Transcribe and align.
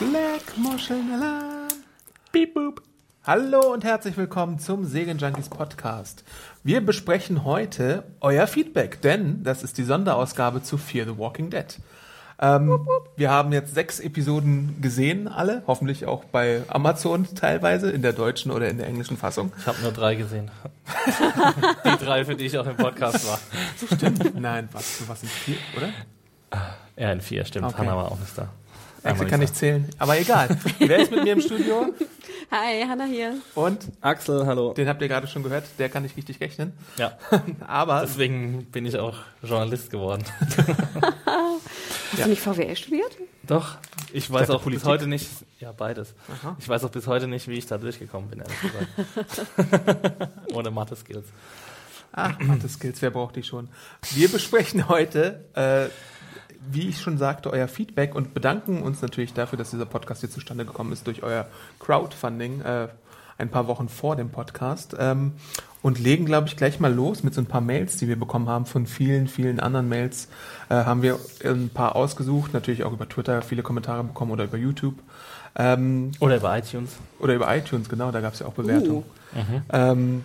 Schleckmuscheln-Alarm. 0.00 1.68
Beep 2.32 2.54
boop. 2.54 2.80
Hallo 3.26 3.70
und 3.70 3.84
herzlich 3.84 4.16
willkommen 4.16 4.58
zum 4.58 4.86
Segen 4.86 5.18
Junkies 5.18 5.50
Podcast. 5.50 6.24
Wir 6.64 6.80
besprechen 6.80 7.44
heute 7.44 8.04
euer 8.22 8.46
Feedback, 8.46 9.02
denn 9.02 9.44
das 9.44 9.62
ist 9.62 9.76
die 9.76 9.82
Sonderausgabe 9.82 10.62
zu 10.62 10.78
Fear 10.78 11.04
the 11.04 11.18
Walking 11.18 11.50
Dead. 11.50 11.78
Ähm, 12.40 12.88
wir 13.18 13.30
haben 13.30 13.52
jetzt 13.52 13.74
sechs 13.74 14.00
Episoden 14.00 14.80
gesehen, 14.80 15.28
alle, 15.28 15.64
hoffentlich 15.66 16.06
auch 16.06 16.24
bei 16.24 16.62
Amazon 16.68 17.28
teilweise, 17.34 17.90
in 17.90 18.00
der 18.00 18.14
deutschen 18.14 18.52
oder 18.52 18.70
in 18.70 18.78
der 18.78 18.86
englischen 18.86 19.18
Fassung. 19.18 19.52
Ich 19.58 19.66
habe 19.66 19.82
nur 19.82 19.92
drei 19.92 20.14
gesehen. 20.14 20.50
die 21.84 22.02
drei, 22.02 22.24
für 22.24 22.36
die 22.36 22.46
ich 22.46 22.56
auch 22.56 22.66
im 22.66 22.76
Podcast 22.78 23.28
war. 23.28 23.38
Stimmt. 23.94 24.40
Nein, 24.40 24.70
was, 24.72 25.00
du 25.00 25.08
warst 25.08 25.24
in 25.24 25.28
vier, 25.28 25.56
oder? 25.76 25.90
Ja, 26.96 27.12
in 27.12 27.20
vier, 27.20 27.44
stimmt. 27.44 27.66
Okay. 27.66 27.76
Hannah 27.76 27.96
war 27.96 28.10
auch 28.10 28.18
nicht 28.18 28.38
da. 28.38 28.48
Axel 29.02 29.26
kann 29.26 29.40
nicht 29.40 29.56
zählen, 29.56 29.88
aber 29.98 30.18
egal. 30.18 30.56
Wer 30.78 30.98
ist 30.98 31.10
mit 31.10 31.24
mir 31.24 31.32
im 31.32 31.40
Studio? 31.40 31.94
Hi, 32.50 32.84
Hanna 32.86 33.04
hier. 33.04 33.36
Und 33.54 33.80
Axel, 34.00 34.44
hallo. 34.44 34.74
den 34.74 34.88
habt 34.88 35.00
ihr 35.00 35.08
gerade 35.08 35.26
schon 35.26 35.42
gehört, 35.42 35.64
der 35.78 35.88
kann 35.88 36.02
nicht 36.02 36.16
richtig 36.16 36.40
rechnen. 36.40 36.72
Ja, 36.96 37.16
Aber 37.66 38.00
deswegen 38.02 38.64
bin 38.66 38.84
ich 38.86 38.98
auch 38.98 39.16
Journalist 39.42 39.90
geworden. 39.90 40.24
Hast 41.26 42.24
du 42.24 42.28
nicht 42.28 42.42
VWL 42.42 42.76
studiert? 42.76 43.16
Doch, 43.44 43.76
ich 44.12 44.30
weiß 44.30 44.48
dachte, 44.48 44.60
auch 44.60 44.64
bis 44.64 44.84
heute 44.84 45.06
nicht, 45.06 45.28
ja 45.60 45.72
beides. 45.72 46.14
Aha. 46.28 46.56
Ich 46.58 46.68
weiß 46.68 46.84
auch 46.84 46.90
bis 46.90 47.06
heute 47.06 47.28
nicht, 47.28 47.46
wie 47.48 47.54
ich 47.54 47.66
da 47.66 47.78
durchgekommen 47.78 48.28
bin, 48.28 48.40
ehrlich 48.40 48.60
gesagt. 48.60 50.28
Ohne 50.52 50.70
Mathe-Skills. 50.70 51.26
Ach, 52.12 52.38
Mathe-Skills, 52.40 53.00
wer 53.02 53.10
braucht 53.10 53.36
die 53.36 53.44
schon? 53.44 53.68
Wir 54.10 54.28
besprechen 54.28 54.88
heute, 54.88 55.44
äh, 55.54 55.88
wie 56.70 56.88
ich 56.88 57.00
schon 57.00 57.18
sagte, 57.18 57.50
euer 57.50 57.68
Feedback 57.68 58.14
und 58.14 58.34
bedanken 58.34 58.82
uns 58.82 59.02
natürlich 59.02 59.32
dafür, 59.32 59.58
dass 59.58 59.70
dieser 59.70 59.86
Podcast 59.86 60.20
hier 60.20 60.30
zustande 60.30 60.64
gekommen 60.64 60.92
ist 60.92 61.06
durch 61.06 61.22
euer 61.22 61.46
Crowdfunding 61.78 62.60
äh, 62.60 62.88
ein 63.38 63.48
paar 63.48 63.66
Wochen 63.66 63.88
vor 63.88 64.16
dem 64.16 64.30
Podcast. 64.30 64.94
Ähm, 64.98 65.32
und 65.82 65.98
legen, 65.98 66.26
glaube 66.26 66.46
ich, 66.46 66.56
gleich 66.56 66.78
mal 66.78 66.92
los 66.92 67.22
mit 67.22 67.32
so 67.32 67.40
ein 67.40 67.46
paar 67.46 67.62
Mails, 67.62 67.96
die 67.96 68.06
wir 68.06 68.18
bekommen 68.18 68.48
haben. 68.48 68.66
Von 68.66 68.86
vielen, 68.86 69.28
vielen 69.28 69.60
anderen 69.60 69.88
Mails 69.88 70.28
äh, 70.68 70.74
haben 70.74 71.00
wir 71.00 71.18
ein 71.42 71.70
paar 71.70 71.96
ausgesucht, 71.96 72.52
natürlich 72.52 72.84
auch 72.84 72.92
über 72.92 73.08
Twitter 73.08 73.40
viele 73.40 73.62
Kommentare 73.62 74.04
bekommen 74.04 74.30
oder 74.30 74.44
über 74.44 74.58
YouTube. 74.58 74.96
Ähm, 75.56 76.12
Oder 76.20 76.36
über 76.36 76.56
iTunes. 76.56 76.92
oder 77.18 77.34
über 77.34 77.56
iTunes, 77.56 77.88
genau, 77.88 78.12
da 78.12 78.20
gab 78.20 78.34
es 78.34 78.38
ja 78.38 78.46
auch 78.46 78.52
Bewertungen. 78.52 79.02
Uh. 79.34 79.38
Ähm, 79.72 80.22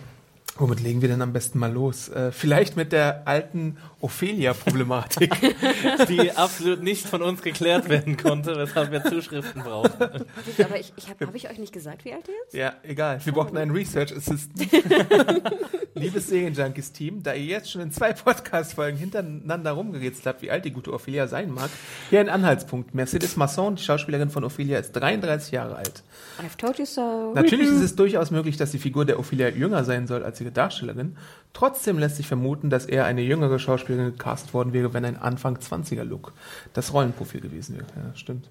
womit 0.58 0.80
legen 0.80 1.02
wir 1.02 1.08
denn 1.08 1.22
am 1.22 1.32
besten 1.32 1.58
mal 1.58 1.72
los? 1.72 2.08
Äh, 2.08 2.32
vielleicht 2.32 2.76
mit 2.76 2.92
der 2.92 3.26
alten 3.26 3.76
Ophelia-Problematik. 4.00 5.34
Die 6.08 6.32
absolut 6.32 6.82
nicht 6.82 7.06
von 7.06 7.22
uns 7.22 7.42
geklärt 7.42 7.88
werden 7.88 8.16
konnte, 8.16 8.56
weshalb 8.56 8.90
wir 8.90 9.04
Zuschriften 9.04 9.62
brauchen. 9.62 9.92
Aber 10.00 10.78
ich, 10.78 10.92
ich 10.96 11.08
habe 11.08 11.26
hab 11.26 11.34
ich 11.34 11.50
euch 11.50 11.58
nicht 11.58 11.72
gesagt, 11.72 12.04
wie 12.04 12.12
alt 12.12 12.28
ihr 12.28 12.34
jetzt? 12.44 12.54
ja, 12.54 12.74
egal. 12.82 13.20
Wir 13.24 13.32
brauchten 13.32 13.56
einen 13.56 13.70
Research 13.70 14.14
Assistant. 14.14 14.68
Liebes 15.94 16.28
Serien-Junkies-Team, 16.28 17.22
da 17.22 17.32
ihr 17.32 17.46
jetzt 17.46 17.70
schon 17.70 17.80
in 17.80 17.90
zwei 17.90 18.12
Podcast-Folgen 18.12 18.98
hintereinander 18.98 19.72
rumgerätselt 19.72 20.26
habt, 20.26 20.42
wie 20.42 20.50
alt 20.50 20.64
die 20.66 20.70
gute 20.70 20.92
Ophelia 20.92 21.26
sein 21.26 21.50
mag, 21.50 21.70
hier 22.10 22.20
ein 22.20 22.28
Anhaltspunkt. 22.28 22.94
Mercedes 22.94 23.36
Masson, 23.36 23.76
die 23.76 23.82
Schauspielerin 23.82 24.28
von 24.28 24.44
Ophelia, 24.44 24.78
ist 24.78 24.92
33 24.92 25.52
Jahre 25.52 25.76
alt. 25.76 26.02
I've 26.38 26.58
told 26.58 26.78
you 26.78 26.84
so. 26.84 27.32
Natürlich 27.34 27.68
ist 27.68 27.80
es 27.80 27.96
durchaus 27.96 28.30
möglich, 28.30 28.58
dass 28.58 28.72
die 28.72 28.78
Figur 28.78 29.06
der 29.06 29.18
Ophelia 29.18 29.48
jünger 29.48 29.84
sein 29.84 30.06
soll 30.06 30.22
als 30.22 30.38
ihre 30.46 30.52
Darstellerin. 30.52 31.16
Trotzdem 31.52 31.98
lässt 31.98 32.16
sich 32.16 32.26
vermuten, 32.26 32.68
dass 32.68 32.84
eher 32.84 33.06
eine 33.06 33.22
jüngere 33.22 33.58
Schauspielerin 33.58 34.12
gecast 34.12 34.52
worden 34.52 34.74
wäre, 34.74 34.92
wenn 34.92 35.06
ein 35.06 35.16
Anfang 35.16 35.56
20er 35.56 36.04
Look 36.04 36.34
das 36.74 36.92
Rollenprofil 36.92 37.40
gewesen 37.40 37.76
wäre. 37.76 37.86
Ja, 37.96 38.14
stimmt. 38.14 38.50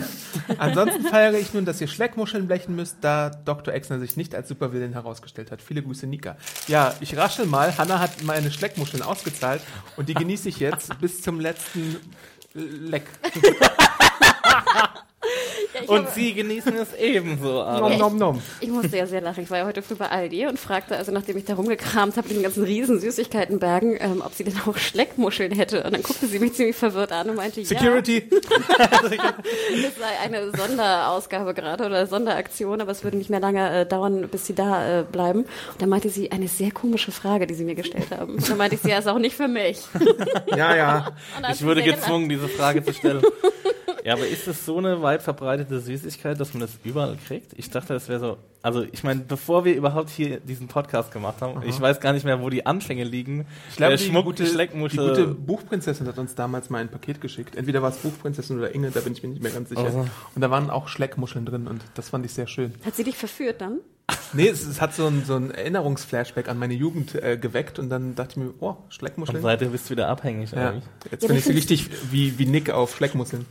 Ansonsten 0.58 1.02
feiere 1.04 1.38
ich 1.38 1.54
nun, 1.54 1.64
dass 1.64 1.80
ihr 1.80 1.88
Schleckmuscheln 1.88 2.46
blechen 2.46 2.76
müsst, 2.76 2.98
da 3.00 3.30
Dr. 3.30 3.72
Exner 3.72 3.98
sich 4.00 4.18
nicht 4.18 4.34
als 4.34 4.48
Supervillain 4.48 4.92
herausgestellt 4.92 5.50
hat. 5.50 5.62
Viele 5.62 5.82
Grüße, 5.82 6.06
Nika. 6.06 6.36
Ja, 6.68 6.94
ich 7.00 7.16
raschel 7.16 7.46
mal. 7.46 7.78
Hanna 7.78 8.00
hat 8.00 8.22
meine 8.22 8.50
Schleckmuscheln 8.50 9.02
ausgezahlt 9.02 9.62
und 9.96 10.10
die 10.10 10.14
genieße 10.14 10.50
ich 10.50 10.60
jetzt 10.60 11.00
bis 11.00 11.22
zum 11.22 11.40
letzten 11.40 11.96
Leck. 12.52 13.04
Ja, 15.74 15.80
ich, 15.82 15.88
Und 15.88 15.98
habe- 15.98 16.10
sie 16.12 16.34
genießen 16.34 16.76
es 16.76 16.92
ebenso, 16.94 17.46
Nom, 17.46 17.60
aber. 17.62 17.96
nom, 17.96 18.18
nom. 18.18 18.42
ich 18.60 18.68
musste 18.68 18.96
ja 18.96 19.06
sehr 19.06 19.20
lachen. 19.20 19.44
Ich 19.44 19.50
war 19.50 19.58
ja 19.58 19.64
heute 19.66 19.80
früh 19.80 19.94
bei 19.94 20.08
Aldi 20.08 20.48
und 20.48 20.58
fragte, 20.58 20.96
also 20.96 21.12
nachdem 21.12 21.36
ich 21.36 21.44
da 21.44 21.54
rumgekramt 21.54 22.16
habe, 22.16 22.26
in 22.28 22.34
den 22.34 22.42
ganzen 22.42 22.64
riesen 22.64 22.98
Süßigkeitenbergen, 23.00 23.96
ähm, 24.00 24.22
ob 24.26 24.34
sie 24.34 24.42
denn 24.42 24.54
auch 24.66 24.76
Schleckmuscheln 24.76 25.52
hätte. 25.52 25.84
Und 25.84 25.92
dann 25.94 26.02
guckte 26.02 26.26
sie 26.26 26.40
mich 26.40 26.54
ziemlich 26.54 26.74
verwirrt 26.74 27.12
an 27.12 27.30
und 27.30 27.36
meinte, 27.36 27.64
Security. 27.64 28.28
ja, 28.28 28.78
das 29.08 29.96
sei 29.96 30.18
eine 30.24 30.50
Sonderausgabe 30.50 31.54
gerade 31.54 31.86
oder 31.86 32.06
Sonderaktion, 32.08 32.80
aber 32.80 32.90
es 32.90 33.04
würde 33.04 33.16
nicht 33.16 33.30
mehr 33.30 33.40
lange 33.40 33.80
äh, 33.82 33.86
dauern, 33.86 34.28
bis 34.28 34.46
sie 34.48 34.54
da 34.56 35.00
äh, 35.00 35.04
bleiben. 35.04 35.40
Und 35.72 35.80
dann 35.80 35.88
meinte 35.88 36.08
sie, 36.10 36.32
eine 36.32 36.48
sehr 36.48 36.72
komische 36.72 37.12
Frage, 37.12 37.46
die 37.46 37.54
sie 37.54 37.64
mir 37.64 37.76
gestellt 37.76 38.10
haben. 38.10 38.34
Und 38.34 38.50
dann 38.50 38.58
meinte 38.58 38.74
ich, 38.74 38.82
sie, 38.82 38.90
ja, 38.90 38.98
ist 38.98 39.08
auch 39.08 39.18
nicht 39.20 39.36
für 39.36 39.48
mich. 39.48 39.78
Ja, 40.48 40.74
ja. 40.74 41.06
Ich 41.52 41.64
wurde 41.64 41.82
gezwungen, 41.82 42.28
diese 42.28 42.48
Frage 42.48 42.84
zu 42.84 42.92
stellen. 42.92 43.22
Ja, 44.04 44.14
aber 44.14 44.26
ist 44.26 44.48
es 44.48 44.66
so 44.66 44.78
eine 44.78 45.00
weit 45.00 45.22
verbreitete 45.22 45.78
Süßigkeit, 45.80 46.38
dass 46.40 46.52
man 46.54 46.62
das 46.62 46.78
überall 46.82 47.16
kriegt? 47.16 47.52
Ich 47.56 47.70
dachte, 47.70 47.92
das 47.94 48.08
wäre 48.08 48.20
so. 48.20 48.38
Also, 48.62 48.84
ich 48.92 49.02
meine, 49.02 49.20
bevor 49.20 49.64
wir 49.64 49.74
überhaupt 49.74 50.08
hier 50.10 50.38
diesen 50.38 50.68
Podcast 50.68 51.12
gemacht 51.12 51.40
haben, 51.40 51.62
ich 51.66 51.80
weiß 51.80 52.00
gar 52.00 52.12
nicht 52.12 52.24
mehr, 52.24 52.40
wo 52.40 52.48
die 52.48 52.64
Anfänge 52.64 53.02
liegen. 53.04 53.46
Ich 53.70 53.76
glaube, 53.76 53.96
die 53.96 54.10
gute, 54.10 54.44
die 54.44 54.96
gute 54.96 55.26
Buchprinzessin 55.26 56.06
hat 56.06 56.18
uns 56.18 56.34
damals 56.36 56.70
mal 56.70 56.78
ein 56.78 56.88
Paket 56.88 57.20
geschickt. 57.20 57.56
Entweder 57.56 57.82
war 57.82 57.90
es 57.90 57.96
Buchprinzessin 57.96 58.58
oder 58.58 58.72
Inge, 58.74 58.90
da 58.92 59.00
bin 59.00 59.12
ich 59.14 59.22
mir 59.22 59.30
nicht 59.30 59.42
mehr 59.42 59.52
ganz 59.52 59.68
sicher. 59.68 59.84
Also. 59.84 60.06
Und 60.34 60.40
da 60.40 60.50
waren 60.50 60.70
auch 60.70 60.86
Schleckmuscheln 60.88 61.44
drin 61.44 61.66
und 61.66 61.82
das 61.94 62.10
fand 62.10 62.24
ich 62.24 62.32
sehr 62.32 62.46
schön. 62.46 62.72
Hat 62.84 62.94
sie 62.94 63.04
dich 63.04 63.16
verführt 63.16 63.60
dann? 63.60 63.80
Nee, 64.32 64.48
es, 64.48 64.66
es 64.66 64.80
hat 64.80 64.94
so 64.94 65.06
ein, 65.06 65.24
so 65.24 65.34
ein 65.36 65.50
Erinnerungsflashback 65.50 66.48
an 66.48 66.58
meine 66.58 66.74
Jugend 66.74 67.14
äh, 67.14 67.36
geweckt 67.36 67.78
und 67.78 67.88
dann 67.88 68.14
dachte 68.14 68.32
ich 68.32 68.36
mir, 68.38 68.54
oh, 68.60 68.70
Und 68.70 68.94
Schleckmuscheln. 68.94 69.42
seitdem 69.42 69.72
bist 69.72 69.86
du 69.86 69.90
wieder 69.90 70.08
abhängig. 70.08 70.52
Ja, 70.52 70.74
jetzt 71.10 71.22
Ja, 71.22 71.28
bin 71.28 71.30
aber 71.30 71.38
ich 71.38 71.44
so 71.44 71.50
ich 71.50 71.56
richtig 71.56 71.90
wie, 72.10 72.38
wie 72.38 72.46
Nick 72.46 72.70
auf 72.70 72.96
Schleckmuscheln. 72.96 73.46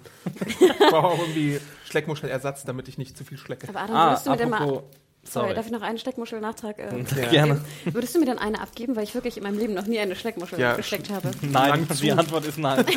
ich 0.47 0.57
brauche 0.89 1.07
auch 1.07 1.19
irgendwie 1.19 1.59
Schleckmuschelersatz, 1.91 2.63
damit 2.65 2.87
ich 2.87 2.97
nicht 2.97 3.15
zu 3.17 3.23
viel 3.23 3.37
schlecke. 3.37 3.67
Aber 3.69 3.81
Adam, 3.81 3.95
Ah, 3.95 4.09
würdest 4.09 4.25
du 4.25 4.31
mir 4.31 4.37
denn 4.37 4.49
mal... 4.49 4.61
apropos. 4.61 4.83
Sorry, 5.23 5.45
Sorry. 5.45 5.53
darf 5.55 5.65
ich 5.67 5.71
noch 5.71 5.83
einen 5.83 5.99
Schleckmuschel-Nachtrag? 5.99 6.79
Äh, 6.79 7.05
Ja. 7.21 7.27
Gerne. 7.31 7.61
Würdest 7.85 8.15
du 8.15 8.19
mir 8.19 8.25
dann 8.25 8.39
eine 8.39 8.59
abgeben, 8.59 8.95
weil 8.95 9.03
ich 9.03 9.13
wirklich 9.13 9.37
in 9.37 9.43
meinem 9.43 9.59
Leben 9.59 9.75
noch 9.75 9.85
nie 9.85 9.99
eine 9.99 10.15
Schleckmuschel 10.15 10.59
Ja, 10.59 10.75
gesteckt 10.75 11.11
habe? 11.11 11.29
Nein, 11.41 11.69
Lang 11.69 11.87
die 11.87 11.93
zu. 12.09 12.17
Antwort 12.17 12.45
ist 12.47 12.57
nein. 12.57 12.83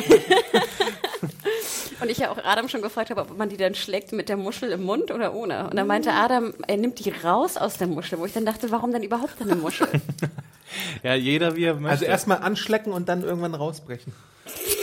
Und 2.01 2.09
ich 2.11 2.17
ja 2.17 2.29
auch 2.29 2.37
Adam 2.43 2.67
schon 2.67 2.81
gefragt 2.81 3.09
habe, 3.09 3.21
ob 3.21 3.37
man 3.37 3.47
die 3.49 3.57
dann 3.57 3.73
schlägt 3.73 4.11
mit 4.11 4.27
der 4.27 4.37
Muschel 4.37 4.71
im 4.71 4.83
Mund 4.83 5.11
oder 5.11 5.33
ohne. 5.33 5.69
Und 5.69 5.75
dann 5.77 5.87
meinte 5.87 6.11
Adam, 6.11 6.53
er 6.67 6.77
nimmt 6.77 7.03
die 7.03 7.09
raus 7.09 7.57
aus 7.57 7.77
der 7.77 7.87
Muschel, 7.87 8.19
wo 8.19 8.25
ich 8.25 8.33
dann 8.33 8.45
dachte, 8.45 8.69
warum 8.71 8.91
dann 8.91 9.03
überhaupt 9.03 9.41
eine 9.41 9.55
Muschel? 9.55 9.87
Ja, 11.03 11.13
jeder 11.13 11.55
wie 11.55 11.63
er 11.65 11.75
möchte. 11.75 11.89
Also 11.89 12.05
erstmal 12.05 12.39
anschlecken 12.39 12.91
und 12.91 13.07
dann 13.07 13.23
irgendwann 13.23 13.53
rausbrechen. 13.55 14.11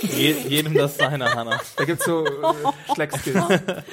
Je, 0.02 0.32
jedem 0.48 0.74
das 0.74 0.96
seine, 0.96 1.32
Hanna. 1.32 1.60
Da 1.76 1.84
gibt's 1.84 2.04
so 2.04 2.24
äh, 2.24 2.30
Schleckskills. 2.94 3.44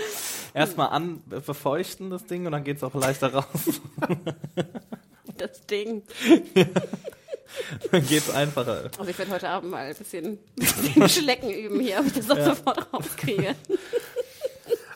Erstmal 0.54 0.90
an 0.90 1.22
befeuchten 1.28 2.10
das 2.10 2.26
Ding 2.26 2.46
und 2.46 2.52
dann 2.52 2.64
geht's 2.64 2.84
auch 2.84 2.94
leichter 2.96 3.34
raus. 3.34 3.82
Das 5.38 5.66
Ding. 5.68 6.04
dann 7.92 8.08
geht's 8.08 8.30
einfacher. 8.30 8.90
Also 8.98 9.10
ich 9.10 9.18
werde 9.18 9.32
heute 9.32 9.50
Abend 9.50 9.72
mal 9.72 9.86
ein 9.86 9.96
bisschen, 9.96 10.40
bisschen 10.56 11.08
Schlecken 11.08 11.52
üben 11.52 11.80
hier, 11.80 12.00
ob 12.00 12.08
ich 12.08 12.14
das 12.14 12.30
auch 12.30 12.44
sofort 12.44 12.92
rauskriege. 12.92 13.56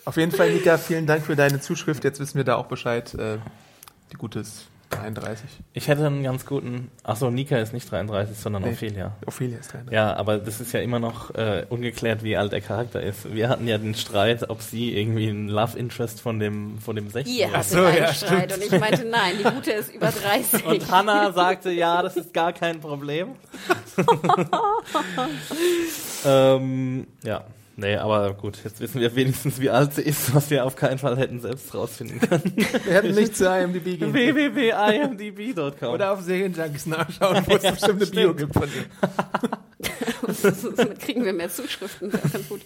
Auf 0.06 0.18
jeden 0.18 0.32
Fall, 0.32 0.52
Nika, 0.52 0.78
vielen 0.78 1.06
Dank 1.06 1.26
für 1.26 1.36
deine 1.36 1.62
Zuschrift. 1.62 2.04
Jetzt 2.04 2.20
wissen 2.20 2.36
wir 2.36 2.44
da 2.44 2.56
auch 2.56 2.66
Bescheid. 2.66 3.14
Äh, 3.14 3.38
die 4.12 4.18
Gute 4.18 4.40
ist 4.40 4.66
33. 4.96 5.50
Ich 5.74 5.88
hätte 5.88 6.06
einen 6.06 6.24
ganz 6.24 6.46
guten. 6.46 6.90
Achso, 7.04 7.30
Nika 7.30 7.58
ist 7.58 7.74
nicht 7.74 7.90
33, 7.90 8.38
sondern 8.38 8.64
Nee. 8.64 8.72
Ophelia. 8.72 9.16
Ophelia 9.26 9.58
ist 9.60 9.74
33. 9.74 9.94
Ja, 9.94 10.16
aber 10.16 10.38
das 10.38 10.62
ist 10.62 10.72
ja 10.74 10.80
immer 10.80 11.00
noch 11.00 11.34
äh, 11.36 11.66
ungeklärt, 11.70 12.24
wie 12.24 12.38
alt 12.38 12.52
der 12.52 12.62
Charakter 12.62 13.02
ist. 13.02 13.34
Wir 13.34 13.50
hatten 13.50 13.68
ja 13.68 13.78
den 13.78 13.96
Streit, 13.96 14.50
ob 14.50 14.62
sie 14.62 14.98
irgendwie 14.98 15.28
ein 15.28 15.50
Love 15.50 15.78
Interest 15.78 16.22
von 16.22 16.40
dem, 16.40 16.80
von 16.80 16.96
dem 16.96 17.10
16 17.10 17.36
Ihr 17.36 17.52
hattet 17.52 17.64
so, 17.66 17.84
einen 17.84 17.98
ja, 17.98 18.14
Streit 18.14 18.56
und 18.56 18.64
ich 18.64 18.80
meinte, 18.80 19.06
nein, 19.06 19.36
die 19.40 19.44
Gute 19.44 19.72
ist 19.72 19.94
über 19.94 20.12
30. 20.12 20.66
Und 20.66 20.92
Hannah 20.92 21.32
sagte, 21.34 21.72
ja, 21.72 22.02
das 22.02 22.18
ist 22.18 22.34
gar 22.34 22.54
kein 22.54 22.80
Problem. 22.80 23.30
ähm, 26.26 27.08
ja, 27.24 27.44
nee, 27.76 27.96
aber 27.96 28.34
gut, 28.34 28.58
jetzt 28.64 28.80
wissen 28.80 29.02
wir 29.02 29.16
wenigstens, 29.16 29.60
wie 29.60 29.70
alt 29.70 29.94
sie 29.94 30.02
ist, 30.02 30.34
was 30.36 30.50
wir 30.50 30.66
auf 30.66 30.76
keinen 30.76 30.98
Fall 31.00 31.18
hätten 31.18 31.40
selbst 31.40 31.74
rausfinden 31.74 32.20
können. 32.20 32.54
Wir 32.86 32.94
hätten 32.94 33.16
nicht 33.16 33.36
zu 33.36 33.46
IMDb 33.46 33.84
gehen. 33.86 34.00
können. 34.00 34.14
www.imdb.com 34.14 35.90
Oder 35.90 36.12
auf 36.14 36.22
Serienjunkies 36.22 36.86
nachschauen, 36.88 37.44
wo 37.48 37.56
es 37.56 37.64
bestimmt 37.64 38.02
eine 38.02 38.12
Bio 38.12 38.34
gibt 38.34 38.54
von 38.54 38.64
dir. 38.70 38.86
Somit 40.34 41.00
kriegen 41.02 41.26
wir 41.26 41.34
mehr 41.34 41.50
Zuschriften. 41.50 42.10
Ganz 42.12 42.48
gut. 42.50 42.62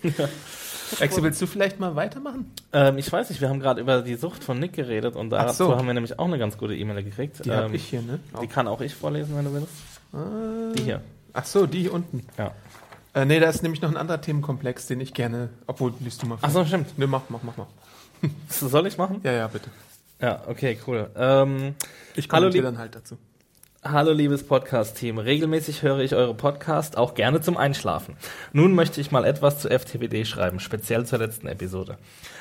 Exi, 0.99 1.21
willst 1.23 1.41
du 1.41 1.47
vielleicht 1.47 1.79
mal 1.79 1.95
weitermachen? 1.95 2.51
ähm, 2.71 2.97
Ich 2.97 3.11
weiß 3.11 3.29
nicht, 3.29 3.41
wir 3.41 3.49
haben 3.49 3.59
gerade 3.59 3.81
über 3.81 4.01
die 4.01 4.15
Sucht 4.15 4.43
von 4.43 4.59
Nick 4.59 4.73
geredet 4.73 5.15
und 5.15 5.31
dazu 5.31 5.65
so. 5.65 5.75
haben 5.75 5.85
wir 5.87 5.93
nämlich 5.93 6.17
auch 6.17 6.25
eine 6.25 6.37
ganz 6.39 6.57
gute 6.57 6.75
E-Mail 6.75 7.03
gekriegt. 7.03 7.43
Die 7.45 7.49
ähm, 7.49 7.55
habe 7.55 7.75
ich 7.75 7.83
hier, 7.85 8.01
ne? 8.01 8.19
Die 8.41 8.47
kann 8.47 8.67
auch 8.67 8.79
ich 8.81 8.93
vorlesen, 8.95 9.35
wenn 9.35 9.45
du 9.45 9.53
willst. 9.53 9.67
Ah. 10.13 10.73
Die 10.77 10.83
hier. 10.83 11.01
Ach 11.33 11.45
so, 11.45 11.65
die 11.65 11.81
hier 11.81 11.93
unten. 11.93 12.25
Ja. 12.37 12.51
Äh, 13.17 13.25
nee, 13.25 13.39
da 13.39 13.49
ist 13.49 13.63
nämlich 13.63 13.81
noch 13.81 13.89
ein 13.89 13.97
anderer 13.97 14.21
Themenkomplex, 14.21 14.85
den 14.85 15.01
ich 15.01 15.11
gerne. 15.15 15.49
Obwohl, 15.65 15.91
liest 16.01 16.21
du 16.21 16.27
mal. 16.27 16.37
vor. 16.37 16.47
Ach 16.47 16.53
so, 16.53 16.63
stimmt. 16.65 16.99
Ne, 16.99 17.07
mach, 17.07 17.23
mach, 17.29 17.41
mach 17.41 17.57
mal. 17.57 17.65
Soll 18.49 18.85
ich 18.85 18.97
machen? 18.99 19.21
Ja, 19.23 19.31
ja, 19.31 19.47
bitte. 19.47 19.71
Ja, 20.21 20.43
okay, 20.47 20.77
cool. 20.85 21.09
Ähm, 21.15 21.73
Ich 22.15 22.31
lieb- 22.31 22.61
dann 22.61 22.77
halt 22.77 22.93
dazu. 22.93 23.17
Hallo 23.83 24.11
liebes 24.11 24.45
Podcast-Team, 24.45 25.17
regelmäßig 25.17 25.81
höre 25.81 25.99
ich 25.99 26.13
eure 26.13 26.33
Podcast, 26.35 26.97
auch 26.97 27.15
gerne 27.15 27.41
zum 27.41 27.57
Einschlafen. 27.57 28.17
Nun 28.53 28.73
möchte 28.75 28.99
ich 29.01 29.11
mal 29.11 29.23
etwas 29.25 29.59
zu 29.59 29.69
FTWD 29.69 30.25
schreiben, 30.27 30.59
speziell 30.59 31.05
zur 31.05 31.19
letzten 31.19 31.47
Episode. 31.47 31.97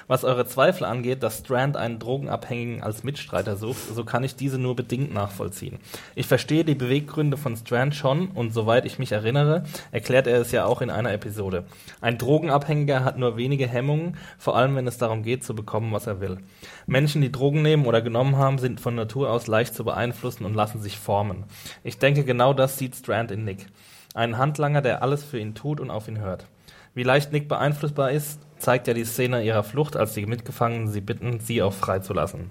Was 0.09 0.23
eure 0.23 0.47
Zweifel 0.47 0.85
angeht, 0.85 1.25
dass 1.25 1.39
Strand 1.39 1.77
einen 1.77 1.99
Drogenabhängigen 1.99 2.81
als 2.81 3.03
Mitstreiter 3.03 3.57
sucht, 3.57 3.93
so 3.93 4.05
kann 4.05 4.23
ich 4.23 4.37
diese 4.37 4.57
nur 4.57 4.77
bedingt 4.77 5.13
nachvollziehen. 5.13 5.79
Ich 6.15 6.27
verstehe 6.27 6.65
die 6.65 6.77
Beweggründe 6.77 7.37
von 7.37 7.57
Strand 7.57 7.97
schon 7.97 8.29
und 8.29 8.55
soweit 8.55 8.85
ich 8.87 9.01
mich 9.01 9.11
erinnere, 9.11 9.65
erklärt 9.91 10.29
er 10.29 10.41
es 10.41 10.53
ja 10.53 10.65
auch 10.65 10.81
in 10.81 10.91
einer 10.91 11.13
Episode. 11.13 11.65
Ein 12.01 12.19
Drogenabhängiger 12.19 13.03
hat 13.03 13.19
nur 13.19 13.37
wenige 13.37 13.67
Hemmungen, 13.67 14.17
vor 14.39 14.57
allem 14.57 14.77
wenn 14.77 14.87
es 14.87 14.99
darum 14.99 15.25
geht, 15.25 15.43
zu 15.43 15.57
bekommen, 15.57 15.91
was 15.93 16.07
er 16.07 16.21
will. 16.21 16.39
Menschen, 16.87 17.21
die 17.21 17.33
Drogen 17.33 17.63
nehmen 17.63 17.85
oder 17.85 18.01
genommen 18.01 18.37
haben, 18.37 18.59
sind 18.59 18.81
von 18.81 18.95
Natur 18.95 19.31
aus 19.31 19.49
leicht 19.49 19.75
zu 19.75 19.85
beeinflussen 19.85 20.45
und 20.45 20.55
lassen 20.55 20.81
sich 20.81 20.99
formen. 20.99 21.45
Ich 21.83 21.99
denke, 21.99 22.23
genau 22.23 22.55
das 22.55 22.79
sieht 22.79 22.95
Strand 22.95 23.33
in 23.33 23.45
Nick. 23.45 23.67
Einen 24.15 24.39
Handlanger, 24.39 24.83
der 24.83 25.03
alles 25.03 25.25
für 25.25 25.41
ihn 25.41 25.57
tut 25.57 25.81
und 25.81 25.91
auf 25.91 26.07
ihn 26.07 26.21
hört. 26.21 26.47
Wie 26.95 27.03
leicht 27.03 27.33
Nick 27.33 27.49
beeinflussbar 27.49 28.13
ist, 28.13 28.41
zeigt 28.67 28.89
ja 28.89 28.95
die 28.95 29.05
Szene 29.05 29.45
ihrer 29.45 29.63
Flucht, 29.63 29.97
als 29.97 30.15
die 30.15 30.27
Mitgefangenen 30.27 30.89
sie 30.89 31.01
bitten, 31.01 31.39
sie 31.39 31.63
auch 31.63 31.73
freizulassen. 31.73 32.51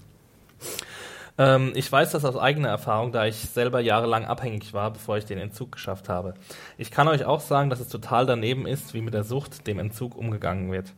Ähm, 1.38 1.73
ich 1.75 1.91
weiß 1.91 2.12
das 2.12 2.23
aus 2.23 2.38
eigener 2.38 2.69
Erfahrung, 2.69 3.12
da 3.12 3.25
ich 3.25 3.35
selber 3.35 3.81
jahrelang 3.81 4.23
abhängig 4.23 4.73
war, 4.73 4.91
bevor 4.91 5.17
ich 5.17 5.25
den 5.25 5.38
Entzug 5.38 5.73
geschafft 5.73 6.07
habe. 6.07 6.33
Ich 6.77 6.89
kann 6.89 7.09
euch 7.09 7.25
auch 7.25 7.41
sagen, 7.41 7.69
dass 7.69 7.81
es 7.81 7.89
total 7.89 8.25
daneben 8.25 8.65
ist, 8.65 8.94
wie 8.94 9.01
mit 9.01 9.13
der 9.13 9.25
Sucht, 9.25 9.67
dem 9.67 9.77
Entzug 9.77 10.15
umgegangen 10.15 10.71
wird. 10.71 10.94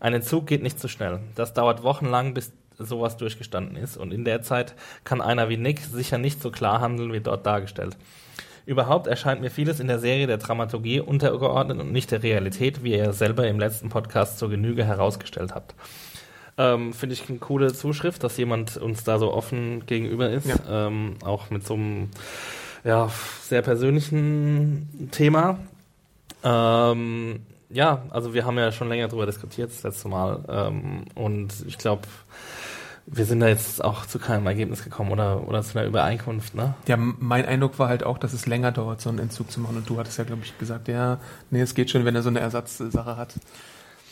Ein 0.00 0.12
Entzug 0.12 0.46
geht 0.46 0.62
nicht 0.62 0.78
so 0.78 0.86
schnell. 0.86 1.20
Das 1.34 1.54
dauert 1.54 1.82
wochenlang, 1.82 2.34
bis 2.34 2.52
sowas 2.76 3.16
durchgestanden 3.16 3.74
ist. 3.74 3.96
Und 3.96 4.12
in 4.12 4.26
der 4.26 4.42
Zeit 4.42 4.74
kann 5.02 5.22
einer 5.22 5.48
wie 5.48 5.56
Nick 5.56 5.80
sicher 5.80 6.18
nicht 6.18 6.42
so 6.42 6.50
klar 6.50 6.82
handeln 6.82 7.10
wie 7.14 7.20
dort 7.20 7.46
dargestellt. 7.46 7.96
Überhaupt 8.68 9.06
erscheint 9.06 9.40
mir 9.40 9.50
vieles 9.50 9.80
in 9.80 9.86
der 9.86 9.98
Serie 9.98 10.26
der 10.26 10.36
Dramaturgie 10.36 11.00
untergeordnet 11.00 11.80
und 11.80 11.90
nicht 11.90 12.10
der 12.10 12.22
Realität, 12.22 12.84
wie 12.84 12.92
ihr 12.92 13.14
selber 13.14 13.48
im 13.48 13.58
letzten 13.58 13.88
Podcast 13.88 14.38
zur 14.38 14.50
Genüge 14.50 14.84
herausgestellt 14.84 15.54
habt. 15.54 15.74
Ähm, 16.58 16.92
Finde 16.92 17.14
ich 17.14 17.30
eine 17.30 17.38
coole 17.38 17.72
Zuschrift, 17.72 18.22
dass 18.22 18.36
jemand 18.36 18.76
uns 18.76 19.04
da 19.04 19.18
so 19.18 19.32
offen 19.32 19.86
gegenüber 19.86 20.28
ist, 20.28 20.50
ähm, 20.68 21.14
auch 21.24 21.48
mit 21.48 21.66
so 21.66 21.72
einem 21.72 22.10
ja, 22.84 23.10
sehr 23.40 23.62
persönlichen 23.62 25.08
Thema. 25.12 25.58
Ähm, 26.44 27.40
ja, 27.70 28.02
also 28.10 28.34
wir 28.34 28.44
haben 28.44 28.58
ja 28.58 28.70
schon 28.70 28.90
länger 28.90 29.08
darüber 29.08 29.24
diskutiert 29.24 29.70
das 29.70 29.82
letzte 29.82 30.08
Mal 30.08 30.44
ähm, 30.46 31.04
und 31.14 31.54
ich 31.66 31.78
glaube, 31.78 32.02
wir 33.10 33.24
sind 33.24 33.40
da 33.40 33.48
jetzt 33.48 33.82
auch 33.82 34.04
zu 34.06 34.18
keinem 34.18 34.46
Ergebnis 34.46 34.84
gekommen 34.84 35.10
oder, 35.10 35.48
oder 35.48 35.62
zu 35.62 35.78
einer 35.78 35.88
Übereinkunft, 35.88 36.54
ne? 36.54 36.74
Ja, 36.86 36.96
mein 36.98 37.46
Eindruck 37.46 37.78
war 37.78 37.88
halt 37.88 38.04
auch, 38.04 38.18
dass 38.18 38.32
es 38.34 38.46
länger 38.46 38.70
dauert, 38.70 39.00
so 39.00 39.08
einen 39.08 39.18
Entzug 39.18 39.50
zu 39.50 39.60
machen. 39.60 39.76
Und 39.78 39.88
du 39.88 39.98
hattest 39.98 40.18
ja, 40.18 40.24
glaube 40.24 40.42
ich, 40.44 40.56
gesagt, 40.58 40.88
ja, 40.88 41.18
nee, 41.50 41.60
es 41.62 41.74
geht 41.74 41.90
schon, 41.90 42.04
wenn 42.04 42.14
er 42.14 42.22
so 42.22 42.28
eine 42.28 42.40
Ersatzsache 42.40 43.16
hat. 43.16 43.34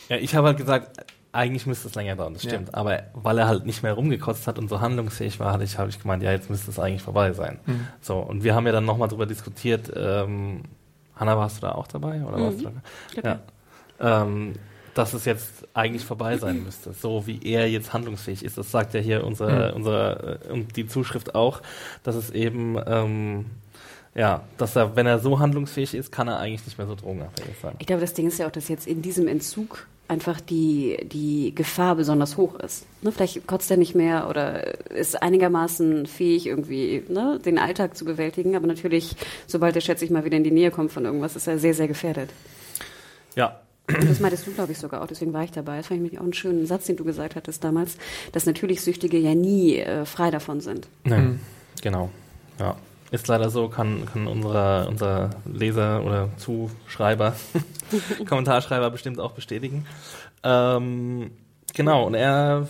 Ja, 0.09 0.17
ich 0.17 0.33
habe 0.35 0.47
halt 0.47 0.57
gesagt, 0.57 1.05
eigentlich 1.31 1.67
müsste 1.67 1.87
es 1.89 1.95
länger 1.95 2.15
dauern, 2.15 2.33
das 2.33 2.43
Ja. 2.43 2.49
stimmt. 2.51 2.73
Aber 2.73 3.03
weil 3.13 3.37
er 3.37 3.47
halt 3.47 3.65
nicht 3.67 3.83
mehr 3.83 3.93
rumgekotzt 3.93 4.47
hat 4.47 4.57
und 4.57 4.67
so 4.69 4.81
handlungsfähig 4.81 5.39
war, 5.39 5.53
hatte 5.53 5.63
ich, 5.63 5.77
habe 5.77 5.89
ich 5.89 6.01
gemeint, 6.01 6.23
ja, 6.23 6.31
jetzt 6.31 6.49
müsste 6.49 6.71
es 6.71 6.79
eigentlich 6.79 7.03
vorbei 7.03 7.33
sein. 7.33 7.59
Mhm. 7.67 7.87
So, 8.01 8.17
und 8.17 8.43
wir 8.43 8.55
haben 8.55 8.65
ja 8.65 8.71
dann 8.71 8.85
nochmal 8.85 9.09
drüber 9.09 9.27
diskutiert, 9.27 9.91
ähm, 9.95 10.63
Hanna, 11.15 11.37
warst 11.37 11.57
du 11.57 11.61
da 11.67 11.73
auch 11.73 11.87
dabei? 11.87 12.23
Oder 12.23 12.39
warst 12.41 12.61
du 12.61 12.69
da? 13.21 13.39
Ja. 13.99 14.21
Ähm, 14.23 14.53
dass 14.93 15.13
es 15.13 15.25
jetzt 15.25 15.56
eigentlich 15.77 16.03
vorbei 16.05 16.37
sein 16.37 16.63
müsste, 16.63 16.93
so 16.93 17.27
wie 17.27 17.39
er 17.43 17.69
jetzt 17.69 17.93
handlungsfähig 17.93 18.43
ist. 18.43 18.57
Das 18.57 18.71
sagt 18.71 18.93
ja 18.93 18.99
hier 18.99 19.23
unsere, 19.23 19.69
Mhm. 19.71 19.75
unsere 19.77 20.39
äh, 20.49 20.51
und 20.51 20.75
die 20.75 20.87
Zuschrift 20.87 21.35
auch, 21.35 21.61
dass 22.03 22.15
es 22.15 22.31
eben 22.31 22.77
ähm, 22.85 23.45
ja, 24.15 24.41
dass 24.57 24.75
er, 24.75 24.95
wenn 24.95 25.05
er 25.05 25.19
so 25.19 25.37
handlungsfähig 25.39 25.93
ist, 25.93 26.11
kann 26.11 26.27
er 26.27 26.39
eigentlich 26.39 26.65
nicht 26.65 26.79
mehr 26.79 26.87
so 26.87 26.95
drogenabhängig 26.95 27.55
sein. 27.61 27.75
Ich 27.77 27.85
glaube, 27.85 28.01
das 28.01 28.15
Ding 28.15 28.27
ist 28.27 28.39
ja 28.39 28.47
auch, 28.47 28.51
dass 28.51 28.67
jetzt 28.67 28.87
in 28.87 29.03
diesem 29.03 29.27
Entzug 29.27 29.85
einfach 30.07 30.41
die, 30.41 30.97
die 31.11 31.53
Gefahr 31.53 31.95
besonders 31.95 32.35
hoch 32.37 32.55
ist. 32.55 32.87
Ne, 33.03 33.11
vielleicht 33.11 33.45
kotzt 33.45 33.69
er 33.69 33.77
nicht 33.77 33.93
mehr 33.93 34.27
oder 34.27 34.89
ist 34.89 35.21
einigermaßen 35.21 36.07
fähig, 36.07 36.47
irgendwie 36.47 37.03
ne, 37.09 37.39
den 37.45 37.59
Alltag 37.59 37.95
zu 37.95 38.05
bewältigen. 38.05 38.55
Aber 38.55 38.65
natürlich, 38.65 39.15
sobald 39.45 39.75
er, 39.75 39.81
schätze 39.81 40.05
ich 40.05 40.09
mal, 40.09 40.25
wieder 40.25 40.37
in 40.37 40.43
die 40.43 40.51
Nähe 40.51 40.71
kommt 40.71 40.91
von 40.91 41.05
irgendwas, 41.05 41.35
ist 41.35 41.45
er 41.45 41.59
sehr, 41.59 41.75
sehr 41.75 41.87
gefährdet. 41.87 42.31
Ja, 43.35 43.59
Und 43.87 44.09
das 44.09 44.19
meintest 44.19 44.45
du, 44.45 44.51
glaube 44.51 44.71
ich, 44.73 44.77
sogar 44.79 45.01
auch. 45.01 45.07
Deswegen 45.07 45.31
war 45.33 45.43
ich 45.43 45.51
dabei. 45.51 45.77
Das 45.77 45.87
fand 45.87 45.97
ich 45.99 46.03
nämlich 46.03 46.19
auch 46.19 46.23
einen 46.23 46.33
schönen 46.33 46.65
Satz, 46.65 46.85
den 46.85 46.97
du 46.97 47.03
gesagt 47.05 47.35
hattest 47.35 47.63
damals, 47.63 47.97
dass 48.33 48.45
natürlich 48.45 48.81
Süchtige 48.81 49.17
ja 49.17 49.33
nie 49.33 49.77
äh, 49.77 50.05
frei 50.05 50.29
davon 50.31 50.59
sind. 50.61 50.87
Nee, 51.05 51.17
Mhm. 51.17 51.39
genau. 51.81 52.09
Ja. 52.59 52.75
Ist 53.11 53.29
leider 53.29 53.49
so, 53.49 53.69
kann, 53.69 54.05
kann 54.11 54.27
unser, 54.27 54.89
unser 54.89 55.29
Leser 55.45 56.03
oder 56.03 56.27
Zuschreiber, 56.37 57.33
Kommentarschreiber 58.27 58.89
bestimmt 58.89 59.21
auch 59.21 59.31
bestätigen. 59.31 59.85
Ähm, 60.43 61.31
genau, 61.73 62.05
und 62.05 62.15
er 62.15 62.67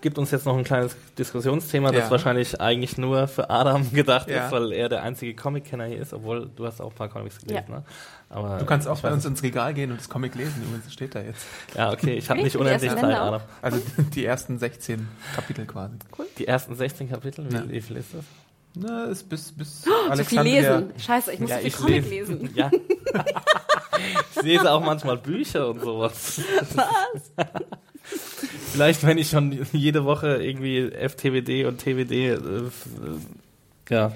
gibt 0.00 0.18
uns 0.18 0.30
jetzt 0.30 0.46
noch 0.46 0.56
ein 0.56 0.64
kleines 0.64 0.96
Diskussionsthema, 1.18 1.92
das 1.92 2.04
Ja. 2.04 2.10
wahrscheinlich 2.10 2.60
eigentlich 2.60 2.96
nur 2.98 3.28
für 3.28 3.50
Adam 3.50 3.90
gedacht 3.92 4.28
Ja. 4.28 4.46
ist, 4.46 4.52
weil 4.52 4.72
er 4.72 4.88
der 4.88 5.02
einzige 5.02 5.34
Comic-Kenner 5.34 5.84
hier 5.86 5.98
ist, 6.00 6.12
obwohl 6.14 6.50
du 6.54 6.66
hast 6.66 6.80
auch 6.80 6.90
ein 6.90 6.96
paar 6.96 7.08
Comics 7.08 7.38
gelesen, 7.40 7.64
Ja. 7.68 7.76
ne? 7.76 7.84
Aber 8.28 8.58
Du 8.58 8.64
kannst 8.64 8.86
auch 8.86 9.00
bei 9.00 9.12
uns 9.12 9.24
ins 9.24 9.42
Regal 9.42 9.74
gehen 9.74 9.90
und 9.90 9.98
das 9.98 10.08
Comic 10.08 10.34
lesen. 10.36 10.62
Übrigens 10.64 10.92
steht 10.92 11.14
da 11.16 11.20
jetzt. 11.20 11.44
Ja, 11.74 11.92
okay, 11.92 12.14
ich 12.14 12.30
habe 12.30 12.40
nicht 12.44 12.54
unendlich 12.56 12.92
Zeit. 12.92 13.02
Adam. 13.04 13.40
Also 13.60 13.80
die 14.14 14.24
ersten 14.24 14.58
16 14.58 15.08
Kapitel 15.34 15.66
quasi. 15.66 15.94
Die 16.38 16.46
ersten 16.46 16.76
16 16.76 17.10
Kapitel, 17.10 17.50
wie, 17.50 17.54
Ja. 17.56 17.64
wie 17.68 17.80
viel 17.80 17.96
ist 17.96 18.14
das? 18.14 18.24
Na, 18.76 19.06
ist 19.06 19.28
bis, 19.28 19.50
bis 19.50 19.82
So 19.82 19.90
viel 19.90 20.10
Alexandria. 20.12 20.76
lesen. 20.78 20.92
Scheiße, 20.96 21.32
ich 21.32 21.40
muss 21.40 21.50
Ja, 21.50 21.56
so 21.56 21.60
viel 21.62 21.68
ich 21.68 21.76
Comic 21.76 22.04
lese- 22.08 22.32
lesen. 22.34 22.50
Ja. 22.54 22.70
ich 24.36 24.42
lese 24.42 24.70
auch 24.70 24.80
manchmal 24.80 25.16
Bücher 25.18 25.68
und 25.70 25.80
sowas. 25.80 26.40
Was? 26.74 27.32
Vielleicht, 28.72 29.04
wenn 29.04 29.18
ich 29.18 29.30
schon 29.30 29.66
jede 29.72 30.04
Woche 30.04 30.42
irgendwie 30.42 30.90
FTWD 30.90 31.66
und 31.66 31.78
TWD 31.78 32.12
äh, 32.12 32.34
äh, 32.34 32.40
ja, 33.88 34.12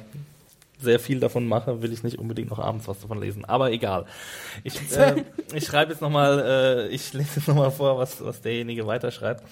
sehr 0.84 1.00
viel 1.00 1.18
davon 1.18 1.46
mache, 1.48 1.82
will 1.82 1.92
ich 1.92 2.02
nicht 2.02 2.18
unbedingt 2.18 2.50
noch 2.50 2.58
abends 2.58 2.86
was 2.86 3.00
davon 3.00 3.20
lesen. 3.20 3.44
Aber 3.44 3.72
egal. 3.72 4.06
Ich, 4.62 4.74
äh, 4.96 5.24
ich 5.52 5.64
schreibe 5.64 5.92
jetzt 5.92 6.00
nochmal, 6.00 6.40
äh, 6.40 6.88
ich 6.88 7.12
lese 7.12 7.36
jetzt 7.36 7.48
nochmal 7.48 7.70
vor, 7.70 7.98
was, 7.98 8.24
was 8.24 8.42
derjenige 8.42 8.86
weiterschreibt. 8.86 9.42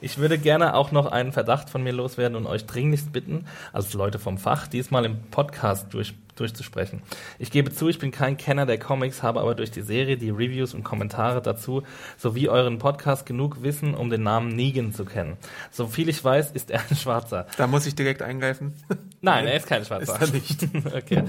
Ich 0.00 0.18
würde 0.18 0.38
gerne 0.38 0.74
auch 0.74 0.92
noch 0.92 1.06
einen 1.06 1.32
Verdacht 1.32 1.70
von 1.70 1.82
mir 1.82 1.92
loswerden 1.92 2.36
und 2.36 2.46
euch 2.46 2.66
dringlichst 2.66 3.12
bitten, 3.12 3.46
als 3.72 3.92
Leute 3.94 4.18
vom 4.18 4.38
Fach, 4.38 4.66
diesmal 4.66 5.04
im 5.04 5.20
Podcast 5.30 5.92
durch, 5.92 6.14
durchzusprechen. 6.36 7.02
Ich 7.38 7.50
gebe 7.50 7.72
zu, 7.72 7.88
ich 7.88 7.98
bin 7.98 8.10
kein 8.10 8.36
Kenner 8.36 8.66
der 8.66 8.78
Comics, 8.78 9.22
habe 9.22 9.40
aber 9.40 9.54
durch 9.54 9.70
die 9.70 9.82
Serie, 9.82 10.16
die 10.16 10.30
Reviews 10.30 10.74
und 10.74 10.82
Kommentare 10.82 11.42
dazu 11.42 11.82
sowie 12.16 12.48
euren 12.48 12.78
Podcast 12.78 13.26
genug 13.26 13.62
Wissen, 13.62 13.94
um 13.94 14.10
den 14.10 14.22
Namen 14.22 14.48
Negan 14.48 14.92
zu 14.92 15.04
kennen. 15.04 15.36
So 15.70 15.86
viel 15.86 16.08
ich 16.08 16.22
weiß, 16.22 16.52
ist 16.52 16.70
er 16.70 16.80
ein 16.88 16.96
Schwarzer. 16.96 17.46
Da 17.56 17.66
muss 17.66 17.86
ich 17.86 17.94
direkt 17.94 18.22
eingreifen. 18.22 18.74
Nein, 19.20 19.46
er 19.46 19.56
ist 19.56 19.66
kein 19.66 19.84
Schwarzer. 19.84 20.20
Ist 20.20 20.28
er 20.28 20.34
nicht. 20.34 20.68
okay. 20.96 21.24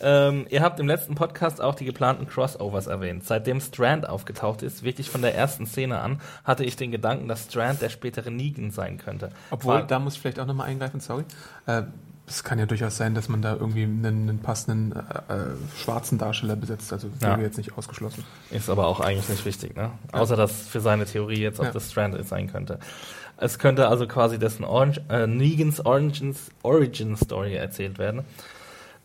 Ähm, 0.00 0.46
ihr 0.50 0.62
habt 0.62 0.80
im 0.80 0.86
letzten 0.86 1.14
Podcast 1.14 1.60
auch 1.60 1.74
die 1.74 1.84
geplanten 1.84 2.26
Crossovers 2.26 2.86
erwähnt. 2.88 3.24
Seitdem 3.24 3.60
Strand 3.60 4.08
aufgetaucht 4.08 4.62
ist, 4.62 4.82
wirklich 4.82 5.08
von 5.08 5.22
der 5.22 5.34
ersten 5.34 5.66
Szene 5.66 6.00
an, 6.00 6.20
hatte 6.44 6.64
ich 6.64 6.76
den 6.76 6.90
Gedanken, 6.90 7.28
dass 7.28 7.44
Strand 7.44 7.80
der 7.80 7.88
spätere 7.88 8.30
Negan 8.30 8.70
sein 8.70 8.98
könnte. 8.98 9.30
Obwohl, 9.50 9.74
War- 9.74 9.86
da 9.86 9.98
muss 9.98 10.14
ich 10.14 10.20
vielleicht 10.20 10.40
auch 10.40 10.46
nochmal 10.46 10.68
eingreifen, 10.68 11.00
sorry. 11.00 11.24
Äh, 11.66 11.82
Es 12.28 12.44
kann 12.44 12.58
ja 12.58 12.66
durchaus 12.66 12.96
sein, 12.98 13.14
dass 13.14 13.28
man 13.28 13.40
da 13.40 13.54
irgendwie 13.54 13.84
einen, 13.84 14.04
einen 14.04 14.38
passenden 14.40 14.92
äh, 14.92 15.32
äh, 15.32 15.46
schwarzen 15.82 16.18
Darsteller 16.18 16.56
besetzt. 16.56 16.92
Also 16.92 17.08
Ja. 17.20 17.28
wäre 17.30 17.42
jetzt 17.42 17.56
nicht 17.56 17.76
ausgeschlossen. 17.78 18.22
Ist 18.50 18.68
aber 18.68 18.86
auch 18.86 19.00
eigentlich 19.00 19.28
nicht 19.30 19.44
wichtig, 19.46 19.74
ne? 19.76 19.90
Außer 20.12 20.36
dass 20.36 20.52
für 20.68 20.80
seine 20.80 21.06
Theorie 21.06 21.40
jetzt, 21.40 21.58
ob 21.58 21.66
Ja. 21.66 21.72
das 21.72 21.90
Strand 21.90 22.16
sein 22.26 22.50
könnte. 22.52 22.78
Es 23.38 23.58
könnte 23.58 23.88
also 23.88 24.06
quasi 24.06 24.38
dessen 24.38 24.64
Orange, 24.64 25.00
äh, 25.08 25.26
Negans 25.26 25.84
Origins, 25.86 26.50
Origin 26.62 27.16
Story 27.16 27.54
erzählt 27.54 27.98
werden. 27.98 28.22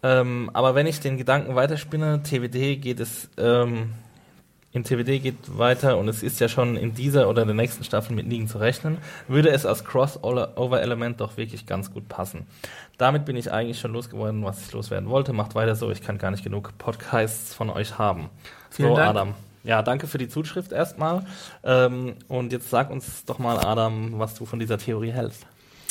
Ähm, 0.01 0.49
aber 0.53 0.75
wenn 0.75 0.85
ich 0.87 0.99
den 0.99 1.17
Gedanken 1.17 1.55
weiterspinne, 1.55 2.23
TWD 2.23 2.75
geht 2.81 2.99
es, 2.99 3.29
ähm, 3.37 3.93
in 4.73 4.83
TWD 4.83 5.21
geht 5.21 5.57
weiter 5.57 5.97
und 5.97 6.07
es 6.07 6.23
ist 6.23 6.39
ja 6.39 6.49
schon 6.49 6.75
in 6.77 6.95
dieser 6.95 7.29
oder 7.29 7.45
der 7.45 7.53
nächsten 7.53 7.83
Staffel 7.83 8.15
mit 8.15 8.27
Negan 8.27 8.47
zu 8.47 8.57
rechnen, 8.57 8.97
würde 9.27 9.49
es 9.49 9.65
als 9.67 9.85
Crossover-Element 9.85 11.21
doch 11.21 11.37
wirklich 11.37 11.65
ganz 11.67 11.93
gut 11.93 12.07
passen. 12.09 12.47
Damit 12.97 13.25
bin 13.25 13.35
ich 13.35 13.51
eigentlich 13.51 13.79
schon 13.79 13.93
losgeworden, 13.93 14.43
was 14.43 14.65
ich 14.65 14.71
loswerden 14.73 15.09
wollte. 15.09 15.31
Macht 15.31 15.53
weiter 15.55 15.75
so, 15.75 15.91
ich 15.91 16.01
kann 16.01 16.17
gar 16.17 16.31
nicht 16.31 16.43
genug 16.43 16.77
Podcasts 16.79 17.53
von 17.53 17.69
euch 17.69 17.97
haben. 17.99 18.29
Vielen 18.71 18.89
so, 18.89 18.95
Dank. 18.95 19.09
Adam. 19.09 19.33
Ja, 19.63 19.81
danke 19.81 20.07
für 20.07 20.17
die 20.17 20.27
Zuschrift 20.27 20.71
erstmal. 20.71 21.25
Ähm, 21.63 22.15
und 22.27 22.51
jetzt 22.51 22.69
sag 22.69 22.89
uns 22.89 23.25
doch 23.25 23.39
mal, 23.39 23.57
Adam, 23.59 24.19
was 24.19 24.33
du 24.35 24.45
von 24.45 24.59
dieser 24.59 24.77
Theorie 24.77 25.11
hältst. 25.11 25.45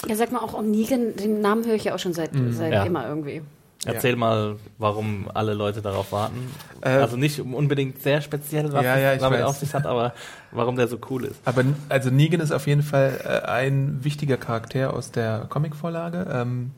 Ja, 0.09 0.17
sag 0.17 0.33
mal 0.33 0.41
auch 0.41 0.55
um 0.55 0.71
Negan, 0.71 1.15
den 1.17 1.41
Namen 1.41 1.65
höre 1.65 1.77
ich 1.77 1.85
ja 1.85 1.95
auch 1.95 1.99
schon 1.99 2.13
seit, 2.13 2.33
seit 2.51 2.69
Mhm. 2.69 2.73
Ja. 2.73 2.85
immer 2.85 3.07
irgendwie. 3.09 3.43
Erzähl 3.85 4.15
mal, 4.15 4.57
warum 4.79 5.29
alle 5.35 5.55
Leute 5.55 5.83
darauf 5.83 6.13
warten. 6.13 6.51
Äh, 6.83 6.91
also 6.91 7.17
nicht 7.17 7.41
unbedingt 7.41 8.01
sehr 8.01 8.21
speziell, 8.21 8.73
was 8.73 8.85
Ja, 8.85 8.97
ja, 8.97 9.15
ich 9.15 9.21
damit 9.21 9.41
weiß. 9.41 9.47
auf 9.49 9.57
sich 9.57 9.75
hat, 9.75 9.87
aber 9.87 10.15
warum 10.53 10.77
der 10.77 10.87
so 10.87 10.99
cool 11.11 11.25
ist. 11.25 11.41
Aber 11.45 11.65
also 11.89 12.11
Negan 12.11 12.41
ist 12.41 12.53
auf 12.53 12.67
jeden 12.69 12.83
Fall 12.83 13.21
äh, 13.25 13.47
ein 13.49 14.05
wichtiger 14.05 14.37
Charakter 14.37 14.93
aus 14.95 15.11
der 15.11 15.47
Comicvorlage. 15.49 16.27
Ähm, 16.33 16.71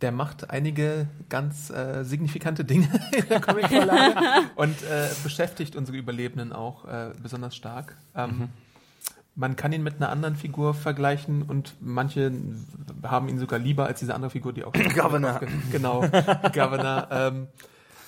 der 0.00 0.12
macht 0.12 0.50
einige 0.50 1.06
ganz 1.28 1.70
äh, 1.70 2.04
signifikante 2.04 2.64
Dinge 2.64 2.88
in 3.16 3.28
der 3.28 3.40
Comicvorlage 3.40 4.16
und 4.56 4.82
äh, 4.82 5.08
beschäftigt 5.22 5.76
unsere 5.76 5.98
Überlebenden 5.98 6.52
auch 6.52 6.86
äh, 6.86 7.10
besonders 7.22 7.54
stark. 7.54 7.96
Ähm, 8.16 8.48
Man 9.34 9.56
kann 9.56 9.72
ihn 9.72 9.82
mit 9.82 9.96
einer 9.96 10.10
anderen 10.10 10.36
Figur 10.36 10.74
vergleichen 10.74 11.42
und 11.42 11.74
manche 11.80 12.32
haben 13.02 13.28
ihn 13.28 13.38
sogar 13.38 13.58
lieber 13.58 13.86
als 13.86 14.00
diese 14.00 14.14
andere 14.14 14.30
Figur, 14.30 14.52
die 14.52 14.64
auch 14.64 14.72
Governor. 14.94 15.40
Genau, 15.70 16.04
Governor. 16.52 17.08
Ähm, 17.10 17.46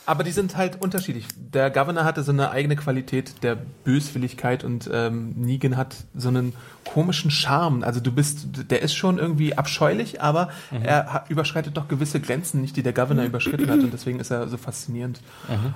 aber 0.06 0.22
die 0.22 0.32
sind 0.32 0.56
halt 0.56 0.82
unterschiedlich. 0.82 1.26
Der 1.36 1.70
Governor 1.70 2.04
hatte 2.04 2.22
so 2.22 2.32
eine 2.32 2.50
eigene 2.50 2.76
Qualität 2.76 3.42
der 3.42 3.56
Böswilligkeit 3.84 4.62
und 4.62 4.88
ähm, 4.92 5.32
Negan 5.36 5.76
hat 5.76 5.96
so 6.14 6.28
einen 6.28 6.52
komischen 6.84 7.30
Charme. 7.30 7.82
Also 7.82 8.00
du 8.00 8.12
bist, 8.12 8.70
der 8.70 8.82
ist 8.82 8.94
schon 8.94 9.18
irgendwie 9.18 9.56
abscheulich, 9.56 10.20
aber 10.20 10.50
er 10.82 11.12
hat, 11.12 11.30
überschreitet 11.30 11.76
doch 11.76 11.88
gewisse 11.88 12.20
Grenzen 12.20 12.60
nicht, 12.60 12.76
die 12.76 12.82
der 12.82 12.92
Governor 12.92 13.24
überschritten 13.24 13.70
hat 13.70 13.80
und 13.80 13.92
deswegen 13.92 14.20
ist 14.20 14.30
er 14.30 14.46
so 14.48 14.58
faszinierend. 14.58 15.20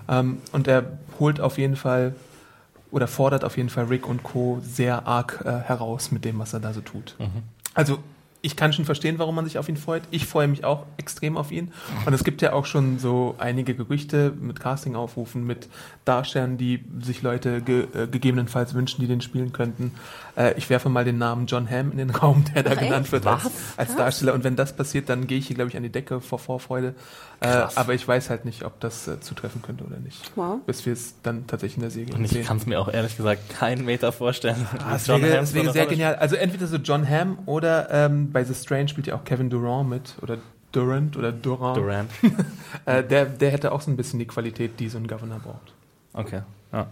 Ähm, 0.09 0.39
und 0.53 0.69
er 0.69 0.99
holt 1.19 1.41
auf 1.41 1.57
jeden 1.57 1.77
Fall 1.77 2.15
oder 2.91 3.07
fordert 3.07 3.45
auf 3.45 3.57
jeden 3.57 3.69
Fall 3.69 3.85
Rick 3.85 4.09
und 4.09 4.23
Co. 4.23 4.61
sehr 4.63 5.07
arg 5.07 5.43
äh, 5.45 5.51
heraus 5.61 6.11
mit 6.11 6.25
dem, 6.25 6.39
was 6.39 6.53
er 6.53 6.61
da 6.61 6.73
so 6.73 6.81
tut. 6.81 7.17
Also 7.75 7.99
ich 8.41 8.57
kann 8.57 8.73
schon 8.73 8.85
verstehen, 8.85 9.19
warum 9.19 9.35
man 9.35 9.45
sich 9.45 9.59
auf 9.59 9.69
ihn 9.69 9.77
freut. 9.77 10.03
Ich 10.11 10.27
freue 10.27 10.47
mich 10.47 10.65
auch 10.65 10.87
extrem 10.97 11.37
auf 11.37 11.51
ihn. 11.51 11.73
Und 12.07 12.13
es 12.13 12.23
gibt 12.23 12.41
ja 12.41 12.53
auch 12.53 12.67
schon 12.67 12.99
so 12.99 13.35
einige 13.39 13.75
Gerüchte 13.75 14.33
mit 14.39 14.61
Castingaufrufen, 14.61 15.45
mit 15.45 15.69
Darstellern, 16.05 16.57
die 16.57 16.85
sich 17.01 17.23
Leute 17.23 17.61
ge 17.63 17.89
äh, 17.95 18.07
gegebenenfalls 18.07 18.75
wünschen, 18.75 19.01
die 19.01 19.09
den 19.09 19.21
spielen 19.21 19.53
könnten. 19.53 19.93
Äh, 20.37 20.55
ich 20.57 20.71
werfe 20.71 20.89
mal 20.89 21.05
den 21.05 21.19
Namen 21.19 21.47
John 21.47 21.69
Hamm 21.69 21.91
in 21.91 21.99
den 21.99 22.11
Raum, 22.11 22.45
der 22.55 22.63
da 22.63 22.73
Ach, 22.75 22.79
genannt 22.79 23.07
echt? 23.07 23.13
wird 23.13 23.27
als, 23.27 23.51
als 23.77 23.97
Darsteller. 23.97 24.35
Und 24.35 24.45
wenn 24.45 24.55
das 24.55 24.77
passiert, 24.77 25.09
dann 25.09 25.27
gehe 25.27 25.39
ich 25.39 25.49
hier, 25.49 25.57
glaube 25.57 25.71
ich, 25.71 25.77
an 25.77 25.83
die 25.83 25.91
Decke 25.91 26.21
vor 26.21 26.39
Vorfreude. 26.39 26.95
Äh, 27.41 27.47
aber 27.75 27.95
ich 27.95 28.07
weiß 28.07 28.31
halt 28.31 28.45
nicht, 28.45 28.65
ob 28.65 28.81
das 28.81 29.07
äh, 29.07 29.21
zutreffen 29.21 29.63
könnte 29.63 29.85
oder 29.85 29.99
nicht. 29.99 30.31
Wow. 30.37 30.61
Bis 30.67 30.87
wir 30.87 30.93
es 30.93 31.15
dann 31.23 31.47
tatsächlich 31.47 31.77
in 31.77 31.83
der 31.83 31.91
Serie 31.91 32.15
Und 32.15 32.25
ich 32.25 32.33
sehen. 32.33 32.45
kann 32.45 32.57
es 32.57 32.67
mir 32.67 32.81
auch 32.81 32.89
ehrlich 32.89 33.17
gesagt 33.17 33.49
keinen 33.51 33.85
Meter 33.85 34.13
vorstellen. 34.13 34.67
Ah, 34.79 34.99
wäre 35.07 35.39
eine 35.39 35.47
sehr 35.47 35.87
genial. 35.87 36.17
Also 36.17 36.37
entweder 36.37 36.67
so 36.67 36.77
John 36.77 37.09
Hamm 37.09 37.39
oder 37.47 37.91
ähm, 37.91 38.28
bei 38.33 38.45
The 38.45 38.55
Strange 38.55 38.89
spielt 38.89 39.07
ja 39.07 39.17
auch 39.17 39.25
Kevin 39.25 39.51
Durant 39.51 39.89
mit 39.89 40.17
oder 40.23 40.39
Durant 40.73 41.17
oder 41.17 41.33
Durant. 41.33 41.77
Durant. 41.77 42.11
Äh, 42.85 43.03
der, 43.05 43.27
der 43.27 43.51
hätte 43.51 43.73
auch 43.73 43.81
so 43.81 43.91
ein 43.91 43.97
bisschen 43.97 44.19
die 44.19 44.27
Qualität, 44.27 44.79
die 44.81 44.89
so 44.89 44.99
ein 44.99 45.07
Governor 45.07 45.41
braucht. 45.41 45.75
Okay, 46.13 46.43
ja. 46.73 46.87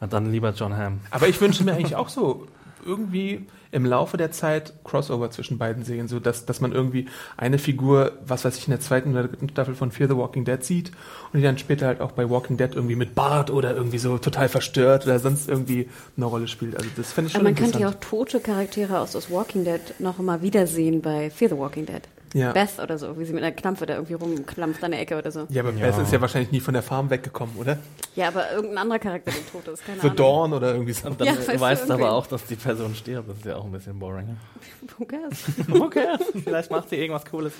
Na, 0.00 0.06
dann 0.08 0.30
lieber 0.30 0.50
John 0.50 0.76
Hamm. 0.76 1.00
Aber 1.10 1.28
ich 1.28 1.40
wünsche 1.40 1.62
mir 1.62 1.72
eigentlich 1.72 1.94
auch 1.94 2.08
so 2.08 2.48
irgendwie 2.84 3.46
im 3.72 3.86
Laufe 3.86 4.18
der 4.18 4.30
Zeit 4.30 4.74
Crossover 4.84 5.30
zwischen 5.30 5.58
beiden 5.58 5.84
Serien, 5.84 6.06
so 6.06 6.20
dass, 6.20 6.44
dass 6.44 6.60
man 6.60 6.72
irgendwie 6.72 7.06
eine 7.36 7.58
Figur, 7.58 8.12
was 8.26 8.44
weiß 8.44 8.58
ich, 8.58 8.66
in 8.66 8.70
der 8.70 8.80
zweiten 8.80 9.12
oder 9.12 9.24
dritten 9.24 9.48
Staffel 9.48 9.74
von 9.74 9.90
Fear 9.90 10.10
the 10.10 10.16
Walking 10.16 10.44
Dead 10.44 10.62
sieht 10.62 10.92
und 11.32 11.40
die 11.40 11.44
dann 11.44 11.56
später 11.56 11.86
halt 11.86 12.00
auch 12.00 12.12
bei 12.12 12.28
Walking 12.28 12.58
Dead 12.58 12.74
irgendwie 12.74 12.96
mit 12.96 13.14
Bart 13.14 13.50
oder 13.50 13.74
irgendwie 13.74 13.98
so 13.98 14.18
total 14.18 14.48
verstört 14.48 15.04
oder 15.04 15.18
sonst 15.18 15.48
irgendwie 15.48 15.88
eine 16.16 16.26
Rolle 16.26 16.48
spielt. 16.48 16.76
Also 16.76 16.88
das 16.96 17.12
fände 17.12 17.28
ich 17.28 17.32
schon 17.32 17.40
Aber 17.40 17.50
man 17.50 17.54
könnte 17.54 17.78
ja 17.78 17.88
auch 17.88 17.94
tote 17.94 18.40
Charaktere 18.40 19.00
aus 19.00 19.12
The 19.12 19.30
Walking 19.30 19.64
Dead 19.64 19.80
noch 19.98 20.18
immer 20.18 20.42
wiedersehen 20.42 21.00
bei 21.00 21.30
Fear 21.30 21.50
the 21.50 21.56
Walking 21.56 21.86
Dead. 21.86 22.02
Ja. 22.34 22.52
Beth 22.52 22.78
oder 22.82 22.96
so, 22.98 23.18
wie 23.18 23.24
sie 23.26 23.32
mit 23.34 23.42
einer 23.42 23.52
Klampfe 23.52 23.84
da 23.84 23.94
irgendwie 23.94 24.14
rumklampft 24.14 24.82
an 24.84 24.92
der 24.92 25.00
Ecke 25.00 25.18
oder 25.18 25.30
so. 25.30 25.46
ja, 25.50 25.62
aber 25.62 25.72
Beth 25.72 25.98
ist 25.98 26.12
ja 26.12 26.20
wahrscheinlich 26.20 26.50
nie 26.50 26.60
von 26.60 26.72
der 26.74 26.82
Farm 26.82 27.10
weggekommen, 27.10 27.54
oder? 27.56 27.78
Ja, 28.16 28.28
aber 28.28 28.52
irgendein 28.52 28.78
anderer 28.78 28.98
Charakter, 28.98 29.30
der 29.32 29.46
tot 29.52 29.68
ist, 29.72 29.84
keine 29.84 29.98
The 30.00 30.06
Ahnung. 30.08 30.16
Dawn 30.16 30.52
oder 30.54 30.72
irgendwie 30.72 30.92
so. 30.94 31.08
Und 31.08 31.20
dann 31.20 31.26
Ja, 31.28 31.34
weißt 31.36 31.48
du 31.48 31.60
weißt 31.60 31.90
aber 31.90 32.12
auch, 32.12 32.26
dass 32.26 32.44
die 32.46 32.56
Person 32.56 32.94
stirbt. 32.94 33.28
Das 33.28 33.36
ist 33.38 33.44
ja 33.44 33.56
auch 33.56 33.64
ein 33.64 33.72
bisschen 33.72 33.98
boring. 33.98 34.26
ne? 34.26 34.36
Who 34.98 35.04
cares? 35.04 35.44
Okay, 35.82 36.06
vielleicht 36.44 36.70
macht 36.70 36.88
sie 36.90 36.96
irgendwas 36.96 37.24
Cooles. 37.26 37.52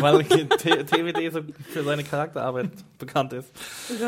Weil 0.00 0.24
T- 0.24 0.44
TWD 0.84 1.32
so 1.32 1.40
für 1.70 1.82
seine 1.84 2.04
Charakterarbeit 2.04 2.70
bekannt 2.98 3.32
ist. 3.32 3.48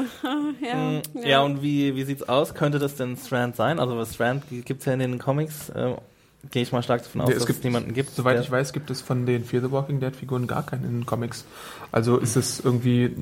ja, 0.62 0.74
Mm, 0.76 1.00
Ja, 1.24 1.40
und 1.42 1.62
wie, 1.62 1.94
wie 1.96 2.04
sieht's 2.04 2.28
aus? 2.28 2.54
Könnte 2.54 2.78
das 2.78 2.94
denn 2.96 3.16
Strand 3.16 3.56
sein? 3.56 3.78
Also 3.80 4.04
Strand 4.04 4.44
gibt's 4.50 4.84
ja 4.84 4.92
in 4.92 4.98
den 5.00 5.18
Comics. 5.18 5.70
Äh, 5.70 5.94
Gehe 6.50 6.62
ich 6.62 6.72
mal 6.72 6.82
stark 6.82 7.02
davon 7.02 7.20
aus, 7.20 7.28
Ja, 7.28 7.34
es 7.34 7.40
dass 7.40 7.46
gibt- 7.46 7.58
es 7.58 7.64
niemanden 7.64 7.92
gibt. 7.92 8.08
Soweit 8.10 8.40
ich 8.40 8.50
weiß, 8.50 8.72
gibt 8.72 8.88
es 8.90 9.02
von 9.02 9.26
den 9.26 9.44
Fear 9.44 9.60
the 9.62 9.70
Walking 9.70 10.00
Dead 10.00 10.16
Figuren 10.16 10.46
gar 10.46 10.64
keinen 10.64 10.84
in 10.84 10.90
den 11.00 11.06
Comics. 11.06 11.44
Also 11.92 12.16
ist 12.16 12.36
es 12.36 12.60
irgendwie 12.60 13.14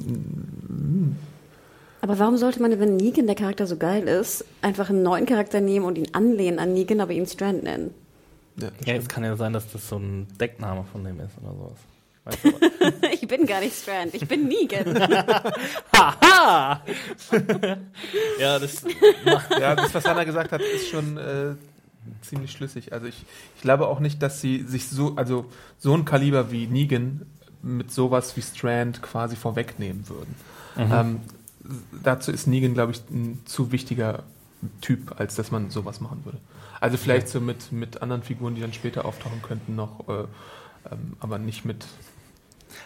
Aber 2.00 2.16
warum 2.20 2.36
sollte 2.36 2.62
man, 2.62 2.78
wenn 2.78 2.94
Negan 2.96 3.26
der 3.26 3.34
Charakter 3.34 3.66
so 3.66 3.76
geil 3.76 4.06
ist, 4.06 4.44
einfach 4.62 4.88
einen 4.90 5.02
neuen 5.02 5.26
Charakter 5.26 5.60
nehmen 5.60 5.84
und 5.84 5.98
ihn 5.98 6.14
anlehnen 6.14 6.60
an 6.60 6.72
Negan, 6.74 7.00
aber 7.00 7.10
ihn 7.12 7.26
Strand 7.26 7.64
nennen? 7.64 7.92
ja, 8.60 8.68
Ja, 8.84 8.94
es 8.94 9.08
kann 9.08 9.24
ja 9.24 9.34
sein, 9.36 9.52
dass 9.52 9.70
das 9.72 9.88
so 9.88 9.96
ein 9.98 10.28
Deckname 10.40 10.84
von 10.92 11.02
dem 11.04 11.18
ist 11.20 11.32
oder 11.42 11.54
sowas. 11.56 11.78
Weißt 12.24 12.44
du? 12.44 12.52
ich 13.12 13.26
bin 13.26 13.46
gar 13.46 13.58
nicht 13.60 13.74
Strand, 13.74 14.14
ich 14.14 14.28
bin 14.28 14.46
Negan. 14.46 14.94
ja, 18.38 18.58
das 18.58 18.82
ja, 19.60 19.74
das, 19.74 19.94
was 19.94 20.04
Hannah 20.04 20.24
gesagt 20.24 20.52
hat, 20.52 20.60
ist 20.60 20.88
schon 20.88 21.16
äh, 21.16 21.54
ziemlich 22.22 22.52
schlüssig. 22.52 22.92
Also 22.92 23.06
ich, 23.06 23.24
ich 23.56 23.62
glaube 23.62 23.88
auch 23.88 24.00
nicht, 24.00 24.22
dass 24.22 24.40
sie 24.40 24.62
sich 24.62 24.88
so, 24.88 25.16
also 25.16 25.46
so 25.78 25.94
ein 25.94 26.04
Kaliber 26.04 26.50
wie 26.50 26.66
Negan 26.66 27.22
mit 27.62 27.92
sowas 27.92 28.36
wie 28.36 28.42
Strand 28.42 29.02
quasi 29.02 29.36
vorwegnehmen 29.36 30.08
würden. 30.08 30.34
Ähm, 30.78 31.20
dazu 32.02 32.30
ist 32.30 32.46
Negan, 32.46 32.74
glaube 32.74 32.92
ich, 32.92 33.00
ein 33.10 33.40
zu 33.44 33.72
wichtiger 33.72 34.22
Typ, 34.80 35.18
als 35.20 35.34
dass 35.34 35.50
man 35.50 35.70
sowas 35.70 36.00
machen 36.00 36.24
würde. 36.24 36.38
Also 36.80 36.96
vielleicht 36.96 37.28
so 37.28 37.40
mit, 37.40 37.72
mit 37.72 38.02
anderen 38.02 38.22
Figuren, 38.22 38.54
die 38.54 38.60
dann 38.60 38.72
später 38.72 39.04
auftauchen 39.04 39.42
könnten 39.42 39.74
noch, 39.74 40.08
äh, 40.08 40.24
ähm, 40.92 41.16
aber 41.20 41.38
nicht 41.38 41.64
mit 41.64 41.86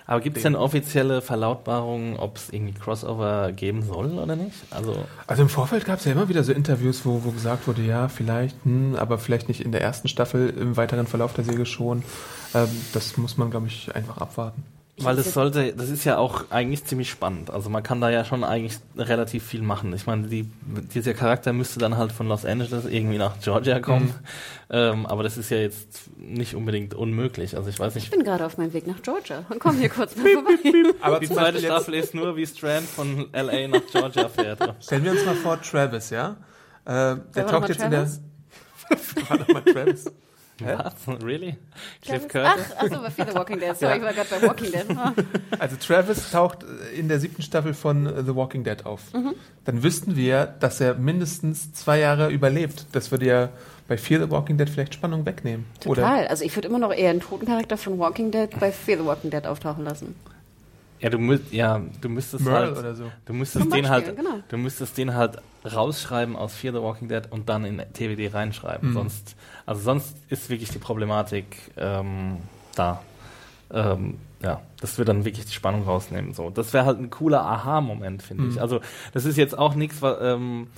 Aber 0.06 0.20
gibt 0.20 0.36
es 0.36 0.42
denn 0.42 0.56
offizielle 0.56 1.22
Verlautbarungen, 1.22 2.16
ob 2.16 2.36
es 2.36 2.50
irgendwie 2.50 2.74
Crossover 2.74 3.52
geben 3.52 3.82
soll 3.82 4.18
oder 4.18 4.36
nicht? 4.36 4.56
Also 4.70 4.94
Also 5.26 5.42
im 5.42 5.48
Vorfeld 5.48 5.84
gab 5.84 5.98
es 5.98 6.04
ja 6.04 6.12
immer 6.12 6.28
wieder 6.28 6.44
so 6.44 6.52
Interviews, 6.52 7.04
wo, 7.04 7.24
wo 7.24 7.30
gesagt 7.30 7.66
wurde, 7.66 7.82
ja, 7.82 8.08
vielleicht, 8.08 8.56
hm, 8.64 8.96
aber 8.96 9.18
vielleicht 9.18 9.48
nicht 9.48 9.60
in 9.60 9.72
der 9.72 9.82
ersten 9.82 10.08
Staffel, 10.08 10.50
im 10.50 10.76
weiteren 10.76 11.06
Verlauf 11.06 11.32
der 11.34 11.44
Serie 11.44 11.66
schon. 11.66 12.02
Ähm, 12.54 12.68
das 12.92 13.16
muss 13.16 13.36
man, 13.36 13.50
glaube 13.50 13.66
ich, 13.66 13.94
einfach 13.94 14.18
abwarten. 14.18 14.62
Weil 14.98 15.16
das 15.16 15.32
sollte, 15.32 15.72
das 15.72 15.88
ist 15.88 16.04
ja 16.04 16.18
auch 16.18 16.50
eigentlich 16.50 16.84
ziemlich 16.84 17.08
spannend. 17.10 17.50
Also 17.50 17.70
man 17.70 17.82
kann 17.82 18.00
da 18.02 18.10
ja 18.10 18.26
schon 18.26 18.44
eigentlich 18.44 18.78
relativ 18.96 19.42
viel 19.42 19.62
machen. 19.62 19.92
Ich 19.94 20.06
meine, 20.06 20.28
die, 20.28 20.42
dieser 20.94 21.14
Charakter 21.14 21.54
müsste 21.54 21.78
dann 21.80 21.96
halt 21.96 22.12
von 22.12 22.28
Los 22.28 22.44
Angeles 22.44 22.84
irgendwie 22.84 23.16
nach 23.16 23.40
Georgia 23.40 23.80
kommen. 23.80 24.14
Ähm, 24.68 25.06
aber 25.06 25.22
das 25.22 25.38
ist 25.38 25.50
ja 25.50 25.56
jetzt 25.56 26.10
nicht 26.18 26.54
unbedingt 26.54 26.92
unmöglich. 26.94 27.56
Also 27.56 27.70
ich 27.70 27.80
weiß 27.80 27.96
Ich 27.96 28.04
nicht. 28.04 28.10
bin 28.12 28.22
gerade 28.22 28.44
auf 28.44 28.58
meinem 28.58 28.74
Weg 28.74 28.86
nach 28.86 29.00
Georgia 29.02 29.44
und 29.48 29.58
komme 29.60 29.78
hier 29.78 29.88
kurz 29.88 30.14
mal 30.14 30.28
vorbei. 30.28 30.52
Aber 31.00 31.20
Die 31.20 31.28
zweite 31.28 31.58
Staffel 31.58 31.94
ist 31.94 32.14
nur, 32.14 32.36
wie 32.36 32.46
Strand 32.46 32.86
von 32.86 33.28
LA 33.32 33.68
nach 33.68 33.86
Georgia 33.90 34.28
fährt. 34.28 34.60
stellen 34.84 35.04
wir 35.04 35.12
uns 35.12 35.24
mal 35.24 35.34
vor, 35.36 35.60
Travis, 35.60 36.10
ja? 36.10 36.36
Äh, 36.84 37.16
der 37.34 37.46
taucht 37.46 37.68
jetzt 37.70 37.80
Travis? 37.80 38.18
in 38.90 38.98
der. 38.98 39.28
war 39.30 39.38
noch 39.38 39.48
mal 39.48 39.62
Travis. 39.62 40.04
Was? 40.64 41.22
Really? 41.22 41.56
Cliff 42.02 42.28
Curtis? 42.28 42.64
ach 42.76 42.82
so, 42.88 43.00
bei 43.00 43.10
Fear 43.10 43.28
the 43.28 43.34
Walking 43.34 43.58
Dead. 43.60 43.76
Sorry, 43.76 43.96
ich 43.98 44.02
war 44.02 44.12
gerade 44.12 44.28
bei 44.30 44.42
Walking 44.46 44.70
Dead. 44.72 44.86
Also 45.58 45.76
Travis 45.76 46.30
taucht 46.30 46.58
in 46.96 47.08
der 47.08 47.20
siebten 47.20 47.42
Staffel 47.42 47.74
von 47.74 48.06
The 48.24 48.34
Walking 48.34 48.64
Dead 48.64 48.84
auf. 48.86 49.02
Dann 49.64 49.82
wüssten 49.82 50.16
wir, 50.16 50.46
dass 50.46 50.80
er 50.80 50.94
mindestens 50.94 51.72
zwei 51.72 51.98
Jahre 52.00 52.30
überlebt. 52.30 52.86
Das 52.92 53.10
würde 53.10 53.26
ja 53.26 53.48
bei 53.88 53.96
Fear 53.98 54.24
the 54.24 54.30
Walking 54.30 54.56
Dead 54.58 54.68
vielleicht 54.68 54.94
Spannung 54.94 55.26
wegnehmen. 55.26 55.66
Oder? 55.86 56.02
Total. 56.02 56.26
Also 56.28 56.44
ich 56.44 56.56
würde 56.56 56.68
immer 56.68 56.78
noch 56.78 56.92
eher 56.92 57.10
einen 57.10 57.20
toten 57.20 57.46
Charakter 57.46 57.76
von 57.76 57.98
Walking 57.98 58.30
Dead 58.30 58.48
bei 58.58 58.72
Fear 58.72 58.98
the 58.98 59.04
Walking 59.04 59.30
Dead 59.30 59.46
auftauchen 59.46 59.84
lassen. 59.84 60.14
Ja, 61.02 61.10
du 61.10 61.18
müsst, 61.18 61.52
ja, 61.52 61.80
du 62.00 62.08
müsstest 62.08 62.44
Merle 62.44 62.66
halt, 62.68 62.78
oder 62.78 62.94
so. 62.94 63.10
du 63.26 63.32
müsstest 63.32 63.64
Zum 63.64 63.70
den 63.72 63.82
Beispiel, 63.82 63.90
halt, 64.06 64.16
genau. 64.16 64.38
du 64.48 64.56
müsstest 64.56 64.96
den 64.96 65.14
halt 65.14 65.38
rausschreiben 65.64 66.36
aus 66.36 66.54
Fear 66.54 66.72
the 66.74 66.80
Walking 66.80 67.08
Dead 67.08 67.22
und 67.30 67.48
dann 67.48 67.64
in 67.64 67.78
TWD 67.92 68.32
reinschreiben. 68.32 68.90
Mhm. 68.90 68.94
Sonst, 68.94 69.36
also 69.66 69.80
sonst 69.82 70.16
ist 70.28 70.48
wirklich 70.48 70.70
die 70.70 70.78
Problematik 70.78 71.56
ähm, 71.76 72.38
da. 72.76 73.02
Ähm, 73.72 74.18
ja, 74.42 74.60
das 74.80 74.98
wird 74.98 75.08
dann 75.08 75.24
wirklich 75.24 75.46
die 75.46 75.52
Spannung 75.52 75.84
rausnehmen. 75.84 76.34
So, 76.34 76.50
das 76.50 76.72
wäre 76.72 76.84
halt 76.84 76.98
ein 76.98 77.10
cooler 77.10 77.42
Aha-Moment, 77.44 78.22
finde 78.22 78.44
Mhm. 78.44 78.50
ich. 78.50 78.60
Also 78.60 78.80
das 79.12 79.24
ist 79.24 79.36
jetzt 79.36 79.56
auch 79.58 79.74
nichts, 79.74 80.02
was 80.02 80.18
ähm, 80.20 80.68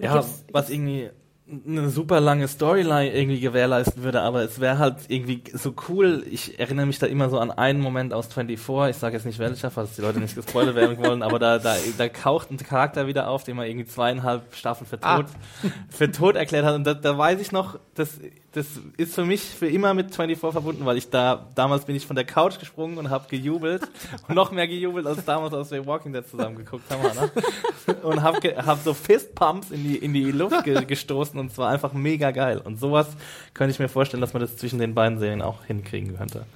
ja, 0.00 0.24
was 0.52 0.70
irgendwie 0.70 1.10
eine 1.50 1.90
super 1.90 2.20
lange 2.20 2.46
Storyline 2.46 3.12
irgendwie 3.12 3.40
gewährleisten 3.40 4.04
würde, 4.04 4.22
aber 4.22 4.42
es 4.42 4.60
wäre 4.60 4.78
halt 4.78 4.96
irgendwie 5.08 5.42
so 5.52 5.74
cool. 5.88 6.24
Ich 6.30 6.58
erinnere 6.60 6.86
mich 6.86 7.00
da 7.00 7.06
immer 7.06 7.28
so 7.30 7.38
an 7.38 7.50
einen 7.50 7.80
Moment 7.80 8.14
aus 8.14 8.32
24, 8.32 8.94
ich 8.94 9.00
sage 9.00 9.16
jetzt 9.16 9.26
nicht 9.26 9.40
welcher, 9.40 9.70
falls 9.70 9.96
die 9.96 10.02
Leute 10.02 10.20
nicht 10.20 10.36
gespoilert 10.36 10.76
werden 10.76 10.98
wollen, 10.98 11.22
aber 11.22 11.40
da, 11.40 11.58
da, 11.58 11.74
da 11.98 12.08
kaucht 12.08 12.50
ein 12.50 12.58
Charakter 12.58 13.08
wieder 13.08 13.28
auf, 13.28 13.42
den 13.42 13.56
man 13.56 13.66
irgendwie 13.66 13.86
zweieinhalb 13.86 14.54
Staffeln 14.54 14.86
für 14.86 15.00
tot, 15.00 15.26
für 15.90 16.10
tot 16.12 16.36
erklärt 16.36 16.64
hat. 16.64 16.76
Und 16.76 16.84
da, 16.84 16.94
da 16.94 17.18
weiß 17.18 17.40
ich 17.40 17.50
noch, 17.50 17.78
das, 17.96 18.20
das 18.52 18.66
ist 18.96 19.14
für 19.14 19.24
mich 19.24 19.42
für 19.42 19.68
immer 19.68 19.94
mit 19.94 20.14
24 20.14 20.38
verbunden, 20.38 20.84
weil 20.84 20.96
ich 20.96 21.10
da, 21.10 21.48
damals 21.56 21.86
bin 21.86 21.96
ich 21.96 22.06
von 22.06 22.16
der 22.16 22.24
Couch 22.24 22.60
gesprungen 22.60 22.98
und 22.98 23.10
habe 23.10 23.26
gejubelt 23.28 23.82
und 24.28 24.34
noch 24.34 24.52
mehr 24.52 24.68
gejubelt, 24.68 25.06
als 25.06 25.24
damals, 25.24 25.52
als 25.54 25.70
wir 25.72 25.84
Walking 25.86 26.12
Dead 26.12 26.26
zusammen 26.26 26.56
geguckt 26.56 26.84
haben, 26.88 27.00
Anna 27.04 27.30
und 28.02 28.22
hab, 28.22 28.40
ge 28.40 28.54
hab 28.56 28.82
so 28.82 28.94
Fistpumps 28.94 29.70
in 29.70 29.82
die, 29.82 29.96
in 29.96 30.12
die 30.12 30.30
Luft 30.30 30.64
ge 30.64 30.84
gestoßen 30.84 31.31
und 31.38 31.50
es 31.50 31.58
war 31.58 31.70
einfach 31.70 31.92
mega 31.92 32.30
geil. 32.30 32.58
Und 32.58 32.78
sowas 32.78 33.08
könnte 33.54 33.72
ich 33.72 33.78
mir 33.78 33.88
vorstellen, 33.88 34.20
dass 34.20 34.32
man 34.32 34.40
das 34.40 34.56
zwischen 34.56 34.78
den 34.78 34.94
beiden 34.94 35.18
Serien 35.18 35.42
auch 35.42 35.64
hinkriegen 35.64 36.16
könnte. 36.16 36.46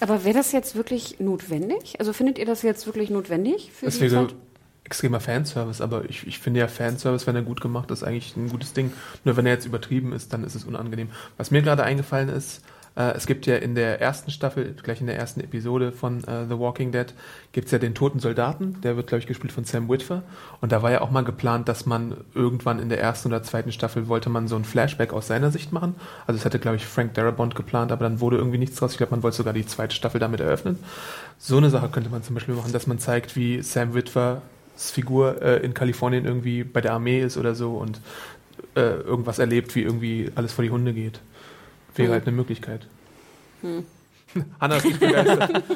Aber 0.00 0.24
wäre 0.24 0.34
das 0.36 0.52
jetzt 0.52 0.74
wirklich 0.74 1.20
notwendig? 1.20 1.94
Also 1.98 2.12
findet 2.12 2.38
ihr 2.38 2.46
das 2.46 2.62
jetzt 2.62 2.86
wirklich 2.86 3.10
notwendig 3.10 3.70
für 3.72 3.86
Das 3.86 3.94
die 3.96 4.10
wäre 4.10 4.26
Zeit? 4.28 4.34
extremer 4.84 5.20
Fanservice, 5.20 5.80
aber 5.82 6.04
ich, 6.08 6.26
ich 6.26 6.38
finde 6.38 6.60
ja 6.60 6.68
Fanservice, 6.68 7.26
wenn 7.26 7.36
er 7.36 7.42
gut 7.42 7.60
gemacht 7.60 7.90
ist, 7.90 8.02
eigentlich 8.02 8.36
ein 8.36 8.50
gutes 8.50 8.74
Ding. 8.74 8.92
Nur 9.24 9.36
wenn 9.36 9.46
er 9.46 9.52
jetzt 9.52 9.64
übertrieben 9.66 10.12
ist, 10.12 10.32
dann 10.32 10.44
ist 10.44 10.54
es 10.54 10.64
unangenehm. 10.64 11.08
Was 11.38 11.50
mir 11.50 11.62
gerade 11.62 11.84
eingefallen 11.84 12.28
ist, 12.28 12.62
es 13.16 13.26
gibt 13.26 13.46
ja 13.46 13.56
in 13.56 13.74
der 13.74 14.00
ersten 14.00 14.30
Staffel, 14.30 14.76
gleich 14.82 15.00
in 15.00 15.08
der 15.08 15.16
ersten 15.16 15.40
Episode 15.40 15.90
von 15.90 16.22
äh, 16.24 16.46
The 16.48 16.58
Walking 16.58 16.92
Dead, 16.92 17.12
gibt's 17.52 17.72
ja 17.72 17.78
den 17.78 17.94
toten 17.94 18.20
Soldaten, 18.20 18.80
der 18.82 18.96
wird, 18.96 19.08
glaube 19.08 19.20
ich, 19.20 19.26
gespielt 19.26 19.52
von 19.52 19.64
Sam 19.64 19.88
Witwer. 19.88 20.22
Und 20.60 20.70
da 20.70 20.82
war 20.82 20.92
ja 20.92 21.00
auch 21.00 21.10
mal 21.10 21.24
geplant, 21.24 21.68
dass 21.68 21.86
man 21.86 22.16
irgendwann 22.34 22.78
in 22.78 22.88
der 22.88 23.00
ersten 23.00 23.28
oder 23.28 23.42
zweiten 23.42 23.72
Staffel 23.72 24.06
wollte 24.06 24.30
man 24.30 24.46
so 24.46 24.54
ein 24.54 24.64
Flashback 24.64 25.12
aus 25.12 25.26
seiner 25.26 25.50
Sicht 25.50 25.72
machen. 25.72 25.96
Also 26.26 26.38
das 26.38 26.44
hatte, 26.44 26.60
glaube 26.60 26.76
ich, 26.76 26.86
Frank 26.86 27.14
Darabont 27.14 27.56
geplant, 27.56 27.90
aber 27.90 28.04
dann 28.04 28.20
wurde 28.20 28.36
irgendwie 28.36 28.58
nichts 28.58 28.76
draus. 28.76 28.92
Ich 28.92 28.98
glaube, 28.98 29.10
man 29.10 29.22
wollte 29.24 29.38
sogar 29.38 29.52
die 29.52 29.66
zweite 29.66 29.94
Staffel 29.94 30.20
damit 30.20 30.40
eröffnen. 30.40 30.78
So 31.38 31.56
eine 31.56 31.70
Sache 31.70 31.88
könnte 31.88 32.10
man 32.10 32.22
zum 32.22 32.34
Beispiel 32.34 32.54
machen, 32.54 32.72
dass 32.72 32.86
man 32.86 33.00
zeigt, 33.00 33.34
wie 33.34 33.60
Sam 33.62 33.94
Witwers 33.94 34.40
Figur 34.76 35.40
äh, 35.42 35.64
in 35.64 35.74
Kalifornien 35.74 36.24
irgendwie 36.24 36.64
bei 36.64 36.80
der 36.80 36.92
Armee 36.92 37.20
ist 37.20 37.36
oder 37.36 37.54
so 37.54 37.76
und 37.76 38.00
äh, 38.74 38.80
irgendwas 38.80 39.38
erlebt, 39.38 39.74
wie 39.74 39.82
irgendwie 39.82 40.30
alles 40.34 40.52
vor 40.52 40.64
die 40.64 40.70
Hunde 40.70 40.92
geht. 40.92 41.20
Wäre 41.94 42.08
Mhm. 42.08 42.12
halt 42.12 42.26
eine 42.26 42.36
Möglichkeit. 42.36 42.86
Hanna 44.60 44.76
ist 44.76 44.84
nicht 44.84 45.00
begeistert. 45.00 45.62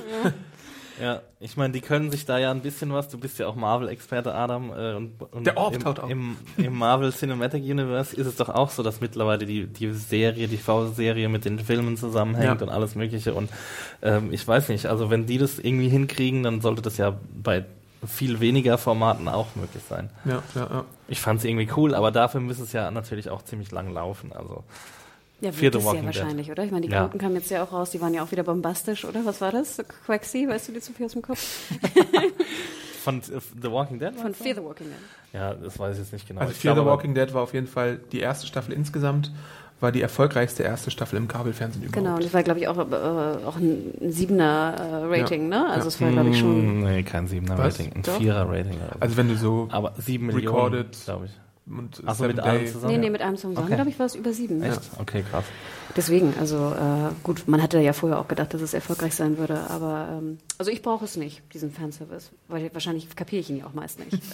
Ja, 1.00 1.22
ich 1.38 1.56
meine, 1.56 1.72
die 1.72 1.80
können 1.80 2.10
sich 2.10 2.26
da 2.26 2.38
ja 2.38 2.50
ein 2.50 2.60
bisschen 2.60 2.92
was. 2.92 3.08
Du 3.08 3.18
bist 3.18 3.38
ja 3.38 3.46
auch 3.46 3.54
Marvel-Experte, 3.54 4.34
Adam. 4.34 4.70
Äh, 4.76 4.94
und, 4.96 5.12
und 5.30 5.46
Der 5.46 5.56
Orb 5.56 5.75
im, 5.76 5.80
taut 5.80 6.00
auf. 6.00 6.10
Im, 6.10 6.37
Im 6.56 6.76
Marvel 6.76 7.12
Cinematic 7.12 7.62
Universe 7.62 8.16
ist 8.16 8.26
es 8.26 8.34
doch 8.34 8.48
auch 8.48 8.70
so, 8.70 8.82
dass 8.82 9.00
mittlerweile 9.00 9.46
die, 9.46 9.68
die 9.68 9.92
Serie, 9.92 10.48
die 10.48 10.56
V-Serie 10.56 11.28
mit 11.28 11.44
den 11.44 11.60
Filmen 11.60 11.96
zusammenhängt 11.96 12.60
Ja. 12.60 12.66
und 12.66 12.68
alles 12.72 12.96
Mögliche. 12.96 13.32
Und 13.34 13.48
ähm, 14.02 14.32
ich 14.32 14.44
weiß 14.48 14.70
nicht, 14.70 14.87
also 14.87 15.08
wenn 15.08 15.25
die 15.26 15.38
das 15.38 15.60
irgendwie 15.60 15.88
hinkriegen, 15.88 16.42
dann 16.42 16.60
sollte 16.60 16.82
das 16.82 16.96
ja 16.96 17.16
bei 17.32 17.64
viel 18.04 18.40
weniger 18.40 18.76
Formaten 18.76 19.28
auch 19.28 19.54
möglich 19.54 19.84
sein. 19.88 20.10
ja, 20.25 20.42
ja, 20.56 20.62
ja. 20.68 20.84
Ich 21.06 21.20
fand 21.20 21.38
es 21.38 21.44
irgendwie 21.44 21.68
cool, 21.76 21.94
aber 21.94 22.10
dafür 22.10 22.40
müsste 22.40 22.64
es 22.64 22.72
ja 22.72 22.90
natürlich 22.90 23.30
auch 23.30 23.42
ziemlich 23.42 23.70
lang 23.70 23.94
laufen. 23.94 24.32
Also 24.32 24.64
Ja, 25.40 25.59
wird 25.61 25.73
the 25.75 25.78
es 25.78 25.85
ja 25.85 25.90
Walking 25.90 26.07
Dead. 26.07 26.07
wahrscheinlich, 26.21 26.50
oder? 26.50 26.64
Ich 26.64 26.71
meine, 26.73 26.87
die 26.87 26.92
Ja. 26.92 27.02
Quoten 27.04 27.18
kamen 27.18 27.37
jetzt 27.37 27.50
ja 27.50 27.62
auch 27.62 27.73
raus, 27.73 27.90
die 27.90 28.00
waren 28.00 28.12
ja 28.14 28.23
auch 28.25 28.30
wieder 28.33 28.42
bombastisch, 28.42 29.04
oder? 29.04 29.25
Was 29.25 29.40
war 29.40 29.52
das? 29.52 29.78
Quaxi, 30.07 30.49
weißt 30.49 30.68
du 30.68 30.73
die 30.73 30.80
zu 30.80 30.92
viel 30.92 31.07
aus 31.07 31.12
dem 31.12 31.23
Kopf? 31.23 31.38
von 33.04 33.18
äh, 33.18 33.23
The 33.62 33.71
Walking 33.71 33.99
Dead? 33.99 34.14
Von? 34.14 34.35
Fear 34.35 34.57
the 34.57 34.62
Walking 34.64 34.87
Dead. 34.88 34.97
Ja, 35.33 35.54
das 35.54 35.78
weiß 35.78 35.95
ich 35.95 36.00
jetzt 36.02 36.12
nicht 36.12 36.26
genau. 36.26 36.40
Also 36.40 36.52
Ich 36.52 36.59
Fear 36.59 36.75
the 36.75 36.85
Walking 36.85 37.14
Dead 37.14 37.33
war 37.35 37.42
auf 37.42 37.54
jeden 37.54 37.66
Fall 37.66 38.00
die 38.12 38.21
erste 38.21 38.47
Staffel 38.47 38.73
insgesamt, 38.75 39.30
war 39.80 39.93
die 39.93 40.02
erfolgreichste 40.02 40.65
erste 40.65 40.91
Staffel 40.91 41.17
im 41.17 41.28
Kabelfernsehen 41.28 41.84
überhaupt. 41.84 42.02
Genau, 42.04 42.17
und 42.17 42.25
das 42.25 42.34
war, 42.34 42.43
glaube 42.43 42.58
ich, 42.58 42.67
auch, 42.67 42.76
äh, 42.78 43.45
auch 43.47 43.56
ein, 43.56 43.95
Siebener 44.10 44.75
äh, 44.76 45.21
Rating, 45.21 45.49
ne? 45.49 45.67
Also 45.69 45.82
Ja. 45.82 45.86
es 45.89 46.00
war, 46.00 46.10
glaube 46.10 46.30
ich, 46.30 46.39
schon. 46.41 46.80
Nee, 46.80 47.02
kein 47.04 47.28
7er 47.28 47.50
Was? 47.56 47.78
Rating, 47.78 47.93
ein 47.95 48.02
Doch. 48.02 48.19
4er 48.19 48.49
Rating. 48.49 48.73
Also. 48.80 48.97
Also 49.00 49.17
wenn 49.17 49.28
du 49.28 49.36
so 49.36 49.69
aber 49.71 49.93
7 49.99 50.26
Millionen, 50.26 50.47
Recorded. 50.49 50.99
glaube 51.04 51.26
ich. 51.26 51.30
Und 51.71 52.02
Achso, 52.07 52.25
Seven 52.25 52.37
mit 52.37 52.45
Day- 52.45 52.67
zusammen? 52.67 52.93
Nee, 52.93 52.99
nee, 52.99 53.11
mit 53.11 53.21
einem 53.23 53.37
Song, 53.37 53.57
Okay. 53.57 53.75
glaube 53.75 53.91
ich, 53.91 53.99
war 53.99 54.07
es 54.07 54.15
über 54.15 54.33
sieben. 54.33 54.63
Echt? 54.63 54.81
Okay, 54.99 55.25
krass. 55.31 55.45
Deswegen, 55.97 56.35
also 56.39 56.57
äh, 56.78 57.11
gut, 57.25 57.49
man 57.49 57.63
hatte 57.63 57.81
ja 57.81 57.93
vorher 57.93 58.19
auch 58.21 58.28
gedacht, 58.28 58.54
dass 58.54 58.61
es 58.61 58.75
erfolgreich 58.75 59.15
sein 59.15 59.39
würde, 59.39 59.59
aber 59.69 60.09
ähm, 60.13 60.39
also 60.59 60.71
ich 60.71 60.83
brauche 60.83 61.04
es 61.04 61.17
nicht, 61.17 61.43
diesen 61.54 61.73
Fanservice, 61.73 62.31
weil 62.47 62.71
wahrscheinlich 62.73 63.15
kapiere 63.17 63.41
ich 63.41 63.50
ihn 63.50 63.57
ja 63.59 63.67
auch 63.67 63.75
meist 63.75 63.99
nicht. 63.99 64.23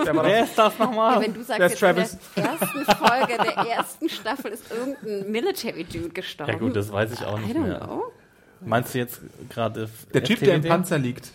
Also, 0.00 0.22
Wer 0.24 0.44
ist 0.44 0.56
das 0.56 0.78
nochmal? 0.78 1.20
wenn 1.20 1.34
du 1.34 1.42
sagst, 1.42 1.58
Wer 1.60 1.66
ist 1.66 1.72
jetzt 1.72 1.80
Travis? 1.80 2.12
in 2.36 2.42
der 2.42 2.52
ersten 2.52 2.84
Folge 3.04 3.36
der 3.36 3.56
ersten 3.76 4.08
Staffel 4.08 4.50
ist 4.52 4.64
irgendein 4.70 5.30
Military-Dude 5.30 6.08
gestorben. 6.08 6.52
Ja 6.52 6.58
gut, 6.58 6.74
das 6.74 6.90
weiß 6.90 7.12
ich 7.12 7.24
auch 7.26 7.38
I 7.38 7.42
nicht 7.42 7.56
don't 7.56 7.66
mehr. 7.66 7.80
know. 7.80 8.04
Meinst 8.62 8.94
du 8.94 8.98
jetzt 8.98 9.20
gerade 9.50 9.90
der 10.14 10.24
Typ, 10.24 10.40
der 10.40 10.54
im? 10.54 10.62
Panzer 10.62 10.96
liegt. 10.98 11.32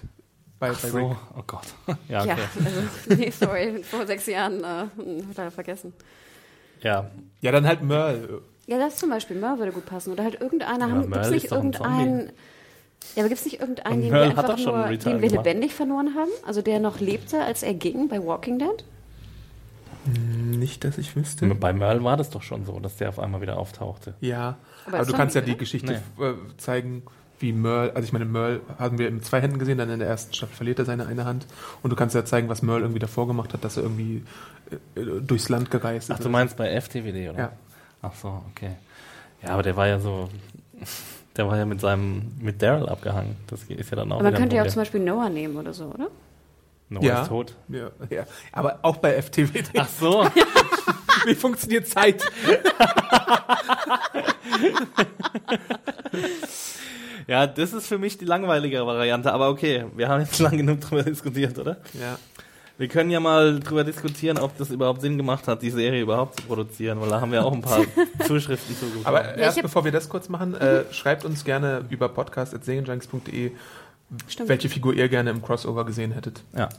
Bei, 0.59 0.69
Ach 0.71 0.81
bei 0.81 0.89
so, 0.89 0.97
Rick. 0.97 1.17
oh 1.37 1.43
Gott. 1.47 1.65
Ja, 2.09 2.23
Ja, 2.25 2.33
okay. 2.33 2.41
also, 2.65 2.81
nee, 3.21 3.29
sorry, 3.29 3.83
vor 3.83 4.05
sechs 4.07 4.25
Jahren 4.27 4.63
äh, 4.63 4.87
hat 5.29 5.37
er 5.37 5.51
vergessen. 5.51 5.93
Ja, 6.81 7.09
Ja, 7.41 7.51
dann 7.51 7.67
halt 7.67 7.81
Merle. 7.81 8.41
Ja, 8.67 8.79
das 8.79 8.95
zum 8.97 9.09
Beispiel, 9.09 9.37
Merle 9.37 9.59
würde 9.59 9.71
gut 9.71 9.85
passen. 9.85 10.11
Oder 10.13 10.23
halt 10.23 10.39
irgendeiner, 10.41 10.85
Ja, 10.87 10.91
haben, 10.91 11.01
gibt's 11.01 11.15
Merle 11.15 11.31
nicht 11.31 11.51
irgendeinen... 11.51 12.31
Ja, 13.15 13.21
aber 13.21 13.29
gibt 13.29 13.39
es 13.39 13.45
nicht 13.45 13.59
irgendeinen, 13.59 14.01
den 14.01 14.11
Merle 14.11 14.29
wir 14.29 14.35
hat 14.37 14.45
einfach 14.45 14.55
doch 14.55 14.63
schon 14.63 14.73
nur, 14.73 14.83
einen 14.85 14.95
Return 14.95 15.13
den 15.13 15.21
wir 15.21 15.29
lebendig 15.37 15.73
verloren 15.73 16.15
haben? 16.15 16.31
Also 16.47 16.61
der 16.63 16.79
noch 16.79 16.99
lebte, 16.99 17.43
als 17.43 17.61
er 17.61 17.75
ging 17.75 18.07
bei 18.07 18.23
Walking 18.23 18.57
Dead? 18.57 18.83
Nicht, 20.07 20.83
dass 20.83 20.97
ich 20.97 21.15
wüsste. 21.15 21.47
bei 21.55 21.73
Merle 21.73 22.03
war 22.03 22.17
das 22.17 22.29
doch 22.29 22.41
schon 22.43 22.65
so, 22.65 22.79
dass 22.79 22.97
der 22.97 23.09
auf 23.09 23.19
einmal 23.19 23.41
wieder 23.41 23.57
auftauchte. 23.57 24.13
Ja, 24.21 24.57
Aber 24.85 24.97
aber, 24.97 25.05
du 25.05 25.13
kannst 25.13 25.35
ja 25.35 25.41
die 25.41 25.51
oder? 25.51 25.59
Geschichte 25.59 25.93
äh, 26.19 26.33
zeigen, 26.57 27.03
wie 27.45 27.53
Merle, 27.53 27.95
also 27.95 28.05
ich 28.05 28.11
meine, 28.11 28.25
Merle 28.25 28.61
haben 28.79 28.97
wir 28.97 29.07
in 29.07 29.21
zwei 29.21 29.39
Händen 29.39 29.59
gesehen, 29.59 29.77
dann 29.77 29.89
in 29.91 29.99
der 29.99 30.07
ersten 30.07 30.33
Staffel 30.33 30.55
verliert 30.55 30.79
er 30.79 30.85
seine 30.85 31.05
eine 31.05 31.25
Hand. 31.25 31.45
Und 31.83 31.91
du 31.91 31.95
kannst 31.95 32.15
ja 32.15 32.25
zeigen, 32.25 32.49
was 32.49 32.63
Merle 32.63 32.81
irgendwie 32.81 32.99
davor 32.99 33.27
gemacht 33.27 33.53
hat, 33.53 33.63
dass 33.63 33.77
er 33.77 33.83
irgendwie 33.83 34.23
äh, 34.95 34.99
äh, 34.99 35.21
durchs 35.21 35.47
Land 35.49 35.69
gereist 35.69 36.09
ist. 36.09 36.15
Ach, 36.15 36.19
du 36.19 36.29
meinst 36.29 36.57
bei 36.57 36.69
FTWD, 36.81 37.29
oder? 37.29 37.37
Ja. 37.37 37.51
Ach 38.01 38.13
so, 38.15 38.41
okay. 38.51 38.71
Ja, 39.43 39.49
aber 39.49 39.61
der 39.61 39.77
war 39.77 39.87
ja 39.87 39.99
so, 39.99 40.29
der 41.37 41.47
war 41.47 41.55
ja 41.57 41.65
mit 41.65 41.79
seinem, 41.81 42.31
mit 42.39 42.61
Daryl 42.63 42.89
abgehangen. 42.89 43.35
Das 43.47 43.63
ist 43.63 43.89
ja 43.91 43.95
dann 43.95 44.11
auch 44.11 44.15
Aber 44.15 44.31
man 44.31 44.33
könnte 44.39 44.55
ja 44.55 44.63
auch 44.63 44.67
zum 44.67 44.81
Beispiel 44.81 45.01
Noah 45.01 45.29
nehmen 45.29 45.55
oder 45.55 45.71
so, 45.73 45.85
oder? 45.85 46.07
Noah 46.89 47.03
Ja. 47.03 47.21
ist 47.21 47.27
tot. 47.27 47.55
Ja, 47.69 47.91
ja, 48.09 48.25
aber 48.51 48.79
auch 48.81 48.97
bei 48.97 49.13
FTWD. 49.21 49.69
Ach 49.77 49.87
so. 49.87 50.27
Wie 51.25 51.35
funktioniert 51.35 51.87
Zeit? 51.87 52.23
Ja, 57.27 57.47
das 57.47 57.73
ist 57.73 57.87
für 57.87 57.97
mich 57.97 58.17
die 58.19 58.25
langweiligere 58.25 58.85
Variante, 58.85 59.33
aber 59.33 59.49
okay, 59.49 59.85
wir 59.95 60.07
haben 60.09 60.21
jetzt 60.21 60.37
lang 60.39 60.57
genug 60.57 60.81
drüber 60.81 61.01
diskutiert, 61.01 61.57
oder? 61.57 61.77
Ja. 61.93 62.19
Wir 62.77 62.87
können 62.87 63.09
ja 63.09 63.19
mal 63.19 63.59
drüber 63.61 63.83
diskutieren, 63.83 64.37
ob 64.37 64.55
das 64.57 64.69
überhaupt 64.69 65.01
Sinn 65.01 65.17
gemacht 65.17 65.47
hat, 65.47 65.61
die 65.63 65.71
Serie 65.71 66.01
überhaupt 66.01 66.39
zu 66.39 66.45
produzieren, 66.45 67.01
weil 67.01 67.09
da 67.09 67.21
haben 67.21 67.31
wir 67.31 67.43
auch 67.43 67.53
ein 67.53 67.61
paar 67.61 67.83
Zuschriften 68.27 68.75
zugekommen. 68.77 69.05
Aber 69.07 69.23
Ja, 69.23 69.35
erst 69.45 69.61
bevor 69.61 69.83
wir 69.85 69.91
das 69.91 70.07
kurz 70.09 70.29
machen, 70.29 70.53
äh, 70.55 70.83
schreibt 70.93 71.25
uns 71.25 71.43
gerne 71.45 71.85
über 71.89 72.09
podcast.serienjunks.de, 72.09 73.51
welche 74.45 74.69
Figur 74.69 74.93
ihr 74.93 75.09
gerne 75.09 75.31
im 75.31 75.41
Crossover 75.41 75.85
gesehen 75.85 76.11
hättet. 76.11 76.41
ja. 76.55 76.69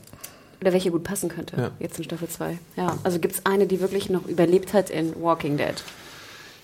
Oder 0.61 0.73
welche 0.73 0.89
gut 0.89 1.03
passen 1.03 1.29
könnte, 1.29 1.55
Ja. 1.55 1.69
jetzt 1.77 1.99
in 1.99 2.03
Staffel 2.05 2.27
2. 2.29 2.57
Ja, 2.77 2.97
also 3.03 3.19
gibt 3.19 3.35
es 3.35 3.45
eine, 3.45 3.67
die 3.67 3.79
wirklich 3.79 4.09
noch 4.09 4.25
überlebt 4.25 4.73
hat 4.73 4.89
in 4.89 5.13
Walking 5.21 5.55
Dead? 5.57 5.75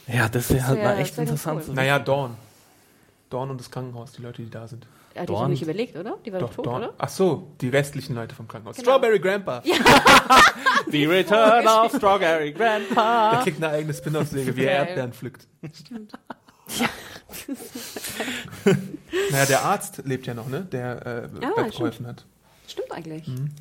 Ja, 0.07 0.29
das 0.29 0.49
wäre 0.49 0.67
halt 0.67 0.77
wär- 0.79 0.85
mal 0.85 0.99
echt 0.99 1.17
interessant. 1.17 1.63
cool. 1.67 1.73
Naja, 1.75 1.99
Dawn. 1.99 2.35
Dawn 3.29 3.49
und 3.49 3.59
das 3.59 3.71
Krankenhaus, 3.71 4.11
die 4.13 4.21
Leute, 4.21 4.41
die 4.43 4.49
da 4.49 4.67
sind. 4.67 4.85
hat 5.15 5.23
die 5.29 5.33
Dawn. 5.33 5.49
nicht 5.49 5.61
überlegt, 5.63 5.95
oder? 5.95 6.17
Die 6.25 6.31
war 6.33 6.39
doch, 6.39 6.53
tot, 6.53 6.65
Dawn- 6.67 6.83
oder? 6.83 6.93
Ach 6.97 7.09
so, 7.09 7.47
die 7.61 7.69
restlichen 7.69 8.13
Leute 8.15 8.35
vom 8.35 8.47
Krankenhaus. 8.47 8.75
Genau. 8.75 8.89
Strawberry 8.91 9.19
Grandpa. 9.19 9.63
The 10.87 11.05
Return 11.07 11.67
of 11.67 11.93
Strawberry 11.95 12.51
Grandpa. 12.51 13.31
Der 13.31 13.39
kriegt 13.41 13.63
eine 13.63 13.73
eigene 13.73 13.93
Spin-off-Serie, 13.93 14.55
wie 14.55 14.65
er. 14.65 14.87
Erdbeeren 14.87 15.13
pflückt. 15.13 15.47
Stimmt. 15.73 16.13
Naja, 19.31 19.45
der 19.45 19.61
Arzt 19.63 20.01
lebt 20.05 20.25
ja 20.27 20.33
noch, 20.33 20.47
ne? 20.47 20.61
Der 20.71 21.05
äh, 21.05 21.21
Ja, 21.23 21.27
Bett 21.27 21.51
stimmt. 21.55 21.71
geholfen 21.75 22.07
hat. 22.07 22.25
Stimmt 22.67 22.91
eigentlich. 22.91 23.27
Mhm. 23.27 23.51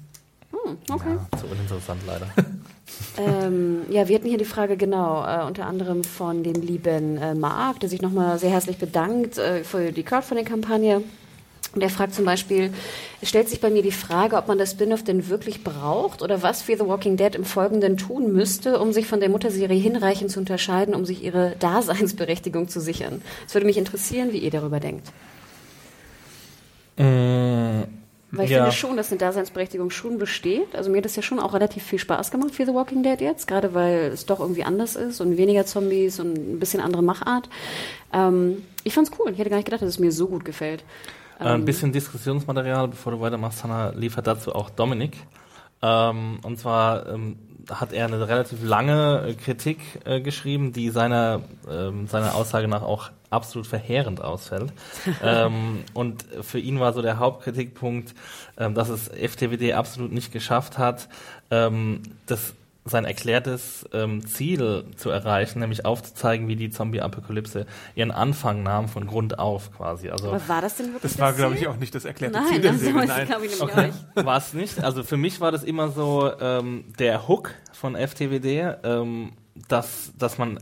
Hm, 0.64 0.78
okay. 0.90 1.16
Ja, 1.32 1.38
zu 1.38 1.46
uninteressant 1.46 2.00
leider. 2.06 2.26
Ähm, 3.18 3.82
ja, 3.90 4.08
wir 4.08 4.16
hatten 4.16 4.28
hier 4.28 4.38
die 4.38 4.44
Frage 4.44 4.76
genau, 4.76 5.24
äh, 5.24 5.44
unter 5.44 5.66
anderem 5.66 6.02
von 6.04 6.42
dem 6.42 6.60
lieben 6.60 7.18
äh, 7.18 7.34
Marc, 7.34 7.80
der 7.80 7.88
sich 7.88 8.00
nochmal 8.00 8.38
sehr 8.38 8.50
herzlich 8.50 8.78
bedankt 8.78 9.38
äh, 9.38 9.64
für 9.64 9.92
die 9.92 10.02
Crowdfunding-Kampagne. 10.02 11.02
Und 11.74 11.80
er 11.82 11.88
fragt 11.88 12.14
zum 12.14 12.26
Beispiel, 12.26 12.70
es 13.22 13.30
stellt 13.30 13.48
sich 13.48 13.60
bei 13.60 13.70
mir 13.70 13.82
die 13.82 13.92
Frage, 13.92 14.36
ob 14.36 14.46
man 14.46 14.58
das 14.58 14.72
Spin-off 14.72 15.04
denn 15.04 15.28
wirklich 15.28 15.64
braucht 15.64 16.20
oder 16.20 16.42
was 16.42 16.60
Fear 16.60 16.78
the 16.78 16.86
Walking 16.86 17.16
Dead 17.16 17.34
im 17.34 17.44
Folgenden 17.44 17.96
tun 17.96 18.32
müsste, 18.32 18.78
um 18.78 18.92
sich 18.92 19.06
von 19.06 19.20
der 19.20 19.30
Mutterserie 19.30 19.78
hinreichend 19.78 20.30
zu 20.30 20.40
unterscheiden, 20.40 20.94
um 20.94 21.06
sich 21.06 21.24
ihre 21.24 21.56
Daseinsberechtigung 21.60 22.68
zu 22.68 22.80
sichern. 22.80 23.22
Es 23.46 23.54
würde 23.54 23.66
mich 23.66 23.78
interessieren, 23.78 24.32
wie 24.32 24.38
ihr 24.38 24.50
darüber 24.50 24.80
denkt. 24.80 25.12
Weil 28.34 28.46
ich 28.46 28.50
Ja. 28.50 28.62
finde 28.64 28.72
schon, 28.76 28.96
dass 28.96 29.10
eine 29.10 29.18
Daseinsberechtigung 29.18 29.90
schon 29.90 30.16
besteht. 30.18 30.74
Also 30.74 30.90
mir 30.90 30.96
hat 30.98 31.04
das 31.04 31.16
ja 31.16 31.22
schon 31.22 31.38
auch 31.38 31.52
relativ 31.52 31.82
viel 31.82 31.98
Spaß 31.98 32.30
gemacht 32.30 32.54
für 32.54 32.64
The 32.64 32.72
Walking 32.72 33.02
Dead 33.02 33.20
jetzt, 33.20 33.46
gerade 33.46 33.74
weil 33.74 34.06
es 34.12 34.24
doch 34.24 34.40
irgendwie 34.40 34.64
anders 34.64 34.96
ist 34.96 35.20
und 35.20 35.36
weniger 35.36 35.66
Zombies 35.66 36.18
und 36.18 36.32
ein 36.34 36.58
bisschen 36.58 36.80
andere 36.80 37.02
Machart. 37.02 37.50
Ähm, 38.12 38.62
ich 38.84 38.94
fand's 38.94 39.10
cool. 39.18 39.30
Ich 39.32 39.38
hätte 39.38 39.50
gar 39.50 39.56
nicht 39.58 39.66
gedacht, 39.66 39.82
dass 39.82 39.88
es 39.90 39.98
mir 39.98 40.12
so 40.12 40.28
gut 40.28 40.44
gefällt. 40.46 40.82
Äh, 41.40 41.44
Ein 41.44 41.64
bisschen 41.66 41.92
Diskussionsmaterial, 41.92 42.88
bevor 42.88 43.12
du 43.12 43.20
weitermachst, 43.20 43.64
Hanna, 43.64 43.90
liefert 43.90 44.26
dazu 44.26 44.54
auch 44.54 44.70
Dominik. 44.70 45.16
Ähm, 45.82 46.38
und 46.42 46.58
zwar 46.58 47.06
ähm, 47.08 47.36
hat 47.70 47.92
er 47.92 48.06
eine 48.06 48.28
relativ 48.28 48.62
lange 48.64 49.26
äh, 49.28 49.34
Kritik 49.34 49.78
äh, 50.04 50.20
geschrieben, 50.22 50.72
die 50.72 50.88
seiner, 50.90 51.42
ähm, 51.70 52.06
seiner 52.06 52.34
Aussage 52.34 52.66
nach 52.68 52.82
auch 52.82 53.10
absolut 53.32 53.66
verheerend 53.66 54.20
ausfällt. 54.20 54.72
ähm, 55.22 55.84
und 55.94 56.24
für 56.42 56.58
ihn 56.58 56.80
war 56.80 56.92
so 56.92 57.02
der 57.02 57.18
Hauptkritikpunkt, 57.18 58.14
ähm, 58.58 58.74
dass 58.74 58.88
es 58.88 59.08
FTWD 59.08 59.72
absolut 59.72 60.12
nicht 60.12 60.32
geschafft 60.32 60.78
hat, 60.78 61.08
ähm, 61.50 62.02
das 62.26 62.54
sein 62.84 63.04
erklärtes 63.04 63.88
ähm, 63.92 64.26
Ziel 64.26 64.84
zu 64.96 65.10
erreichen, 65.10 65.60
nämlich 65.60 65.84
aufzuzeigen, 65.84 66.48
wie 66.48 66.56
die 66.56 66.70
Zombie-Apokalypse 66.70 67.66
ihren 67.94 68.10
Anfang 68.10 68.62
nahm 68.64 68.88
von 68.88 69.06
Grund 69.06 69.38
auf 69.38 69.72
quasi. 69.76 70.10
Also 70.10 70.28
Aber 70.30 70.48
war 70.48 70.60
das 70.60 70.76
denn 70.76 70.86
wirklich 70.92 71.12
Das 71.12 71.20
war, 71.20 71.28
das 71.28 71.36
glaube 71.36 71.54
Ziel? 71.54 71.62
ich, 71.62 71.68
auch 71.68 71.76
nicht 71.76 71.94
das 71.94 72.04
erklärte 72.04 72.38
Nein, 72.38 72.48
Ziel 72.48 72.60
der 72.60 72.72
also, 72.72 72.84
Serie. 72.84 73.06
das 73.06 73.16
Nein. 73.16 73.26
glaube 73.28 73.46
ich 73.46 73.60
nicht. 73.60 74.26
war 74.26 74.36
es 74.36 74.52
nicht. 74.52 74.82
Also 74.82 75.04
für 75.04 75.16
mich 75.16 75.40
war 75.40 75.52
das 75.52 75.62
immer 75.62 75.90
so 75.90 76.32
ähm, 76.40 76.84
der 76.98 77.28
Hook 77.28 77.54
von 77.72 77.94
FTWD, 77.94 78.78
ähm, 78.82 79.32
dass, 79.68 80.12
dass 80.18 80.38
man 80.38 80.58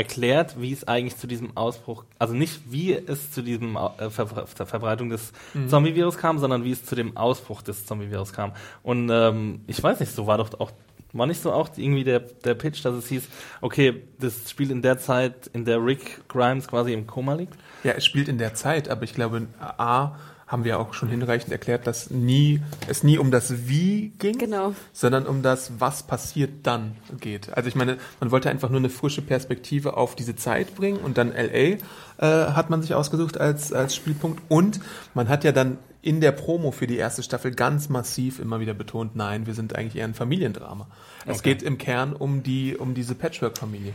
erklärt, 0.00 0.58
wie 0.58 0.72
es 0.72 0.88
eigentlich 0.88 1.18
zu 1.18 1.26
diesem 1.26 1.54
Ausbruch, 1.58 2.04
also 2.18 2.32
nicht 2.32 2.72
wie 2.72 2.94
es 2.94 3.32
zu 3.32 3.42
diesem 3.42 3.76
äh, 3.76 4.08
Ver 4.08 4.26
Ver 4.26 4.66
Verbreitung 4.66 5.10
des 5.10 5.32
Zombie-Virus 5.68 6.16
kam, 6.16 6.38
sondern 6.38 6.64
wie 6.64 6.72
es 6.72 6.86
zu 6.86 6.94
dem 6.94 7.18
Ausbruch 7.18 7.60
des 7.60 7.84
Zombie-Virus 7.84 8.32
kam. 8.32 8.52
Und 8.82 9.10
ähm, 9.10 9.60
ich 9.66 9.82
weiß 9.82 10.00
nicht, 10.00 10.12
so 10.12 10.26
war 10.26 10.38
doch 10.38 10.58
auch 10.58 10.72
war 11.12 11.26
nicht 11.26 11.42
so 11.42 11.52
auch 11.52 11.68
irgendwie 11.76 12.04
der, 12.04 12.20
der 12.20 12.54
Pitch, 12.54 12.84
dass 12.84 12.94
es 12.94 13.08
hieß, 13.08 13.24
okay, 13.60 14.02
das 14.20 14.48
spielt 14.48 14.70
in 14.70 14.80
der 14.80 14.98
Zeit, 14.98 15.50
in 15.52 15.64
der 15.64 15.84
Rick 15.84 16.28
Grimes 16.28 16.68
quasi 16.68 16.92
im 16.92 17.06
Koma 17.06 17.34
liegt? 17.34 17.54
Ja, 17.82 17.92
es 17.92 18.04
spielt 18.04 18.28
in 18.28 18.38
der 18.38 18.54
Zeit, 18.54 18.88
aber 18.88 19.02
ich 19.02 19.12
glaube, 19.12 19.48
A, 19.58 20.12
haben 20.50 20.64
wir 20.64 20.80
auch 20.80 20.94
schon 20.94 21.08
hinreichend 21.08 21.52
erklärt, 21.52 21.86
dass 21.86 22.10
nie, 22.10 22.60
es 22.88 23.04
nie 23.04 23.18
um 23.18 23.30
das 23.30 23.68
Wie 23.68 24.12
ging, 24.18 24.36
Genau. 24.36 24.74
sondern 24.92 25.26
um 25.26 25.42
das, 25.42 25.72
was 25.78 26.02
passiert 26.02 26.50
dann 26.64 26.96
geht. 27.20 27.56
Also 27.56 27.68
ich 27.68 27.76
meine, 27.76 27.98
man 28.18 28.32
wollte 28.32 28.50
einfach 28.50 28.68
nur 28.68 28.80
eine 28.80 28.90
frische 28.90 29.22
Perspektive 29.22 29.96
auf 29.96 30.16
diese 30.16 30.34
Zeit 30.34 30.74
bringen 30.74 30.98
und 30.98 31.18
dann 31.18 31.28
LA 31.32 31.52
äh, 31.52 31.78
hat 32.18 32.68
man 32.68 32.82
sich 32.82 32.94
ausgesucht 32.94 33.38
als, 33.38 33.72
als 33.72 33.94
Spielpunkt 33.94 34.42
und 34.48 34.80
man 35.14 35.28
hat 35.28 35.44
ja 35.44 35.52
dann 35.52 35.78
in 36.02 36.20
der 36.20 36.32
Promo 36.32 36.72
für 36.72 36.86
die 36.88 36.96
erste 36.96 37.22
Staffel 37.22 37.52
ganz 37.52 37.88
massiv 37.88 38.40
immer 38.40 38.58
wieder 38.58 38.74
betont, 38.74 39.14
nein, 39.14 39.46
wir 39.46 39.54
sind 39.54 39.76
eigentlich 39.76 39.96
eher 39.96 40.06
ein 40.06 40.14
Familiendrama. 40.14 40.88
Es 41.26 41.42
geht 41.42 41.62
im 41.62 41.78
Kern 41.78 42.14
um 42.14 42.42
die, 42.42 42.76
um 42.76 42.94
diese 42.94 43.14
Patchwork-Familie. 43.14 43.92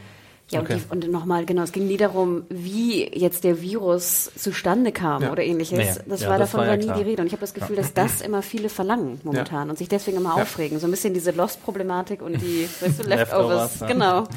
Ja, 0.51 0.61
Okay. 0.61 0.79
und, 0.89 1.03
die, 1.03 1.07
und 1.07 1.11
nochmal, 1.11 1.43
genau, 1.45 1.63
es 1.63 1.71
ging 1.71 1.87
nie 1.87 1.97
darum, 1.97 2.43
wie 2.49 3.03
jetzt 3.17 3.43
der 3.43 3.61
Virus 3.63 4.29
zustande 4.37 4.91
kam 4.91 5.23
Ja. 5.23 5.31
oder 5.31 5.43
ähnliches. 5.43 5.75
Nee, 5.77 6.03
das 6.07 6.21
ja, 6.21 6.29
war 6.29 6.37
das 6.37 6.51
davon 6.51 6.67
war 6.67 6.73
ja 6.73 6.77
nie 6.77 6.83
klar. 6.83 6.97
die 6.97 7.03
Rede. 7.03 7.21
Und 7.23 7.27
ich 7.27 7.33
habe 7.33 7.41
das 7.41 7.53
Gefühl, 7.55 7.75
dass 7.75 7.93
das 7.95 8.21
immer 8.21 8.43
viele 8.43 8.69
verlangen 8.69 9.19
momentan 9.23 9.69
und 9.71 9.77
sich 9.79 9.89
deswegen 9.89 10.17
immer 10.17 10.37
Ja. 10.37 10.43
aufregen. 10.43 10.79
So 10.79 10.85
ein 10.87 10.91
bisschen 10.91 11.15
diese 11.15 11.31
Lost-Problematik 11.31 12.21
und 12.21 12.33
die, 12.39 12.69
weißt 12.81 12.99
du, 12.99 13.03
Leftovers, 13.09 13.79
genau. 13.87 14.27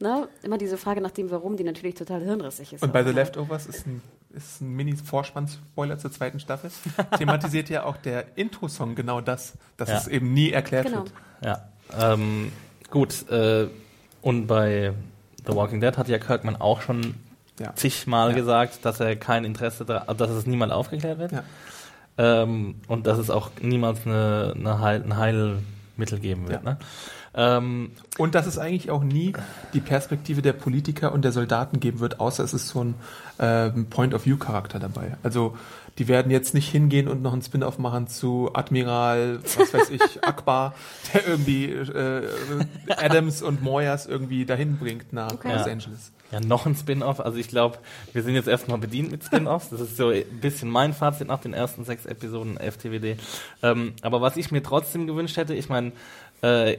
Ne? 0.00 0.28
Immer 0.42 0.58
diese 0.58 0.76
Frage 0.76 1.00
nach 1.00 1.12
dem 1.12 1.30
Warum, 1.30 1.56
die 1.56 1.64
natürlich 1.64 1.94
total 1.94 2.22
hirnrissig 2.22 2.74
ist. 2.74 2.82
Und 2.82 2.92
bei 2.92 3.02
The 3.02 3.10
Aber- 3.10 3.20
Leftovers 3.20 3.64
ist 3.66 3.86
ein, 3.86 4.02
ist 4.34 4.60
ein 4.60 4.68
Mini-Vorspann-Spoiler 4.76 5.96
zur 5.98 6.12
zweiten 6.12 6.40
Staffel. 6.40 6.70
Thematisiert 7.18 7.70
ja 7.70 7.84
auch 7.84 7.96
der 7.96 8.36
Intro-Song 8.36 8.94
genau 8.96 9.22
das, 9.22 9.54
dass 9.78 9.88
Ja. 9.88 9.96
es 9.96 10.08
eben 10.08 10.34
nie 10.34 10.50
erklärt 10.50 10.86
Genau. 10.86 11.04
wird. 11.04 11.12
Ja, 11.42 11.68
ähm, 12.12 12.52
gut. 12.90 13.30
Äh, 13.30 13.68
und 14.20 14.46
bei 14.46 14.92
The 15.46 15.54
Walking 15.54 15.80
Dead 15.80 15.96
hat 15.96 16.08
ja 16.08 16.18
Kirkman 16.18 16.56
auch 16.56 16.80
schon 16.82 17.14
Ja. 17.60 17.74
zigmal 17.76 18.30
Ja. 18.30 18.34
gesagt, 18.36 18.84
dass 18.84 19.00
er 19.00 19.14
kein 19.16 19.44
Interesse 19.44 19.84
daran, 19.84 20.16
dass 20.16 20.30
es 20.30 20.46
niemand 20.46 20.72
aufgeklärt 20.72 21.18
wird. 21.18 21.32
Ja. 21.32 21.42
Ähm, 22.16 22.76
und 22.88 23.06
dass 23.06 23.18
es 23.18 23.30
auch 23.30 23.50
niemals 23.60 24.06
eine, 24.06 24.54
eine 24.56 24.80
Heil, 24.80 25.02
ein 25.02 25.16
Heilmittel 25.16 26.18
geben 26.20 26.48
wird. 26.48 26.62
Ne? 26.64 26.76
Ähm, 27.36 27.90
Und 28.18 28.36
dass 28.36 28.46
es 28.46 28.58
eigentlich 28.58 28.92
auch 28.92 29.02
nie 29.02 29.32
die 29.72 29.80
Perspektive 29.80 30.40
der 30.40 30.52
Politiker 30.52 31.10
und 31.12 31.22
der 31.22 31.32
Soldaten 31.32 31.80
geben 31.80 31.98
wird, 31.98 32.20
außer 32.20 32.44
es 32.44 32.54
ist 32.54 32.68
so 32.68 32.84
ein 32.84 32.94
ähm, 33.40 33.86
Point-of-View-Charakter 33.90 34.78
dabei. 34.78 35.16
Also 35.24 35.56
die 35.98 36.08
werden 36.08 36.32
jetzt 36.32 36.54
nicht 36.54 36.68
hingehen 36.70 37.06
und 37.08 37.22
noch 37.22 37.32
einen 37.32 37.42
Spin-off 37.42 37.78
machen 37.78 38.08
zu 38.08 38.50
Admiral, 38.52 39.38
was 39.56 39.72
weiß 39.72 39.90
ich, 39.90 40.02
Akbar, 40.24 40.74
der 41.12 41.26
irgendwie 41.28 41.66
äh, 41.66 42.28
Adams 42.96 43.42
und 43.42 43.62
Moyas 43.62 44.06
irgendwie 44.06 44.44
dahin 44.44 44.76
bringt 44.78 45.12
nach 45.12 45.32
Okay. 45.32 45.52
Los 45.52 45.66
Ja. 45.66 45.72
Angeles. 45.72 46.12
Ja, 46.32 46.40
noch 46.40 46.66
ein 46.66 46.74
Spin-off. 46.74 47.20
Also 47.20 47.38
ich 47.38 47.46
glaube, 47.46 47.78
wir 48.12 48.22
sind 48.24 48.34
jetzt 48.34 48.48
erstmal 48.48 48.78
bedient 48.78 49.12
mit 49.12 49.22
Spin-offs. 49.22 49.68
Das 49.70 49.80
ist 49.80 49.96
so 49.96 50.08
ein 50.08 50.24
bisschen 50.40 50.68
mein 50.68 50.92
Fazit 50.92 51.28
nach 51.28 51.40
den 51.40 51.52
ersten 51.52 51.84
sechs 51.84 52.06
Episoden 52.06 52.56
FTWD. 52.56 53.16
Ähm, 53.62 53.92
aber 54.02 54.20
was 54.20 54.36
ich 54.36 54.50
mir 54.50 54.62
trotzdem 54.62 55.06
gewünscht 55.06 55.36
hätte, 55.36 55.54
ich 55.54 55.68
meine, 55.68 55.92
äh, 56.42 56.78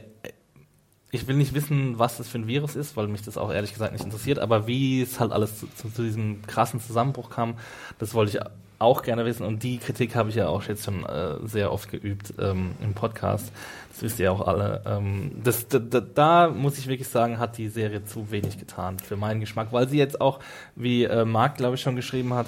ich 1.10 1.26
will 1.26 1.36
nicht 1.36 1.54
wissen, 1.54 1.98
was 1.98 2.18
das 2.18 2.28
für 2.28 2.36
ein 2.38 2.48
Virus 2.48 2.76
ist, 2.76 2.96
weil 2.98 3.08
mich 3.08 3.22
das 3.22 3.38
auch 3.38 3.50
ehrlich 3.50 3.72
gesagt 3.72 3.92
nicht 3.92 4.04
interessiert, 4.04 4.38
aber 4.40 4.66
wie 4.66 5.00
es 5.00 5.20
halt 5.20 5.32
alles 5.32 5.60
zu, 5.60 5.66
zu, 5.74 5.88
zu 5.88 6.02
diesem 6.02 6.42
krassen 6.42 6.80
Zusammenbruch 6.80 7.30
kam, 7.30 7.54
das 7.98 8.12
wollte 8.12 8.36
ich 8.36 8.44
auch 8.78 9.02
gerne 9.02 9.24
wissen 9.24 9.44
und 9.44 9.62
die 9.62 9.78
Kritik 9.78 10.14
habe 10.14 10.28
ich 10.28 10.34
ja 10.34 10.48
auch 10.48 10.64
jetzt 10.64 10.84
schon 10.84 11.04
äh, 11.04 11.36
sehr 11.44 11.72
oft 11.72 11.90
geübt 11.90 12.34
ähm, 12.38 12.72
im 12.82 12.94
Podcast. 12.94 13.50
Das 13.92 14.02
wisst 14.02 14.20
ihr 14.20 14.30
auch 14.30 14.46
alle. 14.46 14.82
Ähm, 14.86 15.32
das, 15.42 15.68
da, 15.68 15.78
da, 15.78 16.00
da 16.00 16.48
muss 16.48 16.76
ich 16.78 16.86
wirklich 16.86 17.08
sagen, 17.08 17.38
hat 17.38 17.56
die 17.56 17.68
Serie 17.68 18.04
zu 18.04 18.30
wenig 18.30 18.58
getan 18.58 18.98
für 18.98 19.16
meinen 19.16 19.40
Geschmack, 19.40 19.68
weil 19.72 19.88
sie 19.88 19.98
jetzt 19.98 20.20
auch, 20.20 20.40
wie 20.74 21.04
äh, 21.04 21.24
Marc, 21.24 21.56
glaube 21.56 21.76
ich, 21.76 21.80
schon 21.80 21.96
geschrieben 21.96 22.34
hat, 22.34 22.46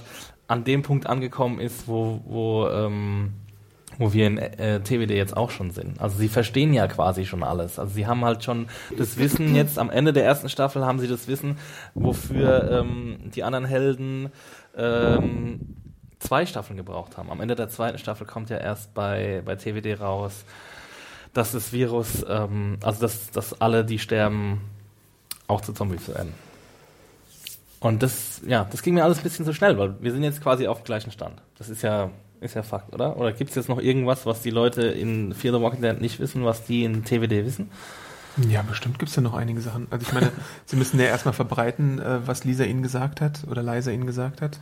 an 0.48 0.64
dem 0.64 0.82
Punkt 0.82 1.06
angekommen 1.06 1.60
ist, 1.60 1.88
wo, 1.88 2.20
wo 2.26 2.68
ähm, 2.68 3.32
wo 3.98 4.12
wir 4.12 4.26
in 4.26 4.38
äh, 4.38 4.80
TWD 4.80 5.10
jetzt 5.10 5.36
auch 5.36 5.50
schon 5.50 5.70
sind. 5.70 6.00
Also 6.00 6.18
sie 6.18 6.28
verstehen 6.28 6.72
ja 6.72 6.86
quasi 6.86 7.26
schon 7.26 7.42
alles. 7.42 7.78
Also 7.78 7.94
sie 7.94 8.06
haben 8.06 8.24
halt 8.24 8.44
schon 8.44 8.68
das 8.96 9.18
Wissen, 9.18 9.54
jetzt 9.56 9.78
am 9.78 9.90
Ende 9.90 10.12
der 10.12 10.24
ersten 10.24 10.48
Staffel 10.48 10.86
haben 10.86 11.00
sie 11.00 11.08
das 11.08 11.26
Wissen, 11.26 11.58
wofür 11.94 12.70
ähm, 12.70 13.18
die 13.34 13.42
anderen 13.42 13.64
Helden 13.64 14.30
ähm, 14.76 15.77
zwei 16.18 16.46
Staffeln 16.46 16.76
gebraucht 16.76 17.16
haben. 17.16 17.30
Am 17.30 17.40
Ende 17.40 17.54
der 17.54 17.68
zweiten 17.68 17.98
Staffel 17.98 18.26
kommt 18.26 18.50
ja 18.50 18.58
erst 18.58 18.94
bei, 18.94 19.42
bei 19.44 19.56
TWD 19.56 20.00
raus, 20.00 20.44
dass 21.32 21.52
das 21.52 21.72
Virus, 21.72 22.24
ähm, 22.28 22.78
also 22.82 23.00
dass, 23.00 23.30
dass 23.30 23.60
alle, 23.60 23.84
die 23.84 23.98
sterben, 23.98 24.60
auch 25.46 25.60
zu 25.60 25.72
Zombies 25.72 26.08
werden. 26.08 26.34
Und 27.80 28.02
das, 28.02 28.40
ja, 28.46 28.66
das 28.70 28.82
ging 28.82 28.94
mir 28.94 29.04
alles 29.04 29.18
ein 29.18 29.22
bisschen 29.22 29.44
zu 29.44 29.52
schnell, 29.52 29.78
weil 29.78 29.94
wir 30.00 30.12
sind 30.12 30.24
jetzt 30.24 30.42
quasi 30.42 30.66
auf 30.66 30.82
dem 30.82 30.84
gleichen 30.84 31.12
Stand. 31.12 31.40
Das 31.58 31.68
ist 31.68 31.82
ja, 31.82 32.10
ist 32.40 32.54
ja 32.54 32.62
Fakt, 32.62 32.92
oder? 32.92 33.16
Oder 33.16 33.32
gibt 33.32 33.50
es 33.50 33.56
jetzt 33.56 33.68
noch 33.68 33.80
irgendwas, 33.80 34.26
was 34.26 34.42
die 34.42 34.50
Leute 34.50 34.82
in 34.82 35.32
Fear 35.32 35.54
the 35.54 35.60
Walking 35.60 35.82
Dead 35.82 36.00
nicht 36.00 36.18
wissen, 36.18 36.44
was 36.44 36.64
die 36.64 36.84
in 36.84 37.04
TWD 37.04 37.44
wissen? 37.44 37.70
Ja, 38.48 38.62
bestimmt 38.62 38.98
gibt's 38.98 39.16
ja 39.16 39.22
noch 39.22 39.34
einige 39.34 39.60
Sachen. 39.60 39.86
Also 39.90 40.06
ich 40.06 40.12
meine, 40.12 40.30
sie 40.64 40.76
müssen 40.76 40.98
ja 41.00 41.06
erstmal 41.06 41.34
verbreiten, 41.34 41.98
äh, 41.98 42.26
was 42.26 42.44
Lisa 42.44 42.64
ihnen 42.64 42.82
gesagt 42.82 43.20
hat 43.20 43.40
oder 43.48 43.62
Liza 43.62 43.90
ihnen 43.90 44.06
gesagt 44.06 44.42
hat. 44.42 44.58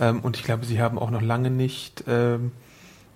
Ähm, 0.00 0.20
und 0.20 0.36
ich 0.36 0.42
glaube, 0.42 0.64
sie 0.64 0.80
haben 0.80 0.98
auch 0.98 1.10
noch 1.10 1.22
lange 1.22 1.50
nicht 1.50 2.02
ähm, 2.08 2.50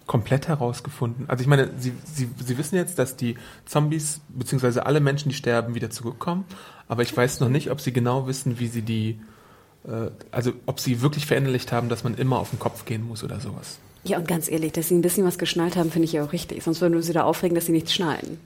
komplett 0.06 0.48
herausgefunden. 0.48 1.28
Also 1.28 1.40
ich 1.40 1.48
meine, 1.48 1.70
sie, 1.78 1.92
sie, 2.04 2.28
sie 2.44 2.58
wissen 2.58 2.76
jetzt, 2.76 2.98
dass 2.98 3.16
die 3.16 3.36
Zombies, 3.64 4.20
beziehungsweise 4.28 4.86
alle 4.86 5.00
Menschen, 5.00 5.30
die 5.30 5.34
sterben, 5.34 5.74
wieder 5.74 5.90
zurückkommen. 5.90 6.44
Aber 6.86 7.02
ich 7.02 7.16
weiß 7.16 7.40
noch 7.40 7.48
nicht, 7.48 7.70
ob 7.70 7.80
sie 7.80 7.92
genau 7.92 8.26
wissen, 8.26 8.60
wie 8.60 8.68
sie 8.68 8.82
die, 8.82 9.18
äh, 9.88 10.10
also 10.30 10.52
ob 10.66 10.78
sie 10.78 11.00
wirklich 11.00 11.26
verinnerlicht 11.26 11.72
haben, 11.72 11.88
dass 11.88 12.04
man 12.04 12.14
immer 12.14 12.38
auf 12.38 12.50
den 12.50 12.58
Kopf 12.58 12.84
gehen 12.84 13.08
muss 13.08 13.24
oder 13.24 13.40
sowas. 13.40 13.78
Ja, 14.04 14.18
und 14.18 14.28
ganz 14.28 14.50
ehrlich, 14.50 14.72
dass 14.72 14.88
sie 14.88 14.94
ein 14.94 15.00
bisschen 15.00 15.24
was 15.24 15.38
geschnallt 15.38 15.76
haben, 15.76 15.90
finde 15.90 16.04
ich 16.04 16.12
ja 16.12 16.22
auch 16.22 16.32
richtig. 16.32 16.62
Sonst 16.62 16.82
würden 16.82 16.92
wir 16.92 17.02
sie 17.02 17.14
da 17.14 17.24
aufregen, 17.24 17.54
dass 17.54 17.64
sie 17.64 17.72
nichts 17.72 17.94
schnallen. 17.94 18.38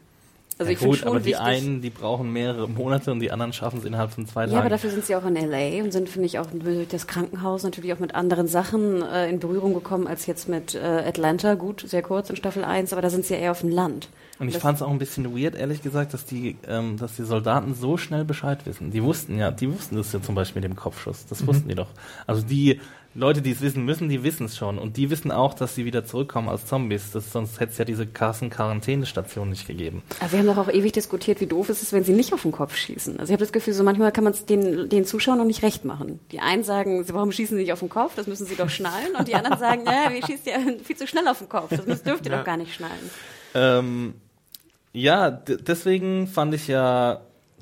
Also 0.58 0.72
ja, 0.72 0.76
ich 0.78 0.84
gut, 0.84 0.98
schon 0.98 1.08
aber 1.08 1.20
die 1.20 1.26
wichtig. 1.26 1.40
einen, 1.40 1.80
die 1.80 1.90
brauchen 1.90 2.32
mehrere 2.32 2.68
Monate 2.68 3.12
und 3.12 3.20
die 3.20 3.30
anderen 3.30 3.52
schaffen 3.52 3.78
es 3.78 3.84
innerhalb 3.84 4.10
von 4.10 4.26
zwei 4.26 4.42
ja, 4.42 4.46
Tagen. 4.48 4.58
aber 4.58 4.68
dafür 4.70 4.90
sind 4.90 5.04
sie 5.04 5.14
auch 5.14 5.24
in 5.24 5.36
LA 5.36 5.84
und 5.84 5.92
sind, 5.92 6.08
finde 6.08 6.26
ich, 6.26 6.40
auch 6.40 6.46
durch 6.52 6.88
das 6.88 7.06
Krankenhaus 7.06 7.62
natürlich 7.62 7.92
auch 7.92 8.00
mit 8.00 8.16
anderen 8.16 8.48
Sachen 8.48 9.02
äh, 9.02 9.30
in 9.30 9.38
Berührung 9.38 9.72
gekommen 9.72 10.08
als 10.08 10.26
jetzt 10.26 10.48
mit 10.48 10.74
äh, 10.74 10.78
Atlanta. 10.78 11.54
Gut, 11.54 11.84
sehr 11.86 12.02
kurz 12.02 12.28
in 12.28 12.36
Staffel 12.36 12.64
1, 12.64 12.92
aber 12.92 13.02
da 13.02 13.10
sind 13.10 13.24
sie 13.24 13.34
ja 13.34 13.40
eher 13.40 13.50
auf 13.52 13.60
dem 13.60 13.70
Land. 13.70 14.08
Und 14.38 14.48
ich 14.48 14.58
fand 14.58 14.76
es 14.76 14.82
auch 14.82 14.90
ein 14.90 14.98
bisschen 14.98 15.36
weird, 15.36 15.54
ehrlich 15.56 15.82
gesagt, 15.82 16.14
dass 16.14 16.24
die, 16.24 16.56
ähm, 16.66 16.96
dass 16.96 17.16
die 17.16 17.24
Soldaten 17.24 17.74
so 17.74 17.96
schnell 17.96 18.24
Bescheid 18.24 18.64
wissen. 18.66 18.90
Die 18.92 19.02
wussten 19.02 19.38
ja, 19.38 19.50
die 19.50 19.72
wussten 19.72 19.96
das 19.96 20.12
ja 20.12 20.22
zum 20.22 20.34
Beispiel 20.34 20.62
mit 20.62 20.70
dem 20.70 20.76
Kopfschuss. 20.76 21.26
Das 21.26 21.46
wussten 21.46 21.68
die 21.68 21.74
doch. 21.74 21.88
Also 22.26 22.42
die 22.42 22.80
Leute, 23.14 23.42
die 23.42 23.50
es 23.50 23.60
wissen 23.62 23.84
müssen, 23.84 24.08
die 24.08 24.22
wissen 24.22 24.46
es 24.46 24.56
schon. 24.56 24.78
Und 24.78 24.96
die 24.96 25.10
wissen 25.10 25.32
auch, 25.32 25.54
dass 25.54 25.74
sie 25.74 25.84
wieder 25.84 26.04
zurückkommen 26.04 26.48
als 26.48 26.66
Zombies. 26.66 27.10
Das, 27.10 27.32
sonst 27.32 27.58
hätte 27.58 27.72
es 27.72 27.78
ja 27.78 27.84
diese 27.84 28.06
krassen 28.06 28.48
Quarantänestation 28.48 29.48
nicht 29.48 29.66
gegeben. 29.66 30.02
Aber 30.20 30.30
wir 30.30 30.38
haben 30.38 30.46
doch 30.46 30.58
auch 30.58 30.68
ewig 30.72 30.92
diskutiert, 30.92 31.40
wie 31.40 31.46
doof 31.46 31.68
es 31.70 31.82
ist, 31.82 31.92
wenn 31.92 32.04
sie 32.04 32.12
nicht 32.12 32.32
auf 32.32 32.42
den 32.42 32.52
Kopf 32.52 32.76
schießen. 32.76 33.14
Also 33.18 33.30
ich 33.30 33.34
habe 33.34 33.42
das 33.44 33.50
Gefühl, 33.52 33.72
so 33.74 33.82
manchmal 33.82 34.12
kann 34.12 34.22
man 34.24 34.34
es 34.34 34.44
den, 34.46 34.88
den 34.88 35.04
Zuschauern 35.04 35.38
noch 35.38 35.46
nicht 35.46 35.62
recht 35.64 35.84
machen. 35.84 36.20
Die 36.30 36.38
einen 36.38 36.62
sagen, 36.62 37.04
warum 37.10 37.32
schießen 37.32 37.56
sie 37.56 37.62
nicht 37.64 37.72
auf 37.72 37.80
den 37.80 37.88
Kopf? 37.88 38.14
Das 38.14 38.28
müssen 38.28 38.46
sie 38.46 38.54
doch 38.54 38.70
schnallen. 38.70 39.16
Und 39.18 39.26
die 39.26 39.34
anderen 39.34 39.58
sagen, 39.58 39.82
naja, 39.82 40.12
wir 40.12 40.24
schießt 40.24 40.46
ja 40.46 40.58
viel 40.84 40.96
zu 40.96 41.08
schnell 41.08 41.26
auf 41.26 41.38
den 41.38 41.48
Kopf. 41.48 41.70
Das 41.86 42.02
dürft 42.04 42.24
ihr 42.26 42.30
Ja. 42.32 42.38
doch 42.38 42.44
gar 42.44 42.56
nicht 42.58 42.72
schnallen. 42.74 43.10
Ähm, 43.54 44.14
ja, 44.98 45.30
deswegen 45.30 46.26
fand 46.26 46.54
ich 46.54 46.68
ja 46.68 47.20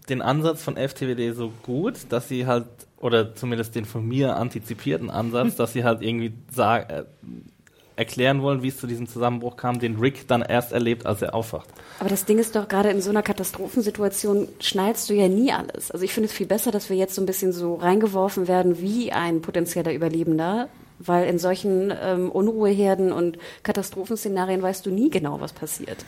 den 0.08 0.22
Ansatz 0.22 0.62
von 0.62 0.76
FTWD 0.76 1.34
so 1.34 1.52
gut, 1.62 1.94
dass 2.10 2.28
sie 2.28 2.46
halt, 2.46 2.66
oder 2.98 3.34
zumindest 3.34 3.74
den 3.74 3.84
von 3.84 4.06
mir 4.06 4.36
antizipierten 4.36 5.10
Ansatz, 5.10 5.54
dass 5.56 5.72
sie 5.72 5.84
halt 5.84 6.02
irgendwie 6.02 6.32
äh, 6.56 7.04
erklären 7.96 8.42
wollen, 8.42 8.62
wie 8.62 8.68
es 8.68 8.78
zu 8.78 8.86
diesem 8.86 9.08
Zusammenbruch 9.08 9.56
kam, 9.56 9.78
den 9.78 9.98
Rick 9.98 10.28
dann 10.28 10.42
erst 10.42 10.72
erlebt, 10.72 11.06
als 11.06 11.22
er 11.22 11.34
aufwacht. 11.34 11.68
Aber 11.98 12.10
das 12.10 12.24
Ding 12.26 12.38
ist 12.38 12.54
doch, 12.54 12.68
gerade 12.68 12.90
in 12.90 13.00
so 13.00 13.10
einer 13.10 13.22
Katastrophensituation 13.22 14.48
schnallst 14.60 15.08
du 15.10 15.14
ja 15.14 15.28
nie 15.28 15.52
alles. 15.52 15.90
Also 15.90 16.04
ich 16.04 16.12
finde 16.12 16.28
es 16.28 16.32
viel 16.32 16.46
besser, 16.46 16.70
dass 16.70 16.90
wir 16.90 16.96
jetzt 16.96 17.14
so 17.14 17.22
ein 17.22 17.26
bisschen 17.26 17.52
so 17.52 17.74
reingeworfen 17.74 18.48
werden 18.48 18.80
wie 18.80 19.12
ein 19.12 19.40
potenzieller 19.40 19.92
Überlebender. 19.92 20.68
Weil 20.98 21.28
in 21.28 21.38
solchen 21.38 21.92
ähm, 22.02 22.30
Unruheherden 22.30 23.12
und 23.12 23.38
Katastrophenszenarien 23.62 24.62
weißt 24.62 24.86
du 24.86 24.90
nie 24.90 25.10
genau, 25.10 25.40
was 25.40 25.52
passiert. 25.52 26.04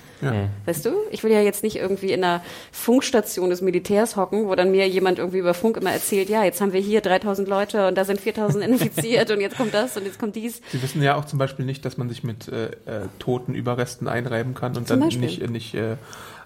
Weißt 0.64 0.86
du? 0.86 0.90
Ich 1.10 1.22
will 1.22 1.30
ja 1.30 1.40
jetzt 1.42 1.62
nicht 1.62 1.76
irgendwie 1.76 2.12
in 2.12 2.24
einer 2.24 2.42
Funkstation 2.72 3.50
des 3.50 3.60
Militärs 3.60 4.16
hocken, 4.16 4.48
wo 4.48 4.54
dann 4.54 4.70
mir 4.70 4.88
jemand 4.88 5.18
irgendwie 5.18 5.38
über 5.38 5.54
Funk 5.54 5.76
immer 5.76 5.92
erzählt, 5.92 6.28
ja, 6.28 6.44
jetzt 6.44 6.60
haben 6.60 6.72
wir 6.72 6.80
hier 6.80 7.00
3000 7.00 7.48
Leute 7.48 7.88
und 7.88 7.96
da 7.96 8.04
sind 8.04 8.20
4000 8.20 8.64
infiziert 8.68 9.30
und 9.30 9.40
jetzt 9.40 9.56
kommt 9.56 9.74
das 9.74 9.96
und 9.96 10.04
jetzt 10.04 10.18
kommt 10.18 10.36
dies. 10.36 10.60
Sie 10.72 10.82
wissen 10.82 11.02
ja 11.02 11.16
auch 11.16 11.24
zum 11.24 11.38
Beispiel 11.38 11.64
nicht, 11.64 11.84
dass 11.84 11.98
man 11.98 12.08
sich 12.08 12.24
mit 12.24 12.48
äh, 12.48 12.66
äh, 12.66 12.70
toten 13.18 13.54
Überresten 13.54 14.08
einreiben 14.08 14.54
kann 14.54 14.76
und 14.76 14.88
Zum 14.88 15.00
dann 15.00 15.08
Beispiel. 15.08 15.26
nicht, 15.26 15.42
äh, 15.42 15.48
nicht 15.48 15.74
äh, 15.74 15.96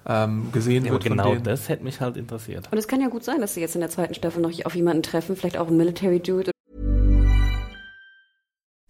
ähm, 0.06 0.50
gesehen 0.52 0.84
Ja, 0.84 0.92
wird 0.92 1.04
genau 1.04 1.36
das 1.36 1.68
hätte 1.68 1.84
mich 1.84 2.00
halt 2.00 2.16
interessiert. 2.16 2.68
Und 2.70 2.78
es 2.78 2.88
kann 2.88 3.00
ja 3.00 3.08
gut 3.08 3.24
sein, 3.24 3.40
dass 3.40 3.54
sie 3.54 3.60
jetzt 3.60 3.74
in 3.74 3.80
der 3.80 3.90
zweiten 3.90 4.14
Staffel 4.14 4.42
noch 4.42 4.52
auf 4.64 4.74
jemanden 4.74 5.02
treffen, 5.02 5.36
vielleicht 5.36 5.56
auch 5.56 5.68
einen 5.68 5.76
Military 5.76 6.20
Dude 6.20 6.50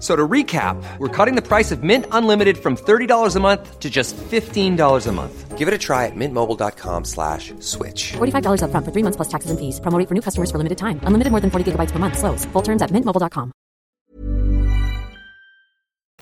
So 0.00 0.16
to 0.16 0.26
recap, 0.26 0.82
we're 0.98 1.08
cutting 1.14 1.36
the 1.36 1.46
price 1.46 1.70
of 1.70 1.82
Mint 1.82 2.06
Unlimited 2.10 2.56
from 2.56 2.74
$30 2.74 3.36
a 3.36 3.40
month 3.40 3.78
to 3.80 3.90
just 3.90 4.16
$15 4.16 5.06
a 5.06 5.12
month. 5.12 5.58
Give 5.58 5.68
it 5.68 5.74
a 5.74 5.78
try 5.78 6.06
at 6.06 6.16
mintmobile.com 6.16 7.04
slash 7.04 7.52
switch. 7.60 8.12
$45 8.16 8.62
upfront 8.64 8.84
for 8.86 8.92
three 8.92 9.02
months 9.04 9.16
plus 9.18 9.28
taxes 9.28 9.50
and 9.50 9.60
fees. 9.60 9.78
Promo 9.78 9.98
rate 9.98 10.08
for 10.08 10.14
new 10.14 10.22
customers 10.22 10.50
for 10.50 10.56
limited 10.56 10.78
time. 10.78 11.00
Unlimited 11.04 11.30
more 11.32 11.40
than 11.42 11.50
40 11.50 11.72
gigabytes 11.72 11.92
per 11.92 11.98
month. 11.98 12.16
Slows. 12.16 12.46
Full 12.54 12.62
terms 12.62 12.80
at 12.80 12.90
mintmobile.com. 12.92 13.52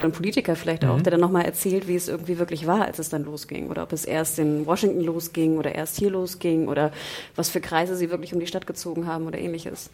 ein 0.00 0.12
Politiker 0.12 0.54
vielleicht 0.54 0.82
Mhm. 0.84 0.90
auch, 0.90 1.00
der 1.02 1.10
dann 1.10 1.20
nochmal 1.20 1.44
erzählt, 1.44 1.88
wie 1.88 1.96
es 1.96 2.06
irgendwie 2.08 2.38
wirklich 2.38 2.66
war, 2.68 2.82
als 2.84 2.98
es 3.00 3.08
dann 3.08 3.24
losging. 3.24 3.68
Oder 3.68 3.82
ob 3.82 3.92
es 3.92 4.04
erst 4.04 4.38
in 4.38 4.64
Washington 4.64 5.00
losging 5.02 5.58
oder 5.58 5.74
erst 5.74 5.96
hier 5.98 6.10
losging 6.10 6.68
oder 6.68 6.92
was 7.34 7.48
für 7.48 7.60
Kreise 7.60 7.96
sie 7.96 8.08
wirklich 8.10 8.32
um 8.32 8.38
die 8.40 8.46
Stadt 8.46 8.66
gezogen 8.66 9.06
haben 9.08 9.26
oder 9.26 9.38
ähnliches. 9.38 9.90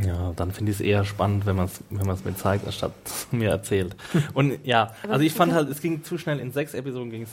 Ja, 0.00 0.32
dann 0.36 0.52
finde 0.52 0.72
ich 0.72 0.78
es 0.78 0.84
eher 0.84 1.04
spannend, 1.04 1.44
wenn 1.44 1.56
man 1.56 1.66
es 1.66 1.80
wenn 1.90 2.06
man's 2.06 2.24
mir 2.24 2.34
zeigt, 2.34 2.66
anstatt 2.66 2.92
mir 3.30 3.50
erzählt. 3.50 3.94
Und 4.34 4.58
ja, 4.64 4.92
also 5.08 5.24
ich 5.24 5.32
fand 5.32 5.52
halt, 5.52 5.68
es 5.68 5.80
ging 5.80 6.02
zu 6.02 6.18
schnell. 6.18 6.38
In 6.38 6.52
sechs 6.52 6.74
Episoden 6.74 7.10
ging 7.10 7.22
es. 7.22 7.30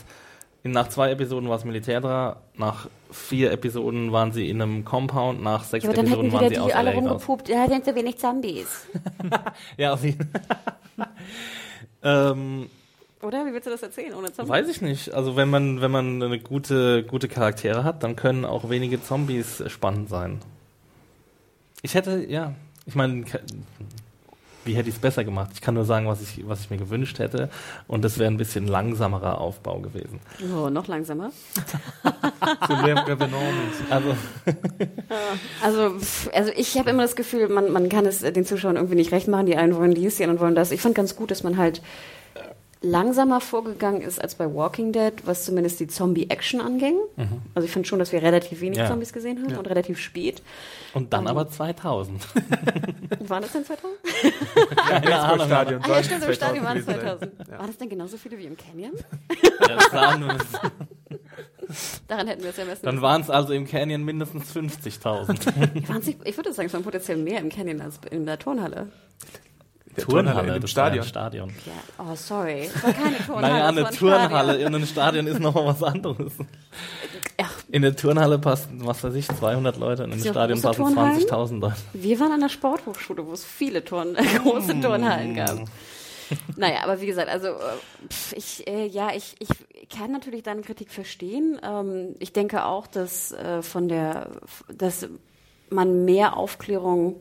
Nach 0.64 0.90
zwei 0.90 1.10
Episoden 1.12 1.48
war 1.48 1.56
es 1.56 1.64
Militär 1.64 2.02
da, 2.02 2.42
nach 2.58 2.90
vier 3.12 3.52
Episoden 3.52 4.12
waren 4.12 4.34
sie 4.34 4.50
in 4.50 4.62
einem 4.62 4.84
Compound, 4.84 5.42
nach 5.42 5.64
sechs 5.64 5.86
Ja, 5.86 5.90
aber 5.90 5.96
dann 5.96 6.08
Episoden 6.08 6.34
waren 6.34 6.50
sie 6.50 6.56
die 6.56 6.60
aus 6.60 6.74
alle 6.74 6.92
LA 6.92 6.96
rumgepupt, 6.98 7.48
ja, 7.48 7.66
sind 7.70 7.86
so 7.86 7.96
wenig 7.96 8.18
Zombies. 8.18 8.68
Ja, 9.78 9.94
auf 9.94 10.04
jeden 10.04 10.30
ähm, 12.04 12.70
Oder? 13.22 13.46
Wie 13.46 13.54
willst 13.54 13.68
du 13.68 13.72
das 13.72 13.84
erzählen 13.84 14.14
ohne 14.14 14.34
Zombies? 14.34 14.50
Weiß 14.50 14.68
ich 14.68 14.82
nicht. 14.82 15.14
Also 15.14 15.38
wenn 15.38 15.50
man, 15.50 15.80
wenn 15.80 15.92
man 15.92 16.22
eine 16.22 16.40
gute, 16.40 17.04
gute 17.04 17.30
Charaktere 17.30 17.86
hat, 17.86 18.04
dann 18.04 18.18
können 18.18 18.44
auch 18.44 18.70
wenige 18.70 19.02
Zombies 19.02 19.64
spannend 19.68 20.10
sein. 20.10 20.42
Ich 21.82 21.96
hätte, 21.96 22.26
ja, 22.28 22.54
ich 22.86 22.96
meine, 22.96 23.24
wie 24.66 24.76
hätte 24.76 24.90
ich 24.90 24.96
es 24.96 25.02
besser 25.02 25.24
gemacht? 25.24 25.52
Ich 25.54 25.62
kann 25.62 25.74
nur 25.74 25.86
sagen, 25.86 26.08
was 26.08 26.22
ich, 26.22 26.48
was 26.48 26.62
ich 26.62 26.70
mir 26.70 26.78
gewünscht 26.78 27.20
hätte. 27.20 27.50
Und 27.88 28.04
das 28.04 28.20
wäre 28.20 28.30
ein 28.30 28.38
bisschen 28.38 28.68
langsamerer 28.68 29.40
Aufbau 29.40 29.80
gewesen. 29.80 30.20
Oh, 30.54 30.70
noch 30.70 30.88
langsamer. 30.88 31.32
Also, 33.90 34.16
Also, 35.64 35.96
also 36.34 36.52
ich 36.56 36.78
habe 36.78 36.90
immer 36.90 37.04
das 37.04 37.16
Gefühl, 37.16 37.48
man, 37.50 37.72
man 37.72 37.90
kann 37.90 38.06
es 38.06 38.20
den 38.20 38.46
Zuschauern 38.46 38.76
irgendwie 38.76 38.96
nicht 38.96 39.12
recht 39.12 39.28
machen. 39.28 39.46
Die 39.46 39.56
einen 39.56 39.76
wollen 39.76 39.94
dies, 39.96 40.18
die 40.18 40.24
anderen 40.24 40.40
wollen 40.40 40.56
das. 40.56 40.72
Ich 40.72 40.82
fand 40.82 40.96
ganz 40.96 41.16
gut, 41.16 41.32
dass 41.32 41.44
man 41.44 41.58
halt 41.58 41.82
langsamer 42.82 43.42
vorgegangen 43.42 44.02
ist 44.02 44.22
als 44.22 44.36
bei 44.36 44.54
Walking 44.54 44.94
Dead, 44.94 45.14
was 45.26 45.44
zumindest 45.44 45.80
die 45.82 45.88
Zombie-Action 45.88 46.62
anging. 46.62 46.98
Also 47.54 47.66
ich 47.66 47.72
fand 47.74 47.88
schon, 47.88 48.00
dass 48.00 48.12
wir 48.14 48.22
relativ 48.22 48.62
wenig 48.62 48.78
Ja. 48.78 48.88
Zombies 48.88 49.12
gesehen 49.12 49.44
haben 49.44 49.58
und 49.58 49.68
relativ 49.70 50.00
spät. 50.00 50.42
und 50.94 51.12
dann 51.12 51.28
aber 51.28 51.50
2000. 51.50 52.22
Waren 53.28 53.42
das 53.42 53.52
denn 53.52 53.66
2000? 53.66 53.98
Keine 54.78 55.20
Ahnung. 55.20 55.46
Stadion. 55.48 55.82
Ah 55.84 55.88
ja, 55.90 56.04
stimmt, 56.04 56.24
im 56.26 56.34
Stadion 56.34 56.64
waren 56.66 56.78
es 56.78 56.86
gewesen 56.86 57.02
sein. 57.02 57.20
2000. 57.20 57.50
War 57.60 57.68
das 57.68 57.78
denn 57.78 57.90
genauso 57.90 58.18
viele 58.18 58.38
wie 58.38 58.46
im 58.46 58.56
Canyon? 58.58 58.92
Ja, 59.68 59.78
sahen 59.92 60.26
wir- 60.26 60.38
Daran 62.08 62.28
hätten 62.28 62.42
wir 62.44 62.50
es 62.50 62.58
ja 62.58 62.66
messen 62.66 62.84
dann 62.86 63.02
waren 63.02 63.22
es 63.22 63.30
also 63.30 63.54
im 63.54 63.68
Canyon 63.68 64.04
mindestens 64.04 64.56
50.000. 64.56 65.88
Waren's 65.88 66.08
nicht- 66.08 66.20
Ich 66.26 66.36
würde 66.38 66.52
sagen, 66.54 66.68
es 66.68 66.74
waren 66.74 66.84
potenziell 66.84 67.18
mehr 67.18 67.40
im 67.40 67.50
Canyon 67.50 67.82
als 67.82 68.00
in 68.10 68.26
der 68.26 68.40
Turnhalle. 68.40 68.88
Der 69.98 70.06
Turnhalle 70.06 70.56
in 70.56 70.62
das 70.62 70.74
ja 70.74 70.84
ein 70.86 71.04
Stadion. 71.04 71.04
Stadion. 71.06 71.50
Ja, 71.66 72.04
oh, 72.12 72.16
sorry. 72.16 72.70
Es 72.74 72.84
war 72.84 72.94
keine 72.94 73.18
Turnhalle. 73.26 73.54
Naja, 73.54 73.68
eine 73.68 73.88
ein 73.88 73.94
Turnhalle 73.96 74.50
Stadion. 74.54 74.68
in 74.68 74.76
einem 74.76 74.86
Stadion 74.86 75.28
ist 75.28 75.40
nochmal 75.40 75.66
was 75.68 75.84
anderes. 75.84 76.34
Ach, 77.42 77.52
In 77.70 77.82
der 77.82 77.96
Turnhalle 77.96 78.40
passen, 78.40 78.86
was 78.86 79.04
weiß 79.04 79.14
ich, 79.16 79.28
200 79.28 79.78
Leute 79.78 80.04
und 80.04 80.12
im 80.12 80.20
So 80.20 80.30
Stadion 80.30 80.62
passen 80.62 80.78
Turnhallen? 80.84 81.20
20.000 81.20 81.60
Leute. 81.60 81.76
Wir 81.94 82.20
waren 82.20 82.32
an 82.34 82.42
der 82.42 82.50
Sporthochschule, 82.50 83.26
wo 83.26 83.34
es 83.34 83.44
viele 83.46 83.84
Turn 83.84 84.16
große 84.44 84.76
Mm. 84.76 84.82
Turnhallen 84.82 85.36
gab. 85.36 85.60
Naja, 86.58 86.84
aber 86.84 87.02
wie 87.02 87.08
gesagt, 87.08 87.28
also 87.28 87.48
äh, 87.48 87.54
pf, 88.10 88.34
ich, 88.34 88.68
äh, 88.68 88.86
ja, 88.86 89.10
ich, 89.16 89.36
ich 89.40 89.50
kann 89.90 90.12
natürlich 90.12 90.44
deine 90.44 90.62
Kritik 90.62 90.92
verstehen. 90.92 91.60
Ähm, 91.64 92.16
ich 92.20 92.34
denke 92.34 92.66
auch, 92.66 92.86
dass 92.86 93.32
äh, 93.32 93.64
von 93.64 93.88
der, 93.88 94.30
dass 94.72 95.08
man 95.72 96.06
mehr 96.06 96.38
Aufklärung 96.38 97.16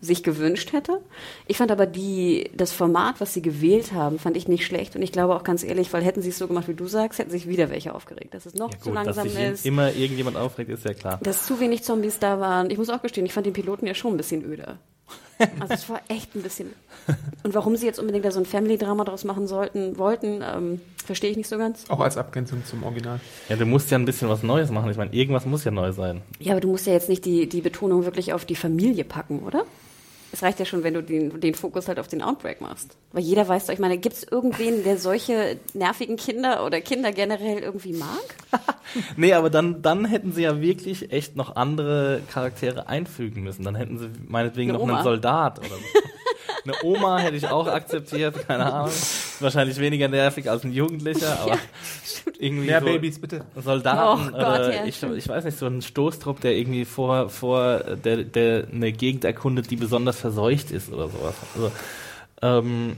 sich 0.00 0.22
gewünscht 0.22 0.72
hätte. 0.72 1.00
Ich 1.46 1.58
fand 1.58 1.70
aber 1.70 1.86
die, 1.86 2.50
das 2.54 2.72
Format, 2.72 3.20
was 3.20 3.34
sie 3.34 3.42
gewählt 3.42 3.92
haben, 3.92 4.18
fand 4.18 4.36
ich 4.36 4.48
nicht 4.48 4.64
schlecht. 4.64 4.96
Und 4.96 5.02
ich 5.02 5.12
glaube 5.12 5.34
auch 5.34 5.44
ganz 5.44 5.62
ehrlich, 5.62 5.92
weil 5.92 6.02
hätten 6.02 6.22
sie 6.22 6.30
es 6.30 6.38
so 6.38 6.48
gemacht, 6.48 6.68
wie 6.68 6.74
du 6.74 6.86
sagst, 6.86 7.18
hätten 7.18 7.30
sich 7.30 7.46
wieder 7.46 7.70
welche 7.70 7.94
aufgeregt, 7.94 8.32
dass 8.34 8.46
es 8.46 8.54
noch 8.54 8.70
zu 8.70 8.90
dass 8.90 9.04
langsam 9.04 9.28
sich 9.28 9.38
ist. 9.38 9.66
immer 9.66 9.92
irgendjemand 9.92 10.36
aufregt, 10.36 10.70
ist 10.70 10.84
ja 10.84 10.94
klar. 10.94 11.20
dass 11.22 11.44
zu 11.44 11.60
wenig 11.60 11.82
Zombies 11.82 12.18
da 12.18 12.40
waren. 12.40 12.70
Ich 12.70 12.78
muss 12.78 12.88
auch 12.88 13.02
gestehen, 13.02 13.26
ich 13.26 13.32
fand 13.32 13.46
den 13.46 13.52
Piloten 13.52 13.86
ja 13.86 13.94
schon 13.94 14.14
ein 14.14 14.16
bisschen 14.16 14.44
öder. 14.44 14.78
Also 15.58 15.72
es 15.72 15.88
war 15.88 16.02
echt 16.08 16.34
ein 16.34 16.42
bisschen. 16.42 16.70
Und 17.42 17.54
warum 17.54 17.74
sie 17.74 17.86
jetzt 17.86 17.98
unbedingt 17.98 18.26
da 18.26 18.30
so 18.30 18.40
ein 18.40 18.44
Family-Drama 18.44 19.04
draus 19.04 19.24
machen 19.24 19.46
sollten, 19.46 19.96
wollten, 19.96 20.42
ähm, 20.42 20.80
verstehe 21.04 21.30
ich 21.30 21.36
nicht 21.38 21.48
so 21.48 21.56
ganz. 21.56 21.88
Auch 21.88 22.00
als 22.00 22.18
Abgrenzung 22.18 22.62
zum 22.66 22.82
Original. 22.82 23.20
Ja, 23.48 23.56
du 23.56 23.64
musst 23.64 23.90
ja 23.90 23.98
ein 23.98 24.04
bisschen 24.04 24.28
was 24.28 24.42
Neues 24.42 24.70
machen. 24.70 24.90
Ich 24.90 24.98
meine, 24.98 25.14
irgendwas 25.14 25.46
muss 25.46 25.64
ja 25.64 25.70
neu 25.70 25.92
sein. 25.92 26.20
Ja, 26.38 26.52
aber 26.52 26.60
du 26.60 26.68
musst 26.68 26.86
ja 26.86 26.92
jetzt 26.92 27.08
nicht 27.08 27.24
die, 27.24 27.48
die 27.48 27.62
Betonung 27.62 28.04
wirklich 28.04 28.34
auf 28.34 28.44
die 28.44 28.54
Familie 28.54 29.04
packen, 29.04 29.40
oder? 29.40 29.64
Es 30.32 30.42
reicht 30.42 30.58
ja 30.60 30.64
schon, 30.64 30.84
wenn 30.84 30.94
du 30.94 31.02
den, 31.02 31.40
den 31.40 31.54
Fokus 31.54 31.88
halt 31.88 31.98
auf 31.98 32.08
den 32.08 32.22
Outbreak 32.22 32.60
machst. 32.60 32.96
Weil 33.12 33.22
jeder 33.22 33.48
weiß 33.48 33.66
doch, 33.66 33.74
ich 33.74 33.80
meine, 33.80 33.98
gibt 33.98 34.16
es 34.16 34.24
irgendwen, 34.24 34.84
der 34.84 34.96
solche 34.96 35.58
nervigen 35.74 36.16
Kinder 36.16 36.64
oder 36.64 36.80
Kinder 36.80 37.12
generell 37.12 37.58
irgendwie 37.58 37.94
mag? 37.94 38.18
Nee, 39.16 39.34
aber 39.34 39.50
dann, 39.50 39.82
dann 39.82 40.04
hätten 40.04 40.32
sie 40.32 40.42
ja 40.42 40.60
wirklich 40.60 41.12
echt 41.12 41.36
noch 41.36 41.54
andere 41.54 42.22
Charaktere 42.28 42.88
einfügen 42.88 43.44
müssen. 43.44 43.62
Dann 43.62 43.76
hätten 43.76 43.98
sie 43.98 44.08
meinetwegen 44.26 44.70
Eine 44.70 44.78
noch 44.78 44.84
Oma. 44.84 44.94
einen 44.96 45.04
Soldat 45.04 45.60
oder 45.60 45.68
so. 45.68 45.74
Eine 46.64 46.74
Oma 46.82 47.18
hätte 47.18 47.36
ich 47.36 47.48
auch 47.48 47.66
akzeptiert, 47.66 48.46
keine 48.46 48.70
Ahnung. 48.70 48.92
Wahrscheinlich 49.38 49.78
weniger 49.78 50.08
nervig 50.08 50.50
als 50.50 50.64
ein 50.64 50.72
Jugendlicher, 50.72 51.40
aber 51.40 51.58
irgendwie 52.38 52.66
Mehr 52.66 52.80
so 52.80 52.86
Babys, 52.86 53.18
bitte. 53.18 53.44
Soldaten 53.56 54.28
Oh 54.28 54.30
Gott, 54.30 54.34
oder 54.34 54.74
ja, 54.74 54.84
ich, 54.84 55.02
ich 55.02 55.28
weiß 55.28 55.44
nicht, 55.44 55.56
so 55.56 55.66
ein 55.66 55.80
Stoßtrupp, 55.80 56.40
der 56.40 56.56
irgendwie 56.56 56.84
vor, 56.84 57.30
vor 57.30 57.78
der, 57.78 58.24
der 58.24 58.66
eine 58.72 58.92
Gegend 58.92 59.24
erkundet, 59.24 59.70
die 59.70 59.76
besonders 59.76 60.19
verseucht 60.20 60.70
ist 60.70 60.92
oder 60.92 61.08
sowas. 61.08 61.34
Also, 61.54 61.72
ähm, 62.42 62.96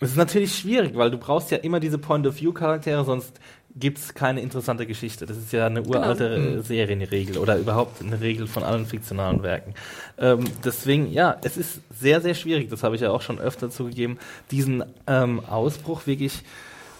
es 0.00 0.10
ist 0.10 0.16
natürlich 0.16 0.56
schwierig, 0.56 0.96
weil 0.96 1.10
du 1.10 1.18
brauchst 1.18 1.50
ja 1.50 1.58
immer 1.58 1.78
diese 1.78 1.98
Point-of-View-Charaktere, 1.98 3.04
sonst 3.04 3.38
gibt's 3.76 4.14
keine 4.14 4.40
interessante 4.40 4.86
Geschichte. 4.86 5.26
Das 5.26 5.36
ist 5.36 5.52
ja 5.52 5.66
eine 5.66 5.82
uralte 5.82 6.34
Genau. 6.34 6.62
Serienregel 6.62 7.38
oder 7.38 7.56
überhaupt 7.56 8.02
eine 8.02 8.20
Regel 8.20 8.46
von 8.46 8.62
allen 8.62 8.86
fiktionalen 8.86 9.42
Werken. 9.42 9.74
Ähm, 10.18 10.44
deswegen, 10.64 11.12
ja, 11.12 11.36
es 11.44 11.56
ist 11.56 11.80
sehr, 11.90 12.20
sehr 12.20 12.34
schwierig, 12.34 12.68
das 12.68 12.82
habe 12.82 12.96
ich 12.96 13.02
ja 13.02 13.10
auch 13.10 13.22
schon 13.22 13.38
öfter 13.38 13.70
zugegeben, 13.70 14.18
diesen 14.50 14.82
ähm, 15.06 15.40
Ausbruch 15.44 16.06
wirklich 16.06 16.42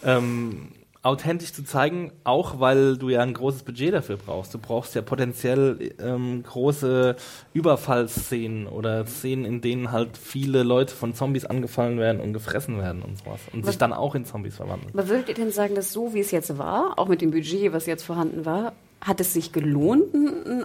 ähm, 0.04 0.68
authentisch 1.02 1.52
zu 1.54 1.64
zeigen, 1.64 2.12
auch 2.24 2.60
weil 2.60 2.98
du 2.98 3.08
ja 3.08 3.20
ein 3.20 3.32
großes 3.32 3.62
Budget 3.62 3.94
dafür 3.94 4.18
brauchst. 4.18 4.52
Du 4.52 4.58
brauchst 4.58 4.94
ja 4.94 5.00
potenziell 5.00 5.94
ähm, 5.98 6.42
große 6.42 7.16
Überfallsszenen 7.54 8.66
oder 8.66 9.06
Szenen, 9.06 9.46
in 9.46 9.60
denen 9.62 9.92
halt 9.92 10.18
viele 10.18 10.62
Leute 10.62 10.94
von 10.94 11.14
Zombies 11.14 11.46
angefallen 11.46 11.98
werden 11.98 12.20
und 12.20 12.34
gefressen 12.34 12.78
werden 12.78 13.02
und 13.02 13.16
sowas 13.18 13.40
und 13.52 13.64
sich 13.64 13.78
dann 13.78 13.94
auch 13.94 14.14
in 14.14 14.26
Zombies 14.26 14.56
verwandeln. 14.56 14.92
Aber 14.92 15.08
würdet 15.08 15.30
ihr 15.30 15.34
denn 15.34 15.50
sagen, 15.50 15.74
dass 15.74 15.92
so 15.92 16.12
wie 16.12 16.20
es 16.20 16.30
jetzt 16.32 16.58
war, 16.58 16.98
auch 16.98 17.08
mit 17.08 17.22
dem 17.22 17.30
Budget, 17.30 17.72
was 17.72 17.86
jetzt 17.86 18.02
vorhanden 18.02 18.44
war, 18.44 18.72
hat 19.00 19.20
es 19.20 19.32
sich 19.32 19.52
gelohnt, 19.52 20.04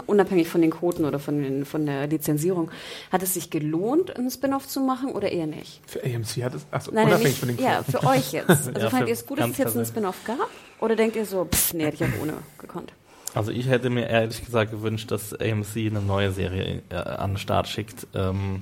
unabhängig 0.08 0.50
von 0.50 0.62
den 0.62 0.72
Quoten 0.72 1.06
oder 1.06 1.20
von, 1.20 1.42
den, 1.42 1.66
von 1.66 1.86
der 1.86 2.08
Lizenzierung, 2.08 2.70
hat 3.12 3.24
es 3.24 3.34
sich 3.34 3.50
gelohnt, 3.50 4.16
einen 4.18 4.30
Spin-off 4.30 4.68
zu 4.68 4.82
machen 4.82 5.12
oder 5.14 5.32
eher 5.32 5.48
nicht? 5.48 5.82
Für 5.88 6.04
AMC 6.04 6.44
hat 6.44 6.54
es, 6.54 6.66
achso, 6.72 6.92
Nein, 6.92 7.08
unabhängig 7.08 7.30
nicht, 7.30 7.40
von 7.40 7.48
den 7.50 7.58
ja, 7.60 7.82
Quoten. 7.82 7.92
für 7.92 8.04
euch 8.08 8.32
jetzt. 8.34 8.50
Also 8.56 8.72
Ja, 8.72 8.90
fandet 8.90 9.10
ihr 9.10 9.14
es 9.14 9.26
gut, 9.26 9.40
dass 9.40 9.52
es 9.52 9.58
jetzt 9.58 9.76
einen. 9.76 9.86
Spin-off 9.86 10.18
gab? 10.26 10.50
Oder 10.80 10.96
denkt 10.96 11.16
ihr 11.16 11.26
so, 11.26 11.46
pff, 11.46 11.74
nee, 11.74 11.86
hätte 11.86 11.96
ich 11.96 12.04
auch 12.04 12.22
ohne 12.22 12.34
gekonnt? 12.58 12.92
Also 13.34 13.52
ich 13.52 13.68
hätte 13.68 13.90
mir 13.90 14.08
ehrlich 14.08 14.44
gesagt 14.44 14.72
gewünscht, 14.72 15.12
dass 15.12 15.34
AMC 15.34 15.76
eine 15.78 16.02
neue 16.02 16.32
Serie 16.32 16.82
äh, 16.90 16.96
an 16.96 17.32
den 17.32 17.38
Start 17.38 17.68
schickt 17.68 18.08
ähm, 18.14 18.60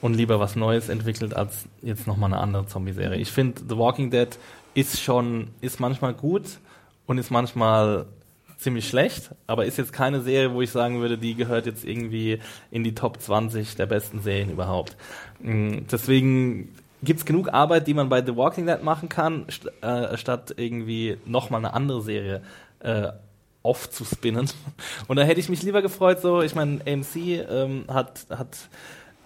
und 0.00 0.14
lieber 0.14 0.40
was 0.40 0.56
Neues 0.56 0.88
entwickelt, 0.88 1.34
als 1.34 1.64
jetzt 1.82 2.06
nochmal 2.06 2.32
eine 2.32 2.40
andere 2.42 2.66
Zombie-Serie. 2.66 3.18
Ich 3.18 3.32
finde, 3.32 3.62
The 3.68 3.76
Walking 3.76 4.10
Dead 4.10 4.28
ist 4.74 5.00
schon, 5.00 5.48
ist 5.60 5.80
manchmal 5.80 6.14
gut 6.14 6.44
und 7.06 7.18
ist 7.18 7.30
manchmal 7.30 8.06
ziemlich 8.60 8.88
schlecht, 8.88 9.30
aber 9.46 9.64
ist 9.64 9.78
jetzt 9.78 9.92
keine 9.92 10.20
Serie, 10.20 10.52
wo 10.52 10.60
ich 10.60 10.70
sagen 10.70 11.00
würde, 11.00 11.16
die 11.16 11.34
gehört 11.34 11.66
jetzt 11.66 11.84
irgendwie 11.84 12.40
in 12.70 12.84
die 12.84 12.94
Top 12.94 13.20
20 13.20 13.76
der 13.76 13.86
besten 13.86 14.20
Serien 14.20 14.50
überhaupt. 14.50 14.96
Mm, 15.40 15.86
Deswegen 15.90 16.74
gibt's 17.02 17.24
genug 17.24 17.52
Arbeit, 17.52 17.86
die 17.86 17.94
man 17.94 18.08
bei 18.08 18.24
The 18.24 18.36
Walking 18.36 18.66
Dead 18.66 18.82
machen 18.82 19.08
kann, 19.08 19.46
st 19.50 19.70
äh, 19.82 20.16
statt 20.16 20.54
irgendwie 20.56 21.16
nochmal 21.24 21.60
eine 21.60 21.72
andere 21.72 22.02
Serie 22.02 22.42
äh, 22.80 23.08
aufzuspinnen. 23.62 24.50
Und 25.08 25.16
da 25.16 25.22
hätte 25.22 25.40
ich 25.40 25.48
mich 25.48 25.62
lieber 25.62 25.82
gefreut, 25.82 26.20
so, 26.20 26.42
ich 26.42 26.54
meine, 26.54 26.80
AMC 26.86 27.16
ähm, 27.16 27.84
hat, 27.88 28.26
hat, 28.30 28.56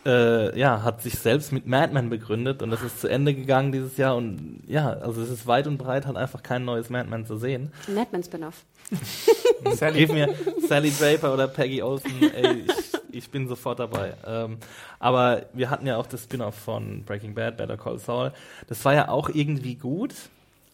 äh, 0.07 0.59
ja, 0.59 0.83
hat 0.83 1.03
sich 1.03 1.19
selbst 1.19 1.53
mit 1.53 1.67
Madman 1.67 2.11
begründet 2.11 2.63
und 2.63 2.71
das 2.71 2.83
ist 2.83 3.01
zu 3.01 3.09
Ende 3.09 3.35
gegangen 3.35 3.73
dieses 3.73 3.97
Jahr 3.97 4.17
und 4.17 4.61
ja, 4.67 4.91
also 4.91 5.23
es 5.23 5.31
ist 5.31 5.47
weit 5.47 5.67
und 5.67 5.79
breit 5.79 6.07
halt 6.07 6.17
einfach 6.17 6.43
kein 6.43 6.65
neues 6.65 6.91
Madman 6.91 7.25
zu 7.27 7.37
sehen. 7.39 7.73
Ein 7.89 7.95
Madman-Spin-off. 7.95 8.65
Sally, 9.77 10.01
Gib 10.01 10.13
mir 10.13 10.35
Sally 10.69 10.91
Draper 10.91 11.33
oder 11.33 11.49
Peggy 11.49 11.83
Olsen, 11.83 12.11
ey, 12.35 12.65
ich, 12.67 12.93
ich 13.25 13.31
bin 13.31 13.49
sofort 13.49 13.79
dabei. 13.79 14.15
Ähm, 14.27 14.59
aber 14.99 15.47
wir 15.55 15.71
hatten 15.71 15.87
ja 15.87 15.97
auch 15.97 16.07
das 16.07 16.25
Spin-off 16.25 16.55
von 16.55 17.03
Breaking 17.05 17.35
Bad, 17.35 17.57
Better 17.57 17.77
Call 17.79 17.99
Saul. 17.99 18.33
Das 18.69 18.85
war 18.85 18.93
ja 18.95 19.09
auch 19.09 19.31
irgendwie 19.31 19.77
gut, 19.77 20.13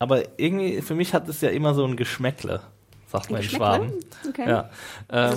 aber 0.01 0.23
irgendwie, 0.39 0.83
für 0.83 0.95
mich 0.97 1.15
hat 1.15 1.29
es 1.29 1.41
ja 1.41 1.51
immer 1.51 1.75
so 1.75 1.85
ein 1.85 1.97
Geschmäckle, 1.97 2.63
sagt 3.07 3.31
man 3.31 3.43
in? 3.43 3.49
Schwaben. 3.49 3.93
Okay. 4.29 4.49
Ja. 4.49 4.61
Ist 4.61 4.69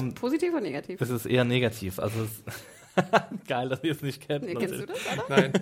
Ähm, 0.01 0.09
das 0.11 0.19
positiv 0.21 0.51
oder 0.53 0.61
negativ? 0.61 0.99
das 0.99 1.09
ist 1.11 1.25
eher 1.27 1.43
negativ. 1.43 1.99
Also 1.99 2.23
es 2.23 2.53
geil, 3.47 3.69
dass 3.69 3.83
ihr 3.83 3.91
es 3.91 4.01
nicht 4.01 4.25
kennt. 4.27 4.45
Nee, 4.45 4.55
kennst 4.55 4.75
du 4.75 4.85
das, 4.85 4.97
oder? 5.13 5.25
nein. 5.29 5.53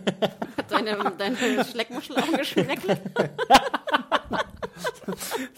Hat 0.57 0.71
deine, 0.71 1.11
deine 1.17 1.65
Schleckmuschel 1.65 2.17
auch 2.17 2.31
geschmeckt? 2.37 2.85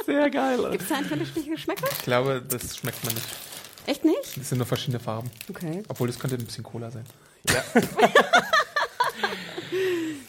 Sehr 0.06 0.30
geil. 0.30 0.60
Gibt 0.72 0.84
es 0.84 0.90
da 0.90 0.96
eigentlich 0.96 1.12
unterschiedliche 1.12 1.52
Geschmäcker? 1.52 1.88
Ich 1.92 2.04
glaube, 2.04 2.44
das 2.48 2.78
schmeckt 2.78 3.04
man 3.04 3.14
nicht. 3.14 3.26
Echt 3.86 4.06
nicht? 4.06 4.38
Das 4.38 4.50
sind 4.50 4.60
nur 4.60 4.68
verschiedene 4.68 5.00
Farben. 5.00 5.30
Okay. 5.50 5.84
Obwohl, 5.90 6.08
das 6.08 6.18
könnte 6.20 6.38
ein 6.38 6.46
bisschen 6.46 6.64
Cola 6.64 6.90
sein. 6.90 7.04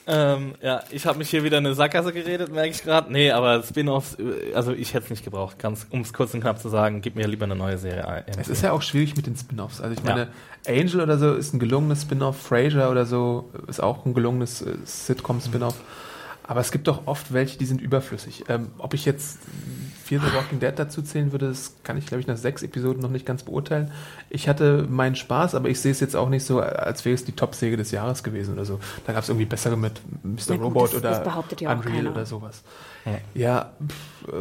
Ähm, 0.07 0.55
ja, 0.61 0.83
ich 0.91 1.07
habe 1.07 1.19
mich 1.19 1.31
hier 1.31 1.45
wieder 1.45 1.59
in 1.59 1.67
eine 1.67 1.75
Sackgasse 1.75 2.13
geredet, 2.13 2.53
merke 2.53 2.71
ich 2.71 2.83
gerade. 2.83 3.11
Nee, 3.11 3.31
aber 3.31 3.63
Spin-offs, 3.63 4.19
äh, 4.19 4.55
also 4.55 4.73
ich 4.73 4.93
hätte 4.93 5.05
es 5.05 5.11
nicht 5.11 5.25
gebraucht. 5.25 5.59
Ganz, 5.59 5.87
um 5.91 6.03
es 6.03 6.13
kurz 6.13 6.35
und 6.35 6.41
knapp 6.41 6.61
zu 6.61 6.69
sagen, 6.69 7.01
gib 7.01 7.17
mir 7.17 7.27
lieber 7.27 7.45
eine 7.45 7.57
neue 7.57 7.79
Serie 7.79 8.07
ein. 8.07 8.25
Es 8.39 8.49
ist 8.49 8.63
ja 8.63 8.73
auch 8.73 8.83
schwierig 8.83 9.17
mit 9.17 9.27
den 9.27 9.37
Spin-Offs. 9.37 9.81
Also 9.81 9.95
ich 9.95 10.05
meine, 10.05 10.29
Angel 10.67 11.01
oder 11.01 11.19
so 11.19 11.35
ist 11.35 11.55
ein 11.55 11.59
gelungenes 11.59 12.03
Spin-off, 12.03 12.41
Frasier 12.41 12.91
oder 12.91 13.07
so 13.07 13.51
ist 13.67 13.83
auch 13.83 14.05
ein 14.05 14.15
gelungenes 14.15 14.63
äh, 14.63 14.77
Sitcom-Spin-off. 14.85 15.77
Aber 16.47 16.61
es 16.61 16.71
gibt 16.71 16.87
doch 16.89 17.07
oft 17.07 17.33
welche, 17.33 17.57
die 17.59 17.65
sind 17.65 17.81
überflüssig. 17.81 18.45
Ähm, 18.49 18.71
ob 18.77 18.93
ich 18.93 19.07
jetzt 19.07 19.39
Fear 20.05 20.21
the 20.21 20.37
Walking 20.37 20.61
Dead 20.61 20.73
dazu 20.77 21.01
zählen 21.01 21.33
würde, 21.33 21.49
das 21.49 21.77
kann 21.85 21.97
ich, 21.97 22.05
glaube 22.05 22.21
ich, 22.21 22.27
nach 22.27 22.37
sechs 22.37 22.63
Episoden 22.63 23.01
noch 23.01 23.09
nicht 23.11 23.25
ganz 23.25 23.45
beurteilen. 23.45 23.91
Ich 24.29 24.47
hatte 24.47 24.87
meinen 24.91 25.17
Spaß, 25.17 25.55
aber 25.55 25.71
ich 25.71 25.81
sehe 25.81 25.93
es 25.93 26.01
jetzt 26.01 26.15
auch 26.15 26.29
nicht 26.29 26.45
so, 26.45 26.61
als 26.61 27.07
wäre 27.07 27.15
es 27.15 27.25
die 27.25 27.33
Top-Säge 27.33 27.79
des 27.79 27.91
Jahres 27.93 28.23
gewesen 28.23 28.53
oder 28.53 28.67
so. 28.67 28.79
Da 29.07 29.15
gab 29.15 29.23
es 29.23 29.31
irgendwie 29.31 29.47
bessere 29.47 29.79
mit 29.79 30.03
Mr. 30.23 30.57
Gut, 30.59 30.61
Robot 30.61 30.89
das- 30.93 30.99
oder 30.99 31.11
das 31.11 31.25
behauptet 31.25 31.63
ja 31.63 31.73
auch 31.75 31.79
Unreal 31.79 32.09
oder 32.09 32.27
sowas. 32.27 32.63
Ja, 33.35 33.73
pff, 33.87 34.29
äh, 34.29 34.33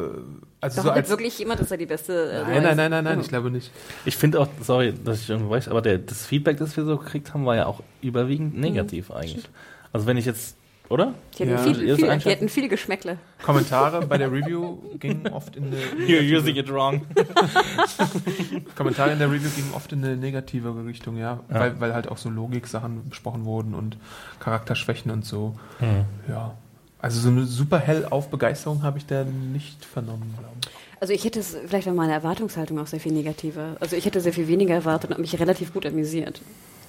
also 0.60 0.76
so 0.76 0.82
Behauptet 0.84 1.04
als... 1.04 1.10
wirklich 1.10 1.40
jemand, 1.40 1.62
dass 1.62 1.72
er 1.72 1.78
die 1.78 1.86
beste. 1.86 2.32
äh, 2.32 2.44
Nein, 2.44 2.64
nein, 2.64 2.78
nein, 2.78 2.92
nein, 2.92 3.04
nein, 3.06 3.20
ich 3.22 3.28
glaube 3.30 3.50
nicht. 3.50 3.72
Ich 4.04 4.18
finde 4.18 4.42
auch, 4.42 4.48
sorry, 4.62 4.94
dass 5.04 5.22
ich 5.22 5.30
irgendwo 5.30 5.50
weiß, 5.52 5.70
aber 5.70 5.82
der, 5.82 5.98
das 6.00 6.26
Feedback, 6.26 6.58
das 6.58 6.76
wir 6.76 6.84
so 6.84 6.98
gekriegt 6.98 7.34
haben, 7.34 7.46
war 7.46 7.56
ja 7.56 7.66
auch 7.66 7.82
überwiegend 8.02 8.58
negativ 8.58 9.12
eigentlich. 9.12 9.48
Also 9.94 10.06
wenn 10.08 10.18
ich 10.18 10.26
jetzt, 10.26 10.56
oder? 10.94 11.14
Die 11.38 11.44
hatten, 11.44 11.52
Ja. 11.52 11.58
viel, 11.58 11.76
viel, 11.76 11.96
die 12.18 12.32
hatten 12.32 12.50
viel 12.50 12.70
Geschmäckle. 12.70 13.18
Kommentare 13.44 14.06
bei 14.06 14.18
der 14.18 14.32
Review 14.32 14.78
gingen 15.00 15.28
oft 15.28 15.56
in 15.56 15.66
eine 15.66 15.76
You're 16.08 16.38
using 16.40 16.56
it 16.56 16.72
wrong. 16.72 17.02
Kommentare 18.76 19.12
in 19.12 19.20
der 19.20 19.30
Review 19.30 19.50
gingen 19.56 19.74
oft 19.74 19.92
in 19.92 20.04
eine 20.04 20.16
negative 20.16 20.86
Richtung, 20.86 21.18
ja, 21.18 21.40
Ja. 21.50 21.60
Weil, 21.60 21.80
weil 21.80 21.94
halt 21.94 22.08
auch 22.08 22.18
so 22.18 22.30
Logik-Sachen 22.30 23.10
besprochen 23.10 23.46
wurden 23.46 23.74
und 23.74 23.98
Charakterschwächen 24.40 25.12
und 25.12 25.26
so. 25.26 25.56
Hm. 25.80 26.06
Ja. 26.30 26.56
Also 27.00 27.20
so 27.20 27.30
eine 27.30 27.46
super 27.46 27.80
hell 27.80 28.08
auf 28.10 28.30
Begeisterung 28.30 28.84
habe 28.84 28.98
ich 28.98 29.06
da 29.06 29.26
nicht 29.26 29.84
vernommen, 29.84 30.36
glaube 30.40 30.56
ich. 30.62 30.70
Also 31.02 31.12
ich 31.14 31.26
hätte 31.26 31.40
es, 31.42 31.58
vielleicht 31.68 31.86
war 31.88 31.94
meine 31.94 32.14
Erwartungshaltung 32.14 32.80
auch 32.80 32.88
sehr 32.88 33.02
viel 33.02 33.12
negativer. 33.12 33.76
Also 33.82 33.98
ich 33.98 34.06
hätte 34.06 34.22
sehr 34.22 34.32
viel 34.32 34.48
weniger 34.48 34.74
erwartet 34.74 35.12
und 35.12 35.20
mich 35.20 35.38
relativ 35.38 35.74
gut 35.74 35.86
amüsiert. 35.86 36.42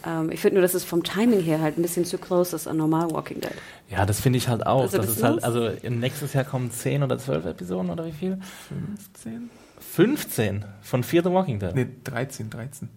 Ähm, 0.07 0.31
ich 0.31 0.41
finde 0.41 0.57
nur, 0.57 0.63
dass 0.63 0.75
es 0.75 0.85
vom 0.85 1.03
Timing 1.03 1.41
her 1.41 1.61
halt 1.61 1.79
ein 1.79 1.83
bisschen 1.83 2.05
zu 2.05 2.19
close 2.19 2.55
ist 2.55 2.67
an 2.67 2.77
normal 2.77 3.11
Walking 3.11 3.41
Dead. 3.41 3.53
Ja, 3.89 4.07
das 4.07 4.21
finde 4.21 4.39
ich 4.39 4.49
halt 4.49 4.67
auch. 4.67 4.83
Also 4.83 4.99
das 4.99 5.09
ist 5.09 5.23
halt, 5.23 5.45
also 5.45 5.69
im 5.69 6.01
nächstes 6.01 6.33
Jahr 6.33 6.45
kommen 6.45 6.71
10 6.71 7.03
oder 7.03 7.19
12 7.19 7.47
Episoden 7.47 7.91
oder 7.91 8.07
wie 8.07 8.13
viel? 8.13 8.39
15? 8.69 9.51
15 9.81 10.65
von 10.83 11.03
Fear 11.03 11.25
the 11.25 11.31
Walking 11.31 11.59
Dead. 11.59 11.75
Nee, 11.75 11.87
13, 12.05 12.51
13. 12.51 12.89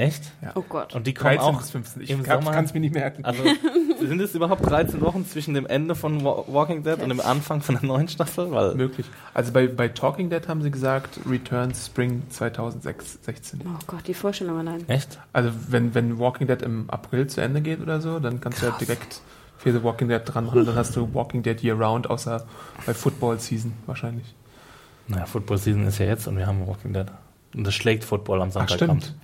Echt? 0.00 0.32
Ja. 0.40 0.52
Oh 0.54 0.64
Gott. 0.66 0.94
Und 0.94 1.06
die 1.06 1.12
kommen 1.12 1.36
13 1.36 1.54
auch 1.54 1.58
bis 1.60 1.70
15. 1.72 2.02
Ich 2.02 2.10
im 2.10 2.22
kann 2.22 2.42
Sommer. 2.42 2.58
es 2.62 2.72
mir 2.72 2.80
nicht 2.80 2.94
merken. 2.94 3.22
Also 3.24 3.42
sind 4.00 4.18
es 4.20 4.34
überhaupt 4.34 4.64
13 4.64 5.00
Wochen 5.02 5.26
zwischen 5.26 5.52
dem 5.52 5.66
Ende 5.66 5.94
von 5.94 6.24
Wa- 6.24 6.44
Walking 6.46 6.82
Dead 6.82 7.00
und 7.02 7.10
dem 7.10 7.20
Anfang 7.20 7.60
von 7.60 7.74
der 7.74 7.84
neuen 7.84 8.08
Staffel? 8.08 8.50
Weil 8.50 8.74
Möglich. 8.76 9.04
Also 9.34 9.52
bei, 9.52 9.66
bei 9.66 9.88
Talking 9.88 10.30
Dead 10.30 10.48
haben 10.48 10.62
sie 10.62 10.70
gesagt, 10.70 11.20
Returns 11.28 11.84
Spring 11.86 12.22
2016. 12.30 13.60
Oh 13.66 13.78
Gott, 13.86 14.06
die 14.06 14.14
Vorstellung 14.14 14.58
allein. 14.58 14.88
echt? 14.88 15.18
Also 15.32 15.50
wenn, 15.68 15.94
wenn 15.94 16.18
Walking 16.18 16.46
Dead 16.46 16.62
im 16.62 16.88
April 16.88 17.26
zu 17.26 17.40
Ende 17.42 17.60
geht 17.60 17.80
oder 17.80 18.00
so, 18.00 18.18
dann 18.20 18.40
kannst 18.40 18.62
du 18.62 18.66
ja 18.66 18.76
direkt 18.80 19.20
für 19.58 19.72
The 19.72 19.82
Walking 19.82 20.08
Dead 20.08 20.22
dran 20.24 20.46
machen 20.46 20.60
und 20.60 20.66
dann 20.66 20.76
hast 20.76 20.96
du 20.96 21.12
Walking 21.12 21.42
Dead 21.42 21.62
Year 21.62 21.74
Round, 21.78 22.08
außer 22.08 22.46
bei 22.86 22.94
Football 22.94 23.38
Season 23.38 23.74
wahrscheinlich. 23.84 24.34
Naja, 25.08 25.26
Football 25.26 25.58
Season 25.58 25.86
ist 25.86 25.98
ja 25.98 26.06
jetzt 26.06 26.26
und 26.26 26.38
wir 26.38 26.46
haben 26.46 26.66
Walking 26.66 26.94
Dead. 26.94 27.06
Und 27.54 27.66
das 27.66 27.74
schlägt 27.74 28.04
Football 28.04 28.40
am 28.40 28.48
Ach, 28.48 28.52
Sonntagabend. 28.52 29.14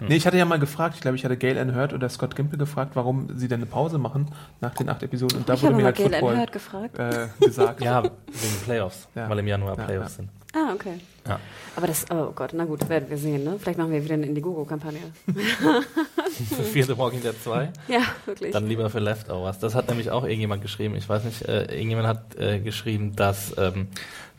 Nee, 0.00 0.16
ich 0.16 0.26
hatte 0.26 0.36
ja 0.36 0.44
mal 0.44 0.58
gefragt, 0.58 0.94
ich 0.96 1.00
glaube, 1.00 1.16
ich 1.16 1.24
hatte 1.24 1.36
Gail 1.36 1.58
Ann 1.58 1.74
Hurd 1.74 1.92
oder 1.92 2.08
Scott 2.08 2.36
Gimple 2.36 2.58
gefragt, 2.58 2.92
warum 2.94 3.28
sie 3.38 3.48
denn 3.48 3.60
eine 3.60 3.66
Pause 3.66 3.98
machen 3.98 4.28
nach 4.60 4.74
den 4.74 4.88
acht 4.88 5.02
Episoden. 5.02 5.38
Und 5.38 5.48
da 5.48 5.54
ich 5.54 5.62
wurde 5.62 5.74
mir 5.74 5.84
halt 5.84 5.96
Gail 5.96 6.10
Football 6.10 6.32
Anhört 6.32 6.52
gefragt. 6.52 6.98
äh, 6.98 7.28
gesagt. 7.40 7.80
Ja, 7.84 8.02
wegen 8.02 8.56
Playoffs, 8.64 9.08
Ja. 9.14 9.28
weil 9.28 9.38
im 9.38 9.46
Januar 9.46 9.76
Ja, 9.78 9.84
Playoffs 9.84 10.10
ja. 10.12 10.16
sind. 10.16 10.28
Ah, 10.54 10.72
okay. 10.74 10.94
Ja. 11.28 11.38
Aber 11.76 11.86
das, 11.86 12.06
oh 12.10 12.32
Gott, 12.34 12.52
na 12.54 12.64
gut, 12.64 12.88
werden 12.88 13.10
wir 13.10 13.18
sehen, 13.18 13.44
ne? 13.44 13.56
Vielleicht 13.60 13.78
machen 13.78 13.90
wir 13.90 14.02
wieder 14.02 14.14
eine 14.14 14.24
Indiegogo-Kampagne. 14.26 15.00
für 16.72 16.82
The 16.82 16.96
Walking 16.96 17.20
Dead 17.22 17.34
2. 17.42 17.70
Ja, 17.88 18.00
wirklich. 18.24 18.52
Dann 18.52 18.66
lieber 18.66 18.88
für 18.90 19.00
Leftovers. 19.00 19.58
Das 19.58 19.74
hat 19.74 19.88
nämlich 19.88 20.10
auch 20.10 20.24
irgendjemand 20.24 20.62
geschrieben. 20.62 20.94
Ich 20.96 21.08
weiß 21.08 21.24
nicht, 21.24 21.42
äh, 21.46 21.64
irgendjemand 21.64 22.06
hat 22.08 22.36
äh, 22.36 22.60
geschrieben, 22.60 23.14
dass, 23.16 23.54
ähm, 23.58 23.88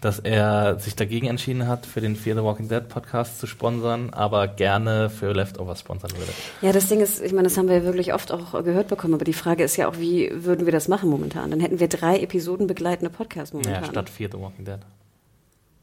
dass 0.02 0.20
er 0.20 0.80
sich 0.80 0.96
dagegen 0.96 1.28
entschieden 1.28 1.68
hat, 1.68 1.86
für 1.86 2.02
den 2.02 2.16
Fear 2.16 2.38
the 2.38 2.44
Walking 2.44 2.70
Dead 2.70 2.88
Podcast 2.88 3.40
zu 3.40 3.48
sponsern, 3.48 4.12
aber 4.12 4.48
gerne 4.48 5.10
für 5.10 5.34
Leftovers 5.34 5.80
sponsern 5.80 6.12
würde. 6.12 6.32
Ja, 6.62 6.72
das 6.72 6.88
Ding 6.88 7.00
ist, 7.00 7.22
ich 7.22 7.32
meine, 7.32 7.48
das 7.48 7.58
haben 7.58 7.68
wir 7.68 7.78
ja 7.78 7.84
wirklich 7.84 8.14
oft 8.14 8.32
auch 8.32 8.64
gehört 8.64 8.88
bekommen, 8.88 9.16
aber 9.16 9.26
die 9.26 9.34
Frage 9.34 9.64
ist 9.64 9.76
ja 9.76 9.88
auch, 9.88 9.98
wie 9.98 10.32
würden 10.34 10.66
wir 10.66 10.74
das 10.74 10.88
machen 10.88 11.10
momentan? 11.10 11.52
Dann 11.52 11.60
hätten 11.60 11.80
wir 11.80 11.88
drei 11.88 12.20
Episoden 12.20 12.68
begleitende 12.68 13.10
Podcasts 13.10 13.54
momentan. 13.54 13.84
Ja, 13.84 13.90
statt 13.90 14.10
Fear 14.10 14.30
the 14.32 14.40
Walking 14.40 14.66
Dead. 14.66 14.80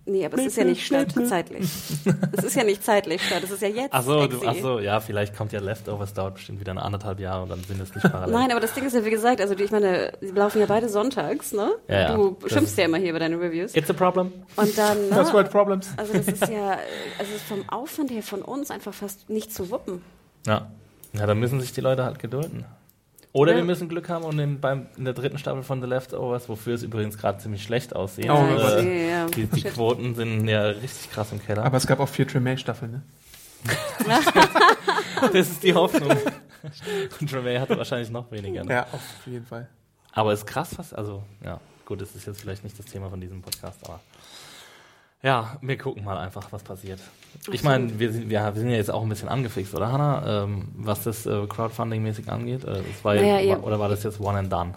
Nee, 0.07 0.26
aber 0.26 0.36
es 0.38 0.46
ist 0.46 0.57
ja 0.57 0.64
nicht 0.64 0.84
statt 0.84 1.14
zeitlich. 1.28 1.64
Es 2.32 2.44
ist 2.44 2.57
ja 2.57 2.64
nicht 2.64 2.84
zeitlich 2.84 3.22
statt, 3.22 3.42
es 3.42 3.50
ist 3.50 3.62
ja 3.62 3.68
jetzt. 3.68 3.88
Ach 3.92 4.02
so, 4.02 4.26
du, 4.26 4.46
ach 4.46 4.55
so, 4.61 4.78
ja, 4.78 5.00
vielleicht 5.00 5.34
kommt 5.34 5.52
ja 5.52 5.61
Leftovers, 5.61 6.12
dauert 6.12 6.34
bestimmt 6.34 6.61
wieder 6.61 6.72
eine 6.72 6.82
anderthalb 6.82 7.20
Jahre 7.20 7.44
und 7.44 7.48
dann 7.48 7.64
sind 7.64 7.80
es 7.80 7.94
nicht 7.94 8.11
parallel. 8.11 8.34
Nein, 8.34 8.50
aber 8.50 8.61
das 8.61 8.74
Ding 8.74 8.84
ist 8.84 8.92
ja, 8.94 9.05
wie 9.05 9.11
gesagt, 9.11 9.40
also 9.40 9.55
die, 9.55 9.62
ich 9.62 9.70
meine, 9.70 10.12
sie 10.20 10.32
laufen 10.32 10.61
ja 10.61 10.66
beide 10.66 10.90
sonntags, 10.90 11.52
ne? 11.52 11.72
Ja, 11.88 12.00
ja. 12.00 12.14
Du 12.16 12.36
Das 12.42 12.52
schimpfst 12.52 12.76
ja 12.76 12.84
immer 12.84 12.98
hier 12.98 13.14
bei 13.14 13.18
deinen 13.18 13.40
Reviews. 13.40 13.74
It's 13.74 13.88
a 13.88 13.94
problem. 13.94 14.30
Und 14.57 14.76
dann, 14.76 14.98
First 15.09 15.28
ne? 15.28 15.34
World 15.34 15.50
Problems. 15.50 15.88
Also 15.96 16.12
das 16.12 16.28
ist 16.28 16.48
ja, 16.48 16.72
also 17.18 17.30
es 17.34 17.36
ist 17.36 17.44
vom 17.44 17.66
Aufwand 17.70 18.11
her 18.11 18.22
von 18.22 18.42
uns 18.42 18.70
einfach 18.70 18.92
fast 18.92 19.30
nicht 19.30 19.55
zu 19.55 19.70
wuppen. 19.70 20.02
Ja. 20.46 20.70
Ja, 21.14 21.26
dann 21.26 21.38
müssen 21.38 21.61
sich 21.61 21.72
die 21.72 21.80
Leute 21.80 22.05
halt 22.05 22.18
gedulden. 22.18 22.66
Oder 23.35 23.51
Ja. 23.51 23.57
wir 23.59 23.64
müssen 23.64 23.89
Glück 23.89 24.09
haben 24.09 24.24
und 24.24 24.39
in, 24.39 24.61
beim, 24.61 24.87
in 24.97 25.05
der 25.05 25.12
dritten 25.12 25.39
Staffel 25.39 25.64
von 25.64 25.82
The 25.82 25.89
Leftovers, 25.89 26.49
wofür 26.49 26.74
es 26.76 26.85
übrigens 26.85 27.18
gerade 27.18 27.39
ziemlich 27.39 27.64
schlecht 27.64 27.95
aussieht. 27.95 28.30
Oh 28.30 28.47
äh, 28.47 29.11
Ja, 29.11 29.26
die, 29.26 29.47
die. 29.47 29.62
Quoten 29.64 30.14
sind 30.14 30.47
ja 30.47 30.66
richtig 30.66 31.11
krass 31.11 31.32
im 31.32 31.45
Keller. 31.45 31.64
Aber 31.64 31.76
es 31.76 31.87
gab 31.89 31.99
auch 31.99 32.09
vier 32.09 32.28
Tremay-Staffeln, 32.28 32.93
ne? 32.93 33.03
das 35.32 35.49
ist 35.51 35.62
die 35.64 35.74
Hoffnung. 35.74 36.11
und 37.20 37.30
Tremay 37.30 37.59
hatte 37.59 37.76
wahrscheinlich 37.76 38.11
noch 38.11 38.30
weniger. 38.30 38.62
Ne? 38.62 38.72
Ja, 38.72 38.82
auf 38.93 39.01
jeden 39.26 39.47
Fall. 39.47 39.68
Aber 40.12 40.32
es 40.32 40.41
ist 40.41 40.47
krass, 40.47 40.70
was, 40.76 40.93
also, 40.95 41.24
ja, 41.43 41.59
gut, 41.87 42.01
das 42.01 42.14
ist 42.14 42.26
jetzt 42.26 42.41
vielleicht 42.41 42.62
nicht 42.62 42.78
das 42.78 42.87
Thema 42.87 43.11
von 43.11 43.20
diesem 43.20 43.43
Podcast, 43.43 43.80
aber 43.85 44.01
ja, 45.24 45.56
wir 45.60 45.76
gucken 45.78 46.04
mal 46.04 46.16
einfach, 46.18 46.52
was 46.52 46.62
passiert. 46.62 47.00
Ich 47.50 47.64
meine, 47.64 47.98
wir 47.98 48.12
sind, 48.12 48.30
wir, 48.30 48.40
wir 48.44 48.52
sind 48.54 48.70
ja 48.70 48.76
jetzt 48.76 48.90
auch 48.92 49.02
ein 49.02 49.08
bisschen 49.08 49.28
angefixt, 49.28 49.74
oder 49.74 49.90
Hannah, 49.90 50.44
ähm, 50.44 50.68
was 50.76 51.02
das 51.02 51.26
äh, 51.26 51.30
Crowdfunding-mäßig 51.30 52.28
angeht? 52.28 52.64
Äh, 52.64 52.82
war 53.02 53.16
ja, 53.16 53.22
Naja, 53.22 53.40
ihr- 53.40 53.64
oder 53.64 53.80
war 53.80 53.88
das 53.88 54.04
jetzt 54.04 54.20
one 54.20 54.38
and 54.38 54.52
done? 54.52 54.74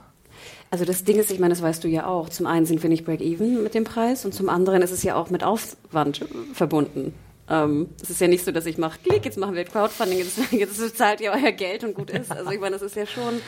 Also 0.70 0.84
das 0.84 1.04
Ding 1.04 1.18
ist, 1.18 1.32
ich 1.32 1.40
meine, 1.40 1.54
das 1.54 1.62
weißt 1.62 1.84
du 1.84 1.88
ja 1.88 2.08
auch. 2.08 2.28
Zum 2.30 2.46
einen 2.46 2.66
sind 2.66 2.82
wir 2.84 2.90
nicht 2.90 3.06
break-even 3.06 3.64
mit 3.64 3.74
dem 3.74 3.84
Preis 3.86 4.26
und 4.26 4.34
zum 4.34 4.50
anderen 4.50 4.82
ist 4.82 4.92
es 4.92 5.02
ja 5.04 5.16
auch 5.16 5.30
mit 5.30 5.44
Aufwand 5.44 6.26
verbunden. 6.54 7.14
Ähm, 7.50 7.90
es 8.02 8.10
ist 8.10 8.22
ja 8.22 8.28
nicht 8.28 8.44
so, 8.44 8.52
dass 8.52 8.66
ich 8.66 8.78
mache, 8.78 9.00
klick, 9.04 9.26
jetzt 9.26 9.38
machen 9.38 9.56
wir 9.56 9.64
Crowdfunding, 9.64 10.20
jetzt, 10.20 10.40
jetzt 10.52 10.98
zahlt 10.98 11.22
ihr 11.22 11.32
euer 11.32 11.52
Geld 11.52 11.84
und 11.84 11.94
gut 11.94 12.10
ist. 12.10 12.32
Also 12.32 12.52
ich 12.52 12.60
meine, 12.60 12.74
das 12.74 12.82
ist 12.82 12.96
ja 12.96 13.06
schon, 13.06 13.42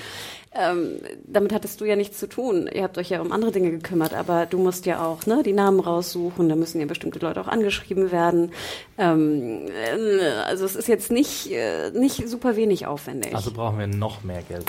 ähm, 0.51 0.99
damit 1.25 1.53
hattest 1.53 1.79
du 1.79 1.85
ja 1.85 1.95
nichts 1.95 2.17
zu 2.17 2.27
tun. 2.27 2.69
Ihr 2.73 2.83
habt 2.83 2.97
euch 2.97 3.09
ja 3.09 3.21
um 3.21 3.31
andere 3.31 3.51
Dinge 3.51 3.71
gekümmert, 3.71 4.13
aber 4.13 4.45
du 4.45 4.57
musst 4.57 4.85
ja 4.85 5.05
auch 5.05 5.25
ne, 5.25 5.43
die 5.43 5.53
Namen 5.53 5.79
raussuchen, 5.79 6.49
da 6.49 6.55
müssen 6.55 6.79
ja 6.79 6.85
bestimmte 6.85 7.19
Leute 7.19 7.41
auch 7.41 7.47
angeschrieben 7.47 8.11
werden. 8.11 8.51
Ähm, 8.97 9.67
äh, 9.67 10.29
also 10.47 10.65
es 10.65 10.75
ist 10.75 10.87
jetzt 10.87 11.11
nicht, 11.11 11.51
äh, 11.51 11.91
nicht 11.91 12.27
super 12.27 12.55
wenig 12.55 12.87
aufwendig. 12.87 13.35
Also 13.35 13.51
brauchen 13.51 13.79
wir 13.79 13.87
noch 13.87 14.23
mehr 14.23 14.41
Geld. 14.47 14.65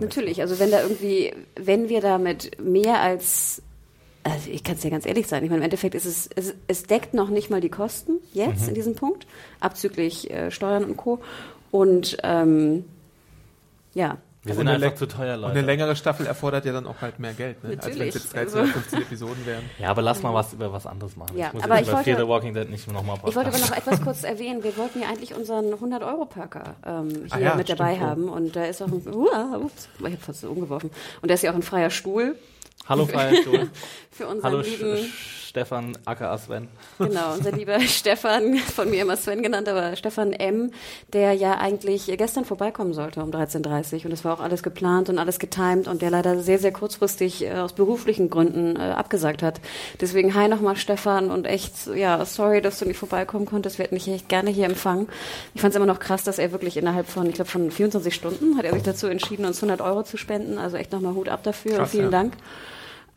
Natürlich, 0.00 0.40
also 0.40 0.58
wenn 0.58 0.70
da 0.70 0.82
irgendwie, 0.82 1.34
wenn 1.54 1.88
wir 1.88 2.00
damit 2.00 2.60
mehr 2.60 3.00
als, 3.00 3.62
also 4.24 4.50
ich 4.50 4.62
kann 4.64 4.76
es 4.76 4.82
ja 4.82 4.90
ganz 4.90 5.06
ehrlich 5.06 5.26
sein, 5.26 5.42
ich 5.44 5.50
meine, 5.50 5.60
im 5.60 5.64
Endeffekt 5.64 5.94
ist 5.94 6.04
es, 6.04 6.28
es, 6.36 6.54
es 6.66 6.82
deckt 6.84 7.14
noch 7.14 7.30
nicht 7.30 7.50
mal 7.50 7.60
die 7.60 7.70
Kosten 7.70 8.18
jetzt 8.32 8.62
Mhm. 8.62 8.68
in 8.68 8.74
diesem 8.74 8.94
Punkt, 8.94 9.26
abzüglich 9.60 10.30
äh, 10.30 10.50
Steuern 10.50 10.84
und 10.84 10.96
Co. 10.96 11.20
Und 11.70 12.16
ähm, 12.22 12.84
ja, 13.94 14.18
Wir 14.44 14.54
sind 14.54 14.68
eine 14.68 14.84
einfach 14.84 14.98
zu 14.98 15.06
teuer, 15.06 15.36
Und 15.36 15.44
eine 15.44 15.54
Leute. 15.54 15.66
längere 15.66 15.96
Staffel 15.96 16.26
erfordert 16.26 16.64
ja 16.64 16.72
dann 16.72 16.86
auch 16.86 17.00
halt 17.00 17.18
mehr 17.18 17.32
Geld, 17.34 17.62
ne? 17.62 17.70
Als 17.70 17.84
wenn 17.86 17.92
es 17.92 17.96
Natürlich, 17.98 18.14
jetzt 18.14 18.32
13 18.34 18.38
also- 18.38 18.58
oder 18.60 18.66
15 18.68 19.02
Episoden 19.02 19.46
wären. 19.46 19.62
Ja, 19.78 19.88
aber 19.88 20.02
lass 20.02 20.22
mal 20.22 20.32
was 20.34 20.52
über 20.52 20.72
was 20.72 20.86
anderes 20.86 21.16
machen. 21.16 21.36
Ja, 21.36 21.48
ich 21.48 21.52
muss 21.54 21.62
aber 21.64 21.74
jetzt 21.76 21.82
ich 21.82 21.88
über 21.88 21.96
wollte- 21.98 22.10
Fear 22.10 22.20
the 22.20 22.28
Walking 22.28 22.54
Dead 22.54 22.70
nicht 22.70 22.90
nochmal 22.92 23.16
ich 23.26 23.36
wollte 23.36 23.48
aber 23.50 23.58
noch 23.58 23.76
etwas 23.76 24.00
kurz 24.04 24.22
erwähnen, 24.24 24.62
wir 24.64 24.76
wollten 24.76 25.00
ja 25.02 25.08
eigentlich 25.08 25.34
unseren 25.34 25.66
100-Euro-Packer 25.74 26.74
ähm, 26.86 27.08
hier 27.10 27.26
Ah 27.30 27.38
ja, 27.38 27.54
mit 27.54 27.68
dabei 27.68 27.94
stimmt, 27.94 28.06
haben 28.10 28.28
und 28.28 28.54
da 28.56 28.64
ist 28.64 28.80
auch 28.82 28.86
ein, 28.88 29.02
uah, 29.14 29.58
ups, 29.62 29.88
ich 29.98 30.04
habe 30.04 30.16
fast 30.16 30.40
so 30.40 30.50
umgeworfen, 30.50 30.90
und 31.22 31.30
da 31.30 31.34
ist 31.34 31.42
ja 31.42 31.50
auch 31.50 31.56
ein 31.56 31.62
freier 31.62 31.90
Stuhl 31.90 32.36
Hallo, 32.88 33.06
Feierstuhl. 33.06 33.70
für 34.10 34.26
unseren 34.26 34.52
Hallo, 34.52 34.60
lieben... 34.60 34.96
Sch 34.96 35.40
Stefan 35.50 35.98
aka 36.04 36.38
Sven. 36.38 36.68
Genau, 37.00 37.32
unser 37.32 37.50
lieber 37.50 37.80
Stefan, 37.80 38.56
von 38.58 38.88
mir 38.88 39.02
immer 39.02 39.16
Sven 39.16 39.42
genannt, 39.42 39.68
aber 39.68 39.96
Stefan 39.96 40.32
M., 40.32 40.70
der 41.12 41.32
ja 41.32 41.58
eigentlich 41.58 42.06
gestern 42.06 42.44
vorbeikommen 42.44 42.92
sollte 42.94 43.20
um 43.20 43.32
13.30 43.32 43.98
Uhr 43.98 44.04
und 44.04 44.12
es 44.12 44.24
war 44.24 44.34
auch 44.34 44.40
alles 44.40 44.62
geplant 44.62 45.08
und 45.08 45.18
alles 45.18 45.40
getimed 45.40 45.88
und 45.88 46.02
der 46.02 46.10
leider 46.10 46.38
sehr, 46.38 46.60
sehr 46.60 46.72
kurzfristig 46.72 47.44
äh, 47.44 47.54
aus 47.54 47.72
beruflichen 47.72 48.30
Gründen 48.30 48.76
äh, 48.76 48.92
abgesagt 48.92 49.42
hat. 49.42 49.60
Deswegen 50.00 50.36
hi 50.36 50.46
nochmal 50.46 50.76
Stefan 50.76 51.32
und 51.32 51.46
echt, 51.46 51.88
ja, 51.96 52.24
sorry, 52.24 52.62
dass 52.62 52.78
du 52.78 52.84
nicht 52.84 52.98
vorbeikommen 52.98 53.44
konntest. 53.44 53.78
Wir 53.78 53.86
hätten 53.86 53.96
dich 53.96 54.06
echt 54.06 54.28
gerne 54.28 54.50
hier 54.50 54.66
empfangen. 54.66 55.08
Ich 55.54 55.62
fand 55.62 55.72
es 55.72 55.76
immer 55.76 55.86
noch 55.86 55.98
krass, 55.98 56.22
dass 56.22 56.38
er 56.38 56.52
wirklich 56.52 56.76
innerhalb 56.76 57.08
von, 57.08 57.26
ich 57.26 57.34
glaube, 57.34 57.50
von 57.50 57.72
24 57.72 58.14
Stunden 58.14 58.56
hat 58.56 58.64
er 58.66 58.72
sich 58.74 58.84
dazu 58.84 59.08
entschieden, 59.08 59.46
uns 59.46 59.60
100 59.60 59.80
Euro 59.80 60.04
zu 60.04 60.16
spenden. 60.16 60.58
Also 60.58 60.76
echt 60.76 60.92
nochmal 60.92 61.14
Hut 61.14 61.28
ab 61.28 61.42
dafür 61.42 61.72
und 61.72 61.78
Krass, 61.78 61.90
vielen 61.90 62.04
ja. 62.04 62.10
Dank. 62.10 62.34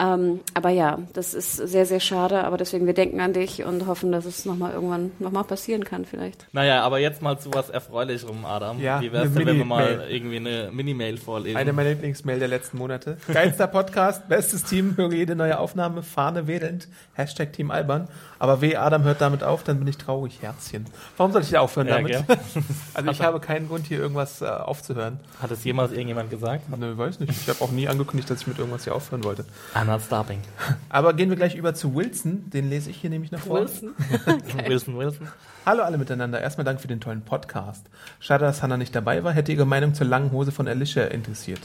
Ähm, 0.04 0.41
aber 0.54 0.70
ja, 0.70 0.99
das 1.14 1.34
ist 1.34 1.56
sehr, 1.56 1.86
sehr 1.86 1.99
schade, 2.01 2.43
aber 2.43 2.58
deswegen, 2.58 2.86
wir 2.86 2.93
denken 2.93 3.22
an 3.22 3.32
dich 3.32 3.64
und 3.64 3.88
hoffen, 3.88 4.12
dass 4.12 4.26
es 4.26 4.43
nochmal 4.43 4.74
irgendwann 4.74 5.12
nochmal 5.20 5.45
passieren 5.45 5.86
kann 5.86 6.04
vielleicht. 6.04 6.47
Naja, 6.51 6.82
aber 6.82 6.99
jetzt 6.99 7.22
mal 7.22 7.39
zu 7.39 7.54
was 7.54 7.70
Erfreulicherem, 7.70 8.43
Adam. 8.43 8.82
Ja, 8.82 9.01
Wie 9.01 9.14
wär's 9.14 9.34
denn, 9.34 9.45
wenn 9.45 9.58
wir 9.58 9.66
mal 9.66 10.06
irgendwie 10.10 10.38
eine 10.38 10.70
Mini-Mail 10.74 11.18
vorlesen? 11.18 11.58
Eine 11.58 11.72
meiner 11.72 11.91
Lieblingsmail 11.91 12.39
der 12.39 12.49
letzten 12.49 12.78
Monate. 12.78 13.18
Geilster 13.32 13.68
Podcast, 13.68 14.28
bestes 14.28 14.64
Team, 14.64 14.97
höre 14.97 15.14
jede 15.14 15.36
neue 15.36 15.58
Aufnahme, 15.58 16.04
Fahne 16.04 16.47
wedelnd, 16.47 16.89
Hashtag 17.14 17.54
Team 17.54 17.72
Alban. 17.72 18.10
Aber 18.44 18.60
weh, 18.60 18.76
Adam 18.76 19.04
hört 19.04 19.22
damit 19.22 19.41
auf, 19.41 19.64
dann 19.64 19.80
bin 19.80 19.88
ich 19.88 19.98
traurig, 19.98 20.41
Herzchen. 20.41 20.84
Warum 21.16 21.32
soll 21.32 21.44
ich 21.44 21.52
da 21.52 21.62
aufhören 21.62 21.88
Ja, 21.88 21.96
damit? 21.96 22.28
gell? 22.28 22.38
Also 22.94 23.10
ich 23.10 23.22
habe 23.22 23.39
keinen 23.39 23.70
Grund, 23.70 23.88
hier 23.88 24.00
irgendwas 24.00 24.41
äh, 24.41 24.48
aufzuhören. 24.48 25.22
Hat 25.41 25.50
es 25.52 25.64
jemals 25.64 25.94
irgendjemand 25.94 26.30
gesagt? 26.30 26.64
Nö, 26.78 26.98
weiß 26.98 27.22
nicht. 27.22 27.32
Ich 27.32 27.48
habe 27.48 27.62
auch 27.64 27.72
nie 27.72 27.88
angekündigt, 27.88 28.30
dass 28.30 28.41
ich 28.41 28.48
mit 28.48 28.60
irgendwas 28.60 28.84
hier 28.84 28.96
aufhören 28.96 29.24
wollte. 29.24 29.46
I'm 29.74 29.86
not 29.86 30.02
stopping. 30.02 30.41
Aber 30.89 31.14
gehen 31.14 31.30
wir 31.30 31.38
gleich 31.38 31.56
über 31.56 31.74
zu 31.74 31.96
Wilson. 31.96 32.50
Den 32.50 32.70
lese 32.70 32.89
ich 32.89 32.98
hier 32.98 33.10
nämlich 33.10 33.32
noch 33.32 33.39
vor. 33.39 33.62
Wilson, 34.68 34.98
Wilson. 34.98 35.30
Hallo 35.66 35.84
alle 35.84 35.98
miteinander. 35.98 36.41
Erstmal 36.41 36.66
Dank 36.66 36.82
für 36.82 36.89
den 36.89 37.00
tollen 37.00 37.22
Podcast. 37.22 37.86
Schade, 38.20 38.44
dass 38.44 38.62
Hannah 38.62 38.76
nicht 38.76 38.94
dabei 38.94 39.24
war. 39.24 39.32
Hätte 39.32 39.54
ihre 39.54 39.66
Meinung 39.66 39.94
zur 39.94 40.08
langen 40.08 40.34
Hose 40.34 40.52
von 40.52 40.68
Alicia 40.68 41.06
interessiert. 41.06 41.62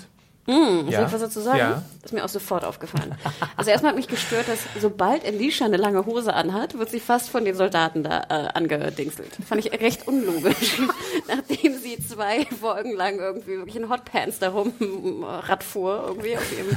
Hm, 0.48 0.88
Ja. 0.88 0.98
Soll 1.00 1.06
ich 1.08 1.12
was 1.12 1.20
dazu 1.20 1.40
sagen? 1.40 1.58
Ja. 1.58 1.82
Das 2.02 2.10
ist 2.10 2.12
mir 2.14 2.24
auch 2.24 2.28
sofort 2.30 2.64
aufgefallen. 2.64 3.14
Also 3.56 3.70
erstmal 3.70 3.90
hat 3.90 3.96
mich 3.96 4.08
gestört, 4.08 4.48
dass 4.48 4.60
sobald 4.80 5.24
Alicia 5.26 5.66
eine 5.66 5.76
lange 5.76 6.06
Hose 6.06 6.32
anhat, 6.32 6.78
wird 6.78 6.88
sie 6.90 7.00
fast 7.00 7.28
von 7.28 7.44
den 7.44 7.54
Soldaten 7.54 8.02
da 8.02 8.22
äh, 8.30 8.48
angedingselt. 8.54 9.28
Fand 9.46 9.64
ich 9.64 9.70
recht 9.78 10.08
unlogisch. 10.08 10.80
Nachdem 11.28 11.76
sie 11.78 11.98
zwei 11.98 12.46
Folgen 12.46 12.94
lang 12.96 13.18
irgendwie 13.18 13.58
wirklich 13.58 13.76
in 13.76 13.90
Hotpants 13.90 14.38
darum 14.38 14.72
äh, 14.80 15.24
Rad 15.26 15.62
fuhr, 15.62 16.02
irgendwie 16.06 16.36
auf 16.38 16.50
ihrem, 16.56 16.76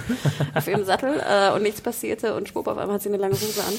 auf 0.53 0.67
ihrem 0.67 0.83
Sattel 0.83 1.21
äh, 1.25 1.51
und 1.55 1.63
nichts 1.63 1.79
passierte 1.79 2.35
und 2.35 2.49
schwupp, 2.49 2.67
auf 2.67 2.77
einmal 2.77 2.95
hat 2.95 3.01
sie 3.03 3.09
eine 3.09 3.17
lange 3.17 3.35
Hose 3.35 3.61
an. 3.65 3.73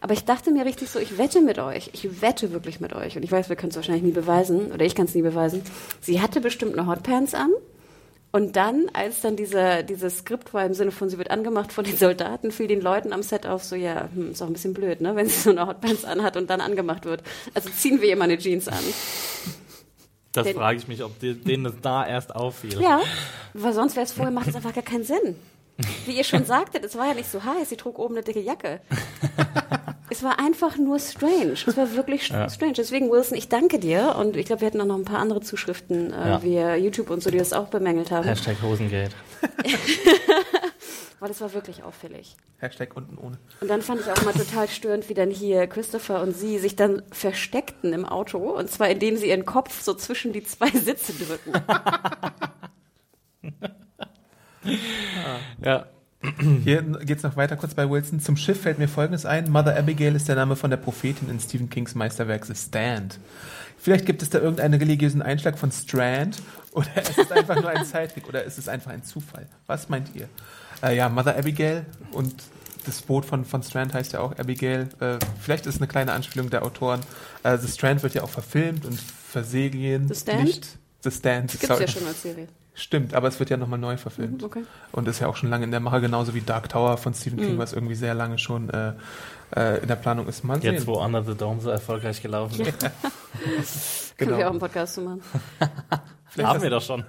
Aber 0.00 0.14
ich 0.14 0.24
dachte 0.24 0.52
mir 0.52 0.64
richtig 0.64 0.88
so, 0.90 0.98
ich 0.98 1.18
wette 1.18 1.42
mit 1.42 1.58
euch, 1.58 1.90
ich 1.92 2.22
wette 2.22 2.52
wirklich 2.52 2.80
mit 2.80 2.94
euch 2.94 3.16
und 3.16 3.22
ich 3.22 3.30
weiß, 3.32 3.50
wir 3.50 3.56
können 3.56 3.70
es 3.70 3.76
wahrscheinlich 3.76 4.04
nie 4.04 4.12
beweisen 4.12 4.72
oder 4.72 4.86
ich 4.86 4.94
kann 4.94 5.04
es 5.04 5.14
nie 5.14 5.22
beweisen. 5.22 5.62
Sie 6.00 6.22
hatte 6.22 6.40
bestimmt 6.40 6.78
eine 6.78 6.86
Hotpants 6.88 7.34
an 7.34 7.50
und 8.34 8.56
dann, 8.56 8.86
als 8.94 9.20
dann 9.20 9.36
dieser, 9.36 9.84
dieses 9.84 10.18
Skript 10.18 10.52
war 10.52 10.66
im 10.66 10.74
Sinne 10.74 10.90
von, 10.90 11.08
sie 11.08 11.18
wird 11.18 11.30
angemacht 11.30 11.72
von 11.72 11.84
den 11.84 11.96
Soldaten, 11.96 12.50
fiel 12.50 12.66
den 12.66 12.80
Leuten 12.80 13.12
am 13.12 13.22
Set 13.22 13.46
auf, 13.46 13.62
so, 13.62 13.76
ja, 13.76 14.08
hm, 14.12 14.32
ist 14.32 14.42
auch 14.42 14.48
ein 14.48 14.54
bisschen 14.54 14.74
blöd, 14.74 15.00
ne, 15.00 15.14
wenn 15.14 15.28
sie 15.28 15.38
so 15.38 15.50
eine 15.50 15.68
Hotpants 15.68 16.04
anhat 16.04 16.36
und 16.36 16.50
dann 16.50 16.60
angemacht 16.60 17.04
wird. 17.04 17.22
Also 17.54 17.70
ziehen 17.70 18.00
wir 18.00 18.08
ihr 18.08 18.16
mal 18.16 18.24
eine 18.24 18.36
Jeans 18.36 18.66
an. 18.66 18.82
Das 20.32 20.48
Den- 20.48 20.56
frage 20.56 20.78
ich 20.78 20.88
mich, 20.88 21.04
ob 21.04 21.16
die, 21.20 21.34
denen 21.34 21.62
das 21.62 21.74
da 21.80 22.04
erst 22.04 22.34
auffiel. 22.34 22.80
Ja, 22.82 23.02
weil 23.52 23.72
sonst 23.72 23.94
wäre 23.94 24.04
es 24.04 24.12
vorher, 24.12 24.32
macht 24.32 24.48
es 24.48 24.56
einfach 24.56 24.74
gar 24.74 24.82
keinen 24.82 25.04
Sinn. 25.04 25.36
Wie 26.04 26.16
ihr 26.16 26.24
schon 26.24 26.44
sagtet, 26.44 26.84
es 26.84 26.98
war 26.98 27.06
ja 27.06 27.14
nicht 27.14 27.30
so 27.30 27.44
heiß, 27.44 27.68
sie 27.68 27.76
trug 27.76 28.00
oben 28.00 28.16
eine 28.16 28.24
dicke 28.24 28.40
Jacke. 28.40 28.80
es 30.14 30.22
war 30.22 30.38
einfach 30.38 30.76
nur 30.78 30.98
strange. 31.00 31.52
Es 31.66 31.76
war 31.76 31.92
wirklich 31.94 32.28
Ja. 32.28 32.48
strange. 32.48 32.74
Deswegen, 32.74 33.10
Wilson, 33.10 33.36
ich 33.36 33.48
danke 33.48 33.78
dir. 33.80 34.14
Und 34.18 34.36
ich 34.36 34.46
glaube, 34.46 34.60
wir 34.62 34.66
hatten 34.66 34.80
auch 34.80 34.86
noch 34.86 34.96
ein 34.96 35.04
paar 35.04 35.18
andere 35.18 35.40
Zuschriften 35.40 36.12
äh, 36.12 36.28
Ja. 36.28 36.42
via 36.42 36.76
YouTube 36.76 37.10
und 37.10 37.20
so, 37.22 37.30
die 37.30 37.38
das 37.38 37.52
auch 37.52 37.66
bemängelt 37.68 38.10
haben. 38.12 38.24
Hashtag 38.24 38.62
Hosengate. 38.62 39.10
Weil 41.20 41.28
das 41.28 41.40
war 41.40 41.52
wirklich 41.54 41.82
auffällig. 41.82 42.36
Hashtag 42.58 42.96
unten 42.96 43.16
ohne. 43.18 43.38
Und 43.60 43.68
dann 43.68 43.82
fand 43.82 44.00
ich 44.02 44.10
auch 44.10 44.22
mal 44.24 44.32
total 44.34 44.68
störend, 44.68 45.08
wie 45.08 45.14
dann 45.14 45.30
hier 45.30 45.66
Christopher 45.66 46.20
und 46.22 46.36
sie 46.36 46.58
sich 46.58 46.76
dann 46.76 47.02
versteckten 47.10 47.92
im 47.92 48.04
Auto. 48.04 48.38
Und 48.38 48.70
zwar 48.70 48.88
indem 48.90 49.16
sie 49.16 49.28
ihren 49.30 49.44
Kopf 49.44 49.80
so 49.82 49.94
zwischen 49.94 50.32
die 50.32 50.44
zwei 50.44 50.70
Sitze 50.70 51.12
drücken. 51.12 51.52
Ja. 55.62 55.86
Hier 56.64 56.82
geht's 56.82 57.22
noch 57.22 57.36
weiter 57.36 57.56
kurz 57.56 57.74
bei 57.74 57.88
Wilson. 57.88 58.20
Zum 58.20 58.36
Schiff 58.36 58.62
fällt 58.62 58.78
mir 58.78 58.88
folgendes 58.88 59.26
ein. 59.26 59.50
Mother 59.50 59.76
Abigail 59.76 60.14
ist 60.14 60.28
der 60.28 60.36
Name 60.36 60.56
von 60.56 60.70
der 60.70 60.76
Prophetin 60.76 61.28
in 61.28 61.40
Stephen 61.40 61.68
Kings 61.68 61.94
Meisterwerk 61.94 62.46
The 62.46 62.54
Stand. 62.54 63.18
Vielleicht 63.78 64.06
gibt 64.06 64.22
es 64.22 64.30
da 64.30 64.38
irgendeinen 64.38 64.74
religiösen 64.74 65.20
Einschlag 65.20 65.58
von 65.58 65.70
Strand 65.70 66.42
oder 66.72 66.88
ist 66.96 67.18
es 67.18 67.30
einfach 67.30 67.60
nur 67.60 67.68
ein 67.68 67.84
Zeitweg 67.84 68.28
oder 68.28 68.42
ist 68.44 68.58
es 68.58 68.68
einfach 68.68 68.90
ein 68.90 69.04
Zufall? 69.04 69.46
Was 69.66 69.88
meint 69.88 70.14
ihr? 70.14 70.28
Äh, 70.82 70.96
ja, 70.96 71.08
Mother 71.08 71.36
Abigail 71.36 71.84
und 72.12 72.34
das 72.86 73.02
Boot 73.02 73.24
von, 73.24 73.44
von 73.44 73.62
Strand 73.62 73.94
heißt 73.94 74.12
ja 74.12 74.20
auch 74.20 74.38
Abigail. 74.38 74.88
Äh, 75.00 75.18
vielleicht 75.40 75.66
ist 75.66 75.76
es 75.76 75.80
eine 75.80 75.88
kleine 75.88 76.12
Anspielung 76.12 76.50
der 76.50 76.64
Autoren. 76.64 77.00
Äh, 77.42 77.58
The 77.58 77.68
Strand 77.68 78.02
wird 78.02 78.14
ja 78.14 78.22
auch 78.22 78.30
verfilmt 78.30 78.84
und 78.84 78.98
verserien. 78.98 80.08
The 80.08 80.14
Stand? 80.14 80.44
Nicht 80.44 80.78
The 81.02 81.10
Stand. 81.10 81.50
Gibt's 81.50 81.66
sorry. 81.66 81.82
ja 81.82 81.88
schon 81.88 82.06
als 82.06 82.22
Serie. 82.22 82.48
Stimmt, 82.76 83.14
aber 83.14 83.28
es 83.28 83.38
wird 83.38 83.50
ja 83.50 83.56
nochmal 83.56 83.78
neu 83.78 83.96
verfilmt. 83.96 84.40
Mhm, 84.40 84.46
okay. 84.46 84.64
Und 84.90 85.06
ist 85.06 85.20
ja 85.20 85.28
auch 85.28 85.36
schon 85.36 85.48
lange 85.48 85.64
in 85.64 85.70
der 85.70 85.78
Mache, 85.80 86.00
genauso 86.00 86.34
wie 86.34 86.40
Dark 86.40 86.68
Tower 86.68 86.96
von 86.96 87.14
Stephen 87.14 87.38
Mhm. 87.38 87.42
King, 87.46 87.58
was 87.58 87.72
irgendwie 87.72 87.94
sehr 87.94 88.14
lange 88.14 88.36
schon 88.38 88.68
äh, 88.70 88.92
äh, 89.54 89.80
in 89.80 89.88
der 89.88 89.96
Planung 89.96 90.26
ist. 90.26 90.42
Mal 90.42 90.60
sehen. 90.60 90.74
Jetzt, 90.74 90.86
wo 90.86 91.00
Under 91.00 91.22
the 91.22 91.34
Dome 91.34 91.60
so 91.60 91.70
erfolgreich 91.70 92.20
gelaufen 92.20 92.60
ist. 92.60 92.80
Können 94.18 94.30
wir 94.30 94.36
auch 94.36 94.38
genau. 94.38 94.50
einen 94.50 94.58
Podcast 94.58 94.94
zu 94.94 95.02
machen. 95.02 95.22
Haben 96.42 96.62
wir 96.62 96.70
doch 96.70 96.82
schon. 96.82 97.04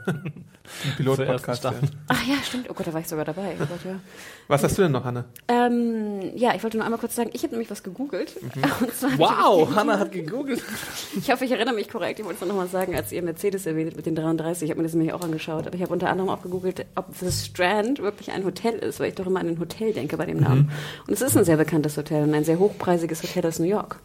Pilotpodcast. 0.98 1.64
Ja. 1.64 1.74
Ach 2.08 2.28
ja, 2.28 2.36
stimmt. 2.44 2.70
Oh 2.70 2.74
Gott, 2.74 2.88
da 2.88 2.94
war 2.94 3.02
ich 3.02 3.08
sogar 3.08 3.26
dabei. 3.26 3.56
Oh 3.60 3.66
Gott, 3.66 3.86
ja. 3.86 4.00
Was 4.48 4.64
hast 4.64 4.78
du 4.78 4.84
denn 4.84 4.92
noch, 4.92 5.04
Hanne? 5.04 5.26
Ähm, 5.48 6.32
ja, 6.36 6.54
ich 6.56 6.64
wollte 6.64 6.78
nur 6.78 6.86
einmal 6.86 7.00
kurz 7.00 7.16
sagen, 7.16 7.30
ich 7.34 7.44
habe 7.44 7.52
nämlich 7.54 7.70
was 7.72 7.84
gegoogelt. 7.84 8.36
Und 8.82 8.94
zwar 8.94 9.12
hab 9.12 9.20
Wow, 9.20 9.76
Hannah 9.76 10.00
hat 10.00 10.12
gegoogelt. 10.12 10.64
Ich, 11.18 11.32
hoffe, 11.32 11.46
ich 11.46 11.52
erinnere 11.52 11.76
mich 11.76 11.90
korrekt. 11.90 12.20
Ich 12.20 12.26
wollte 12.26 12.44
es 12.44 12.48
noch 12.48 12.56
mal 12.56 12.68
sagen, 12.68 12.96
als 12.96 13.12
ihr 13.12 13.22
Mercedes 13.22 13.66
erwähnt 13.66 13.96
mit 13.96 14.06
den 14.06 14.16
33. 14.16 14.64
Ich 14.64 14.70
habe 14.72 14.80
mir 14.82 14.88
das 14.88 14.94
nämlich 14.94 15.14
auch 15.14 15.22
angeschaut. 15.22 15.68
Aber 15.68 15.76
ich 15.76 15.82
habe 15.82 15.94
unter 15.94 16.10
anderem 16.10 16.30
auch 16.30 16.42
gegoogelt, 16.42 16.86
ob 16.96 17.16
The 17.16 17.32
Strand 17.32 18.00
wirklich 18.02 18.32
ein 18.32 18.44
Hotel 18.46 18.76
ist, 18.76 19.00
weil 19.00 19.10
ich 19.10 19.16
doch 19.16 19.28
immer 19.28 19.40
an 19.40 19.48
ein 19.48 19.60
Hotel 19.60 19.94
denke 19.94 20.18
bei 20.18 20.26
dem 20.26 20.40
Namen. 20.40 20.72
Und 21.08 21.14
es 21.14 21.22
ist 21.22 21.38
ein 21.38 21.46
sehr 21.46 21.58
bekanntes 21.58 21.98
Hotel 21.98 22.24
und 22.24 22.34
ein 22.34 22.44
sehr 22.44 22.60
hochpreisiges 22.60 23.24
Hotel 23.24 23.46
aus 23.48 23.60
New 23.60 23.66
York. 23.68 24.00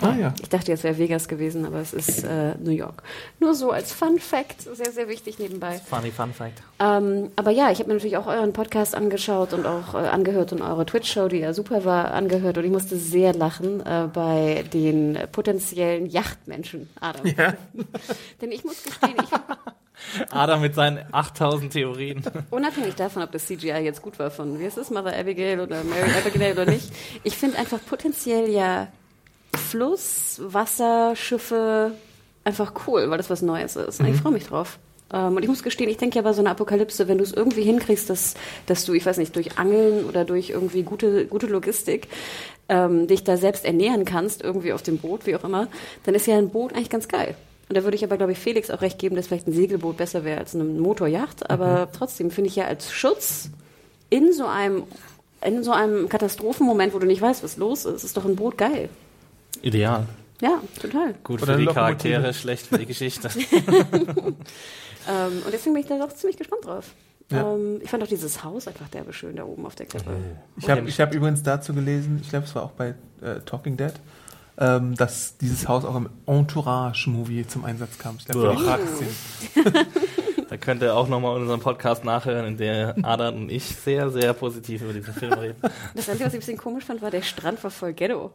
Ah 0.00 0.14
ja. 0.14 0.34
Ich 0.40 0.48
dachte, 0.48 0.72
es 0.72 0.84
wäre 0.84 0.98
Vegas 0.98 1.28
gewesen, 1.28 1.64
aber 1.64 1.78
es 1.80 1.92
ist 1.92 2.24
äh, 2.24 2.54
New 2.58 2.70
York. 2.70 3.02
Nur 3.40 3.54
so 3.54 3.70
als 3.70 3.92
Fun 3.92 4.18
Fact, 4.18 4.62
sehr, 4.62 4.92
sehr 4.92 5.08
wichtig 5.08 5.38
nebenbei. 5.38 5.78
Funny 5.78 6.10
Fun 6.10 6.32
Fact. 6.32 6.62
Ähm, 6.78 7.30
aber 7.36 7.50
ja, 7.50 7.70
ich 7.70 7.78
habe 7.80 7.88
mir 7.88 7.94
natürlich 7.94 8.16
auch 8.16 8.26
euren 8.26 8.52
Podcast 8.52 8.94
angeschaut 8.94 9.52
und 9.52 9.66
auch 9.66 9.94
äh, 9.94 10.08
angehört 10.08 10.52
und 10.52 10.62
eure 10.62 10.86
Twitch-Show, 10.86 11.28
die 11.28 11.38
ja 11.38 11.52
super 11.52 11.84
war, 11.84 12.12
angehört 12.12 12.58
und 12.58 12.64
ich 12.64 12.70
musste 12.70 12.96
sehr 12.96 13.34
lachen 13.34 13.84
äh, 13.84 14.08
bei 14.12 14.64
den 14.72 15.18
potenziellen 15.32 16.06
Yachtmenschen, 16.06 16.88
Adam. 17.00 17.24
Denn 18.40 18.52
ich 18.52 18.64
muss 18.64 18.82
gestehen, 18.82 19.16
ich, 19.20 19.30
Adam 20.30 20.60
mit 20.60 20.74
seinen 20.74 21.04
8000 21.12 21.72
Theorien. 21.72 22.22
unabhängig 22.50 22.94
davon, 22.94 23.22
ob 23.22 23.32
das 23.32 23.46
CGI 23.46 23.78
jetzt 23.78 24.02
gut 24.02 24.18
war 24.18 24.30
von, 24.30 24.58
wie 24.58 24.64
ist 24.64 24.78
es, 24.78 24.90
Mother 24.90 25.16
Abigail 25.16 25.60
oder 25.60 25.82
Mary 25.84 26.10
Abigail 26.18 26.52
oder 26.52 26.66
nicht, 26.66 26.90
ich 27.24 27.36
finde 27.36 27.58
einfach 27.58 27.80
potenziell 27.84 28.48
ja 28.48 28.88
Fluss, 29.56 30.40
Wasser, 30.42 31.14
Schiffe 31.16 31.92
einfach 32.44 32.72
cool, 32.86 33.10
weil 33.10 33.18
das 33.18 33.30
was 33.30 33.42
Neues 33.42 33.76
ist. 33.76 34.00
Ich 34.00 34.16
freue 34.16 34.32
mich 34.32 34.46
drauf. 34.46 34.78
Ähm, 35.12 35.36
und 35.36 35.42
ich 35.42 35.48
muss 35.48 35.62
gestehen, 35.62 35.88
ich 35.88 35.96
denke 35.96 36.16
ja 36.16 36.22
bei 36.22 36.32
so 36.32 36.40
einer 36.40 36.50
Apokalypse, 36.50 37.08
wenn 37.08 37.18
du 37.18 37.24
es 37.24 37.32
irgendwie 37.32 37.62
hinkriegst, 37.62 38.10
dass, 38.10 38.34
dass 38.66 38.84
du, 38.84 38.92
ich 38.94 39.04
weiß 39.04 39.18
nicht, 39.18 39.34
durch 39.36 39.58
Angeln 39.58 40.04
oder 40.04 40.24
durch 40.24 40.50
irgendwie 40.50 40.82
gute, 40.82 41.26
gute 41.26 41.46
Logistik 41.46 42.08
ähm, 42.68 43.06
dich 43.06 43.24
da 43.24 43.36
selbst 43.36 43.64
ernähren 43.64 44.04
kannst, 44.04 44.42
irgendwie 44.42 44.72
auf 44.72 44.82
dem 44.82 44.98
Boot, 44.98 45.26
wie 45.26 45.36
auch 45.36 45.44
immer, 45.44 45.68
dann 46.04 46.14
ist 46.14 46.26
ja 46.26 46.36
ein 46.36 46.50
Boot 46.50 46.74
eigentlich 46.74 46.90
ganz 46.90 47.08
geil. 47.08 47.34
Und 47.68 47.76
da 47.76 47.84
würde 47.84 47.96
ich 47.96 48.04
aber, 48.04 48.16
glaube 48.16 48.32
ich, 48.32 48.38
Felix 48.38 48.70
auch 48.70 48.80
recht 48.80 48.98
geben, 48.98 49.16
dass 49.16 49.26
vielleicht 49.26 49.46
ein 49.46 49.52
Segelboot 49.52 49.98
besser 49.98 50.24
wäre 50.24 50.38
als 50.38 50.54
eine 50.54 50.64
Motorjacht. 50.64 51.50
Aber 51.50 51.88
trotzdem 51.92 52.30
finde 52.30 52.48
ich 52.48 52.56
ja 52.56 52.64
als 52.64 52.90
Schutz 52.90 53.50
in 54.08 54.32
so 54.32 54.46
einem 54.46 54.84
in 55.40 55.62
so 55.62 55.70
einem 55.70 56.08
Katastrophenmoment, 56.08 56.94
wo 56.94 56.98
du 56.98 57.06
nicht 57.06 57.22
weißt, 57.22 57.44
was 57.44 57.58
los 57.58 57.84
ist, 57.84 58.02
ist 58.02 58.16
doch 58.16 58.24
ein 58.24 58.34
Boot 58.34 58.58
geil. 58.58 58.88
Ideal. 59.62 60.06
Ja, 60.40 60.62
total. 60.80 61.14
Gut 61.24 61.42
Oder 61.42 61.54
für 61.54 61.60
die. 61.60 61.66
Charaktere, 61.66 62.32
schlecht 62.32 62.66
für 62.66 62.78
die 62.78 62.86
Geschichte. 62.86 63.28
Ähm, 65.08 65.42
und 65.44 65.52
deswegen 65.52 65.74
bin 65.74 65.82
ich 65.82 65.88
da 65.88 65.98
doch 65.98 66.12
ziemlich 66.12 66.36
gespannt 66.36 66.66
drauf. 66.66 66.92
Ja. 67.30 67.54
Ähm, 67.54 67.80
ich 67.82 67.90
fand 67.90 68.02
auch 68.02 68.08
dieses 68.08 68.44
Haus 68.44 68.68
einfach 68.68 68.88
derbe 68.88 69.12
schön 69.12 69.36
da 69.36 69.44
oben 69.44 69.64
auf 69.66 69.74
der 69.74 69.86
Klippe. 69.86 70.10
Ich 70.56 70.68
habe 70.68 70.88
ich 70.88 71.00
hab 71.00 71.14
übrigens 71.14 71.42
dazu 71.42 71.72
gelesen, 71.72 72.18
ich 72.22 72.30
glaube, 72.30 72.44
es 72.44 72.54
war 72.54 72.62
auch 72.62 72.72
bei 72.72 72.94
äh, 73.22 73.40
Talking 73.44 73.76
Dead, 73.76 73.92
ähm, 74.58 74.94
dass 74.96 75.38
dieses 75.38 75.66
Haus 75.66 75.84
auch 75.84 75.96
im 75.96 76.10
Entourage-Movie 76.26 77.46
zum 77.46 77.64
Einsatz 77.64 77.98
kam. 77.98 78.16
Ich 78.18 78.26
glaube, 78.26 78.56
für 78.58 79.62
die. 79.64 79.70
Da 80.48 80.56
könnt 80.56 80.80
ihr 80.80 80.96
auch 80.96 81.08
nochmal 81.08 81.38
unseren 81.38 81.60
Podcast 81.60 82.06
nachhören, 82.06 82.46
in 82.46 82.56
der 82.56 82.96
Adam 83.02 83.34
und 83.36 83.52
ich 83.52 83.64
sehr, 83.64 84.08
sehr 84.08 84.32
positiv 84.32 84.80
über 84.80 84.94
diesen 84.94 85.12
Film 85.12 85.34
reden. 85.34 85.56
Das 85.94 86.08
Einzige, 86.08 86.24
was 86.24 86.32
ich 86.32 86.38
ein 86.38 86.40
bisschen 86.40 86.56
komisch 86.56 86.84
fand, 86.84 87.02
war, 87.02 87.10
der 87.10 87.20
Strand 87.20 87.62
war 87.62 87.70
voll 87.70 87.92
Ghetto. 87.92 88.32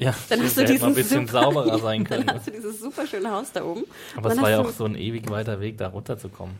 Ja, 0.00 0.14
Dann 0.30 0.42
hast 0.42 0.56
du 0.56 0.62
mal 0.62 0.84
ein 0.86 0.94
bisschen 0.94 1.26
super, 1.26 1.42
sauberer 1.42 1.78
sein 1.82 2.04
können. 2.04 2.26
Dann 2.26 2.36
hast 2.36 2.46
du 2.46 2.50
dieses 2.52 2.80
super 2.80 3.06
schöne 3.06 3.30
Haus 3.30 3.52
da 3.52 3.62
oben. 3.64 3.84
Aber 4.16 4.32
es 4.32 4.40
war 4.40 4.50
ja 4.50 4.60
auch 4.60 4.70
so 4.70 4.84
ein 4.86 4.94
ewig 4.96 5.28
weiter 5.30 5.60
Weg, 5.60 5.76
da 5.78 5.88
runterzukommen. 5.88 6.56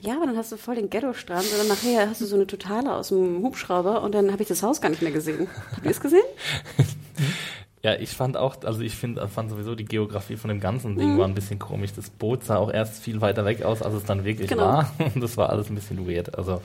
Ja, 0.00 0.14
aber 0.16 0.26
dann 0.26 0.36
hast 0.36 0.52
du 0.52 0.56
voll 0.56 0.76
den 0.76 0.88
Ghetto-Strand 0.90 1.44
und 1.52 1.58
dann 1.58 1.68
nachher 1.68 2.08
hast 2.08 2.20
du 2.20 2.24
so 2.26 2.36
eine 2.36 2.46
Totale 2.46 2.92
aus 2.94 3.08
dem 3.08 3.42
Hubschrauber 3.42 4.00
und 4.02 4.14
dann 4.14 4.32
habe 4.32 4.42
ich 4.42 4.48
das 4.48 4.62
Haus 4.62 4.80
gar 4.80 4.88
nicht 4.90 5.02
mehr 5.02 5.10
gesehen. 5.12 5.48
Habt 5.72 5.84
ihr 5.84 5.90
es 5.90 6.00
gesehen? 6.00 6.22
Ja, 7.80 7.94
ich 7.94 8.10
fand 8.10 8.36
auch, 8.36 8.56
also 8.64 8.80
ich 8.80 8.96
find, 8.96 9.20
fand 9.32 9.50
sowieso 9.50 9.76
die 9.76 9.84
Geografie 9.84 10.36
von 10.36 10.48
dem 10.48 10.58
ganzen 10.58 10.96
Ding 10.98 11.14
Mhm. 11.14 11.18
war 11.18 11.28
ein 11.28 11.34
bisschen 11.36 11.60
komisch. 11.60 11.92
Das 11.94 12.10
Boot 12.10 12.42
sah 12.42 12.56
auch 12.56 12.72
erst 12.72 13.00
viel 13.00 13.20
weiter 13.20 13.44
weg 13.44 13.62
aus, 13.62 13.82
als 13.82 13.94
es 13.94 14.04
dann 14.04 14.24
wirklich 14.24 14.48
Genau. 14.48 14.62
war. 14.64 14.90
Und 15.14 15.20
das 15.22 15.36
war 15.36 15.48
alles 15.50 15.70
ein 15.70 15.76
bisschen 15.76 16.08
weird. 16.08 16.36
Also 16.36 16.60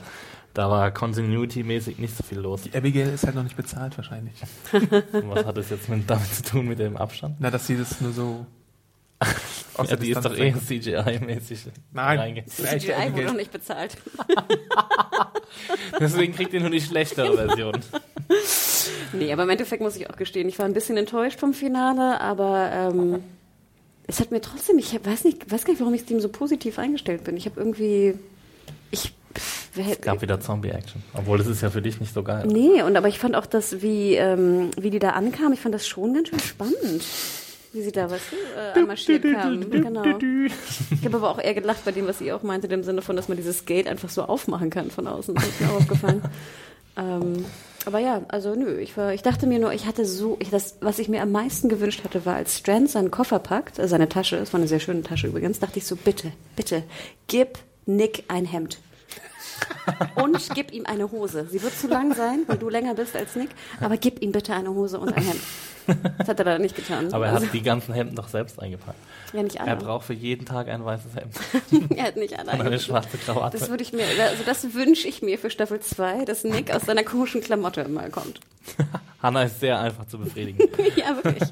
da 0.54 0.70
war 0.70 0.90
Continuity-mäßig 0.90 1.98
nicht 1.98 2.16
so 2.16 2.22
viel 2.22 2.38
los. 2.38 2.62
Die 2.62 2.76
Abigail 2.76 3.12
ist 3.12 3.24
halt 3.24 3.34
noch 3.34 3.42
nicht 3.42 3.56
bezahlt 3.56 3.96
wahrscheinlich. 3.96 4.34
Und 4.72 5.30
was 5.30 5.44
hat 5.44 5.56
das 5.56 5.70
jetzt 5.70 5.88
mit, 5.88 6.08
damit 6.08 6.32
zu 6.32 6.42
tun 6.44 6.66
mit 6.66 6.78
dem 6.78 6.96
Abstand? 6.96 7.36
Na, 7.40 7.50
dass 7.50 7.66
sie 7.66 7.76
das 7.76 8.00
nur 8.00 8.12
so 8.12 8.46
Ja, 9.88 9.96
die 9.96 10.10
ist 10.10 10.24
doch 10.24 10.36
eh. 10.36 10.52
CGI-mäßig. 10.52 11.66
Nein. 11.92 12.44
CGI 12.46 12.88
wurde 12.88 12.96
Abigail. 12.96 13.24
noch 13.24 13.34
nicht 13.34 13.50
bezahlt. 13.52 13.96
Deswegen 16.00 16.32
kriegt 16.34 16.52
ihr 16.52 16.60
nur 16.60 16.70
die 16.70 16.80
schlechtere 16.80 17.34
Version. 17.34 17.80
Nee, 19.12 19.32
aber 19.32 19.42
im 19.42 19.50
Endeffekt 19.50 19.82
muss 19.82 19.96
ich 19.96 20.08
auch 20.08 20.16
gestehen, 20.16 20.48
ich 20.48 20.58
war 20.58 20.66
ein 20.66 20.74
bisschen 20.74 20.96
enttäuscht 20.96 21.40
vom 21.40 21.54
Finale, 21.54 22.20
aber 22.20 22.70
ähm, 22.72 23.24
es 24.06 24.20
hat 24.20 24.30
mir 24.30 24.40
trotzdem, 24.40 24.78
ich 24.78 24.94
weiß 25.04 25.24
nicht, 25.24 25.50
weiß 25.50 25.64
gar 25.64 25.72
nicht, 25.72 25.80
warum 25.80 25.94
ich 25.94 26.04
dem 26.04 26.20
so 26.20 26.28
positiv 26.28 26.78
eingestellt 26.78 27.24
bin. 27.24 27.36
Ich 27.36 27.46
habe 27.46 27.58
irgendwie, 27.58 28.14
ich, 28.90 29.12
Es 29.76 30.00
gab 30.00 30.22
wieder 30.22 30.40
Zombie-Action. 30.40 31.02
Obwohl, 31.14 31.38
das 31.38 31.46
ist 31.46 31.62
ja 31.62 31.70
für 31.70 31.82
dich 31.82 32.00
nicht 32.00 32.14
so 32.14 32.22
geil. 32.22 32.46
nee, 32.46 32.82
und 32.82 32.96
aber 32.96 33.08
ich 33.08 33.18
fand 33.18 33.34
auch 33.34 33.46
das, 33.46 33.82
wie, 33.82 34.14
ähm, 34.14 34.70
wie 34.78 34.90
die 34.90 34.98
da 34.98 35.10
ankam, 35.10 35.52
ich 35.52 35.60
fand 35.60 35.74
das 35.74 35.86
schon 35.86 36.14
ganz 36.14 36.28
schön 36.28 36.40
spannend. 36.40 37.04
Wie 37.72 37.82
sie 37.82 37.90
da, 37.90 38.06
du, 38.06 38.14
äh, 38.14 38.78
anmarschiert 38.78 39.24
kamen. 39.24 39.68
Genau. 39.68 40.04
Ich 40.04 41.04
habe 41.04 41.16
aber 41.16 41.28
auch 41.28 41.40
eher 41.40 41.54
gelacht 41.54 41.84
bei 41.84 41.90
dem, 41.90 42.06
was 42.06 42.20
ihr 42.20 42.36
auch 42.36 42.44
meinte, 42.44 42.68
im 42.68 42.84
Sinne 42.84 43.02
von, 43.02 43.16
dass 43.16 43.26
man 43.26 43.36
dieses 43.36 43.64
Gate 43.64 43.88
einfach 43.88 44.08
so 44.10 44.22
aufmachen 44.22 44.70
kann 44.70 44.92
von 44.92 45.08
außen. 45.08 45.34
Das 45.34 45.44
ist 45.44 45.60
mir 45.60 45.70
auch 45.70 45.76
aufgefallen. 45.78 46.22
ähm, 46.96 47.44
aber 47.84 47.98
ja, 47.98 48.22
also 48.28 48.54
nö, 48.54 48.78
ich, 48.78 48.96
war, 48.96 49.12
ich 49.12 49.22
dachte 49.22 49.48
mir 49.48 49.58
nur, 49.58 49.72
ich 49.72 49.86
hatte 49.86 50.06
so, 50.06 50.36
ich, 50.38 50.50
das, 50.50 50.76
was 50.80 51.00
ich 51.00 51.08
mir 51.08 51.20
am 51.20 51.32
meisten 51.32 51.68
gewünscht 51.68 52.04
hatte, 52.04 52.24
war, 52.24 52.36
als 52.36 52.58
Strand 52.58 52.90
seinen 52.90 53.10
Koffer 53.10 53.40
packt, 53.40 53.80
äh, 53.80 53.88
seine 53.88 54.08
Tasche, 54.08 54.36
es 54.36 54.52
war 54.52 54.60
eine 54.60 54.68
sehr 54.68 54.80
schöne 54.80 55.02
Tasche 55.02 55.26
übrigens, 55.26 55.58
dachte 55.58 55.80
ich 55.80 55.86
so, 55.86 55.96
bitte, 55.96 56.30
bitte, 56.54 56.84
gib 57.26 57.58
Nick 57.86 58.24
ein 58.28 58.44
Hemd. 58.44 58.78
Und 60.14 60.38
gib 60.54 60.72
ihm 60.72 60.86
eine 60.86 61.10
Hose. 61.10 61.46
Sie 61.50 61.62
wird 61.62 61.78
zu 61.78 61.88
lang 61.88 62.14
sein, 62.14 62.44
weil 62.46 62.58
du 62.58 62.68
länger 62.68 62.94
bist 62.94 63.16
als 63.16 63.36
Nick, 63.36 63.50
aber 63.80 63.96
gib 63.96 64.22
ihm 64.22 64.32
bitte 64.32 64.54
eine 64.54 64.70
Hose 64.70 64.98
und 64.98 65.14
ein 65.14 65.22
Hemd. 65.22 65.40
Das 66.18 66.28
hat 66.28 66.38
er 66.38 66.46
leider 66.46 66.60
nicht 66.60 66.76
getan. 66.76 67.12
Aber 67.12 67.26
er 67.26 67.34
also, 67.34 67.46
hat 67.46 67.52
die 67.52 67.62
ganzen 67.62 67.92
Hemden 67.92 68.16
doch 68.16 68.28
selbst 68.28 68.58
eingepackt. 68.58 68.96
ja, 69.34 69.42
nicht 69.42 69.60
alle. 69.60 69.70
Er 69.70 69.76
braucht 69.76 70.06
für 70.06 70.14
jeden 70.14 70.46
Tag 70.46 70.68
ein 70.68 70.84
weißes 70.84 71.14
Hemd 71.14 71.90
er 71.96 72.04
hat 72.04 72.16
nicht 72.16 72.38
alle 72.38 72.52
und 72.52 72.60
eine 72.62 72.78
schwarze 72.78 73.18
Krawatte. 73.18 73.58
Das 73.58 73.68
würde 73.68 73.82
ich 73.82 73.92
mir, 73.92 74.04
also 74.06 74.44
das 74.46 74.72
wünsche 74.72 75.06
ich 75.06 75.20
mir 75.20 75.38
für 75.38 75.50
Staffel 75.50 75.80
2, 75.80 76.24
dass 76.24 76.44
Nick 76.44 76.74
aus 76.74 76.82
seiner 76.82 77.04
komischen 77.04 77.42
Klamotte 77.42 77.86
mal 77.88 78.10
kommt. 78.10 78.40
Hanna 79.22 79.42
ist 79.42 79.60
sehr 79.60 79.78
einfach 79.78 80.06
zu 80.06 80.18
befriedigen. 80.18 80.68
ja, 80.96 81.14
wirklich. 81.16 81.50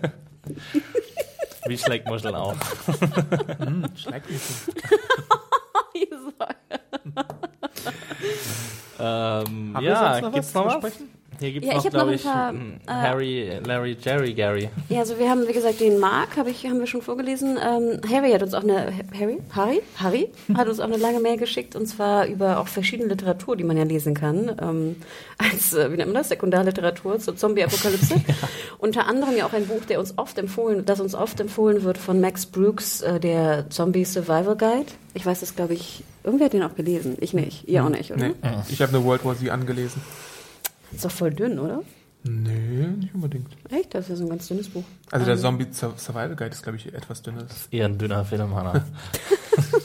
Wie 1.67 1.79
Schleckmuscheln 1.79 2.35
auch. 2.35 2.57
Schleckmuscheln. 3.95 4.75
Ähm, 9.05 9.73
Haben 9.75 9.75
wir 9.75 9.83
ja, 9.83 10.13
sonst 10.13 10.23
noch 10.23 10.33
gibt's 10.33 10.55
was 10.55 10.55
noch 10.55 10.63
zu 10.63 10.77
was? 10.77 10.81
besprechen? 10.85 11.11
Hier 11.43 11.53
gibt 11.53 11.67
es 11.67 11.73
Ja, 11.73 11.79
ich 11.79 11.85
noch, 11.85 11.91
glaube 11.91 12.11
ein 12.11 12.17
ich, 12.17 12.23
paar, 12.23 12.55
äh, 12.55 12.57
Harry, 12.89 13.61
Larry, 13.67 13.97
Jerry, 14.01 14.33
Gary. 14.33 14.69
Ja, 14.89 15.01
also 15.01 15.19
wir 15.19 15.29
haben, 15.29 15.47
wie 15.49 15.53
gesagt, 15.53 15.81
den 15.81 15.99
Mark, 15.99 16.37
hab 16.37 16.47
ich, 16.47 16.65
haben 16.67 16.79
wir 16.79 16.87
schon 16.87 17.03
vorgelesen. 17.03 17.59
Ähm, 17.63 18.01
Harry 18.11 18.33
hat 18.33 18.43
uns 18.43 18.55
auch 18.55 18.63
eine, 18.63 18.93
Harry? 19.19 19.39
Harry? 19.55 19.83
Harry? 19.97 20.29
Hat 20.55 20.69
uns 20.69 20.81
auch 20.81 20.85
eine 20.85 20.97
lange 20.97 21.21
Mail 21.21 21.37
geschickt 21.37 21.77
und 21.77 21.87
zwar 21.87 22.27
über 22.27 22.59
auch 22.61 22.69
verschiedene 22.69 23.09
Literatur, 23.09 23.57
die 23.57 23.65
man 23.65 23.77
ja 23.77 23.85
lesen 23.85 24.15
kann. 24.15 24.57
Ähm, 24.61 24.97
als, 25.39 25.73
äh, 25.73 25.91
wie 25.93 25.97
nennt 25.97 26.13
man 26.13 26.23
das? 26.23 26.29
Sekundarliteratur 26.29 27.19
zur 27.19 27.37
Zombie-Apokalypse. 27.37 28.15
Unter 28.79 29.07
anderem 29.07 29.37
ja 29.37 29.47
auch 29.47 29.53
ein 29.53 29.67
Buch, 29.67 29.85
der 29.89 29.99
uns 29.99 30.17
oft 30.19 30.39
empfohlen, 30.39 30.85
das 30.85 31.01
uns 31.01 31.15
oft 31.15 31.41
empfohlen 31.41 31.83
wird 31.83 31.99
von 31.99 32.21
Max 32.21 32.47
Brooks, 32.47 33.01
äh, 33.03 33.19
der 33.21 33.69
Zombie 33.71 34.05
Survival 34.05 34.57
Guide. 34.57 34.87
Ich 35.15 35.27
weiß 35.27 35.41
das, 35.41 35.55
glaube 35.57 35.75
ich, 35.75 36.05
irgendwer 36.25 36.47
hat 36.47 36.53
den 36.53 36.63
auch 36.63 36.75
gelesen. 36.75 37.17
Ich 37.21 37.35
nicht. 37.35 37.69
Ihr 37.69 37.85
auch 37.85 37.89
nicht, 37.89 38.11
oder? 38.13 38.29
Nee, 38.29 38.35
ich 38.69 38.81
habe 38.81 38.95
eine 38.97 39.05
World 39.05 39.25
War 39.25 39.37
Z 39.37 39.51
angelesen. 39.51 40.01
Ist 40.95 41.05
doch 41.05 41.11
voll 41.11 41.31
dünn, 41.33 41.59
oder? 41.59 41.83
Nee, 42.25 42.87
nicht 43.01 43.15
unbedingt. 43.15 43.49
Echt? 43.71 43.95
Das 43.95 44.05
ist 44.05 44.11
ja 44.11 44.17
so 44.17 44.25
ein 44.25 44.31
ganz 44.31 44.47
dünnes 44.47 44.69
Buch. 44.69 44.85
Also 45.11 45.27
der 45.27 45.35
Ähm, 45.35 45.41
Zombie 45.41 45.67
Sur- 45.73 45.95
Survival 45.97 46.37
Guide 46.37 46.51
ist, 46.53 46.63
glaube 46.63 46.79
ich, 46.79 46.93
etwas 46.95 47.21
dünner. 47.23 47.47
Eher 47.73 47.87
ein 47.87 47.99
dünner 47.99 48.25
Film, 48.25 48.55
Hanna. 48.55 48.85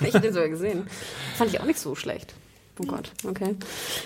Ich 0.02 0.14
habe 0.14 0.22
den 0.22 0.34
sogar 0.34 0.48
gesehen. 0.48 0.88
Fand 1.36 1.52
ich 1.52 1.60
auch 1.60 1.66
nicht 1.66 1.80
so 1.80 1.94
schlecht. 1.96 2.34
Oh 2.80 2.86
Gott, 2.86 3.12
okay. 3.28 3.56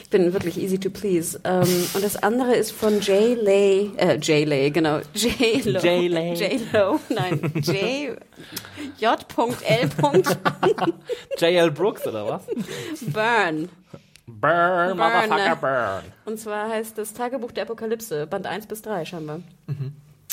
Ich 0.01 0.09
bin 0.09 0.31
wirklich 0.33 0.57
easy 0.57 0.79
to 0.79 0.89
please. 0.89 1.39
Ähm, 1.43 1.67
und 1.93 2.01
das 2.03 2.15
andere 2.23 2.55
ist 2.55 2.71
von 2.71 3.01
Jay 3.01 3.33
Lay, 3.35 3.91
äh, 3.97 4.17
Jay 4.19 4.45
Lay, 4.45 4.71
genau. 4.71 5.01
J 5.13 5.65
Lo. 5.65 5.79
Jay 5.81 6.07
Lay. 6.07 6.33
J 6.35 6.61
Lo, 6.73 6.99
nein. 7.09 7.51
J, 7.55 8.17
J.L. 8.97 9.91
J.L. 11.37 11.71
Brooks, 11.71 12.07
oder 12.07 12.25
was? 12.27 12.43
Burn. 13.01 13.69
Burn, 14.39 14.97
Motherfucker, 14.97 15.55
burn. 15.55 16.03
Und 16.25 16.39
zwar 16.39 16.69
heißt 16.69 16.97
das 16.97 17.13
Tagebuch 17.13 17.51
der 17.51 17.63
Apokalypse, 17.63 18.27
Band 18.27 18.47
1 18.47 18.67
bis 18.67 18.81
3 18.81 19.05
scheinbar. 19.05 19.39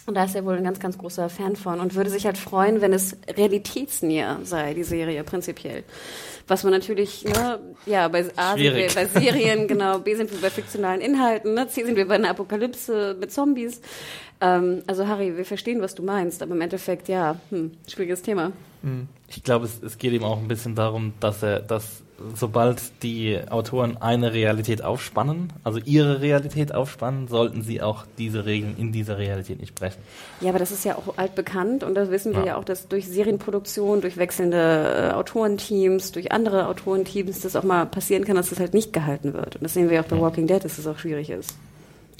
Und 0.07 0.15
da 0.15 0.25
ist 0.25 0.35
er 0.35 0.45
wohl 0.47 0.55
ein 0.55 0.65
ganz, 0.65 0.81
ganz 0.81 0.97
großer 0.97 1.29
Fan 1.29 1.55
von 1.55 1.81
und 1.81 1.95
würde 1.95 2.09
sich 2.09 2.25
halt 2.25 2.39
freuen, 2.39 2.81
wenn 2.81 2.95
es 2.95 3.15
realitätsnäher 3.29 4.39
sei, 4.43 4.73
die 4.73 4.83
Serie 4.85 5.23
prinzipiell. 5.23 5.85
Was 6.47 6.65
man 6.65 6.73
natürlich, 6.73 7.25
ne, 7.25 7.59
ja, 7.85 8.09
bei 8.09 8.25
A 8.37 8.57
sind 8.57 8.75
wir 8.75 8.89
bei 8.95 9.05
Serien, 9.05 9.69
genau, 9.69 9.99
B 9.99 10.15
sind 10.15 10.31
wir 10.33 10.41
bei 10.41 10.49
fiktionalen 10.49 11.03
Inhalten, 11.03 11.53
ne, 11.53 11.69
C 11.69 11.85
sind 11.85 11.97
wir 11.97 12.09
bei 12.09 12.15
einer 12.15 12.31
Apokalypse 12.31 13.19
mit 13.21 13.31
Zombies. 13.33 13.83
Ähm, 14.41 14.83
also 14.87 15.07
Harry, 15.07 15.37
wir 15.37 15.45
verstehen, 15.45 15.83
was 15.83 15.95
du 15.95 16.03
meinst, 16.03 16.43
aber 16.43 16.55
im 16.55 16.61
Endeffekt, 16.63 17.09
ja, 17.09 17.37
hm, 17.51 17.73
schwieriges 17.87 18.23
Thema. 18.23 18.53
Ich 19.29 19.43
glaube, 19.43 19.67
es, 19.67 19.83
es 19.83 19.99
geht 19.99 20.13
ihm 20.13 20.25
auch 20.25 20.39
ein 20.39 20.49
bisschen 20.49 20.75
darum, 20.75 21.13
dass 21.21 21.43
er, 21.43 21.61
dass 21.61 22.03
sobald 22.35 23.03
die 23.03 23.39
Autoren 23.49 23.97
eine 23.97 24.33
Realität 24.33 24.83
aufspannen, 24.83 25.53
also 25.63 25.79
ihre 25.85 26.21
Realität 26.21 26.75
aufspannen, 26.75 27.29
sollten 27.29 27.63
sie 27.63 27.81
auch 27.81 28.05
diese 28.19 28.45
Regeln 28.45 28.75
in 28.77 28.93
dieser 28.93 29.19
Realität 29.19 29.61
nicht 29.61 29.75
brechen. 29.75 29.99
Ja, 30.41 30.51
aber 30.51 30.59
das 30.59 30.71
ist 30.71 30.85
ja 30.85 30.97
auch 30.97 31.17
altbekannt 31.17 31.85
und 31.85 31.95
das 31.95 32.11
wissen 32.11 32.33
wir 32.33 32.41
Ja. 32.41 32.47
ja, 32.47 32.57
auch, 32.57 32.65
dass 32.65 32.89
durch 32.89 33.07
Serienproduktion, 33.09 34.01
durch 34.01 34.17
wechselnde 34.17 35.11
äh, 35.11 35.15
Autorenteams, 35.15 36.13
durch 36.13 36.33
andere 36.33 36.69
Autorenteams 36.69 37.41
das 37.41 37.57
auch 37.57 37.65
mal 37.65 37.87
passieren 37.87 38.25
kann, 38.25 38.37
dass 38.37 38.51
das 38.51 38.61
halt 38.61 38.75
nicht 38.75 38.93
gehalten 38.93 39.35
wird. 39.35 39.57
Und 39.57 39.63
das 39.63 39.75
sehen 39.75 39.91
wir 39.91 40.01
auch 40.01 40.07
bei 40.07 40.19
Walking 40.19 40.47
Dead, 40.47 40.63
dass 40.63 40.77
das 40.77 40.87
auch 40.87 40.99
schwierig 40.99 41.31
ist. 41.31 41.55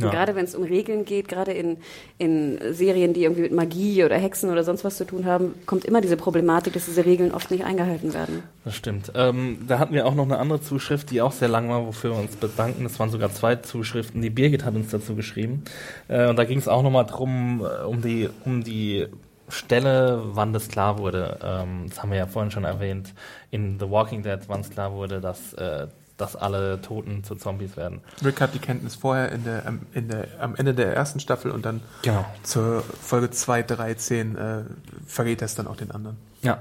Ja. 0.01 0.11
gerade 0.11 0.37
wenn 0.37 0.45
es 0.45 0.55
um 0.55 0.63
Regeln 0.63 1.05
geht, 1.05 1.29
gerade 1.29 1.53
in, 1.53 1.79
in 2.19 2.59
Serien, 2.73 3.15
die 3.15 3.25
irgendwie 3.25 3.43
mit 3.43 3.53
Magie 3.53 4.05
oder 4.05 4.17
Hexen 4.17 4.51
oder 4.51 4.63
sonst 4.63 4.85
was 4.85 4.97
zu 4.97 5.05
tun 5.05 5.25
haben, 5.25 5.55
kommt 5.67 5.85
immer 5.85 6.01
diese 6.01 6.17
Problematik, 6.17 6.73
dass 6.75 6.87
diese 6.87 7.05
Regeln 7.05 7.33
oft 7.33 7.51
nicht 7.51 7.65
eingehalten 7.65 8.15
werden. 8.15 8.45
Das 8.65 8.77
stimmt. 8.77 9.13
Ähm, 9.15 9.59
da 9.67 9.79
hatten 9.79 9.95
wir 9.95 10.07
auch 10.07 10.15
noch 10.15 10.25
eine 10.25 10.39
andere 10.39 10.61
Zuschrift, 10.61 11.11
die 11.11 11.21
auch 11.21 11.33
sehr 11.33 11.49
lang 11.49 11.69
war, 11.69 11.87
wofür 11.87 12.13
wir 12.13 12.19
uns 12.19 12.37
bedanken. 12.37 12.85
Das 12.85 12.99
waren 13.01 13.11
sogar 13.11 13.33
zwei 13.33 13.57
Zuschriften. 13.57 14.23
Die 14.23 14.31
Birgit 14.31 14.65
hat 14.65 14.75
uns 14.75 14.91
dazu 14.91 15.17
geschrieben. 15.17 15.65
Äh, 16.07 16.29
und 16.29 16.37
da 16.37 16.45
ging 16.45 16.59
es 16.59 16.69
auch 16.69 16.83
nochmal 16.83 17.07
drum, 17.07 17.65
äh, 17.65 17.85
um 17.85 18.01
die, 18.01 18.29
um 18.45 18.63
die 18.63 19.07
Stelle, 19.49 20.23
wann 20.25 20.53
das 20.53 20.69
klar 20.69 20.99
wurde. 20.99 21.39
Ähm, 21.43 21.87
das 21.89 22.03
haben 22.03 22.11
wir 22.11 22.19
ja 22.19 22.27
vorhin 22.27 22.51
schon 22.51 22.65
erwähnt. 22.65 23.15
In 23.51 23.79
The 23.79 23.91
Walking 23.91 24.23
Dead, 24.23 24.41
wann 24.47 24.61
es 24.61 24.71
klar 24.71 24.93
wurde, 24.93 25.21
dass, 25.21 25.55
äh, 25.55 25.89
dass 26.19 26.37
alle 26.37 26.81
Toten 26.83 27.25
zu 27.25 27.35
Zombies 27.37 27.77
werden. 27.79 28.01
Rick 28.25 28.41
hat 28.43 28.53
die 28.53 28.59
Kenntnis 28.59 28.95
vorher 28.97 29.33
in 29.33 29.45
der, 29.45 29.67
am, 29.67 29.81
in 29.95 30.09
der, 30.09 30.27
am 30.41 30.55
Ende 30.57 30.75
der 30.75 30.95
ersten 30.95 31.21
Staffel 31.21 31.51
und 31.51 31.65
dann 31.65 31.81
Genau. 32.03 32.25
zur 32.43 32.83
Folge 32.83 33.31
2, 33.31 33.63
3, 33.63 33.95
10 33.95 34.37
äh, 34.37 34.63
verrät 35.07 35.41
er 35.41 35.47
es 35.47 35.55
dann 35.55 35.67
auch 35.67 35.77
den 35.77 35.91
anderen. 35.91 36.17
Ja. 36.43 36.59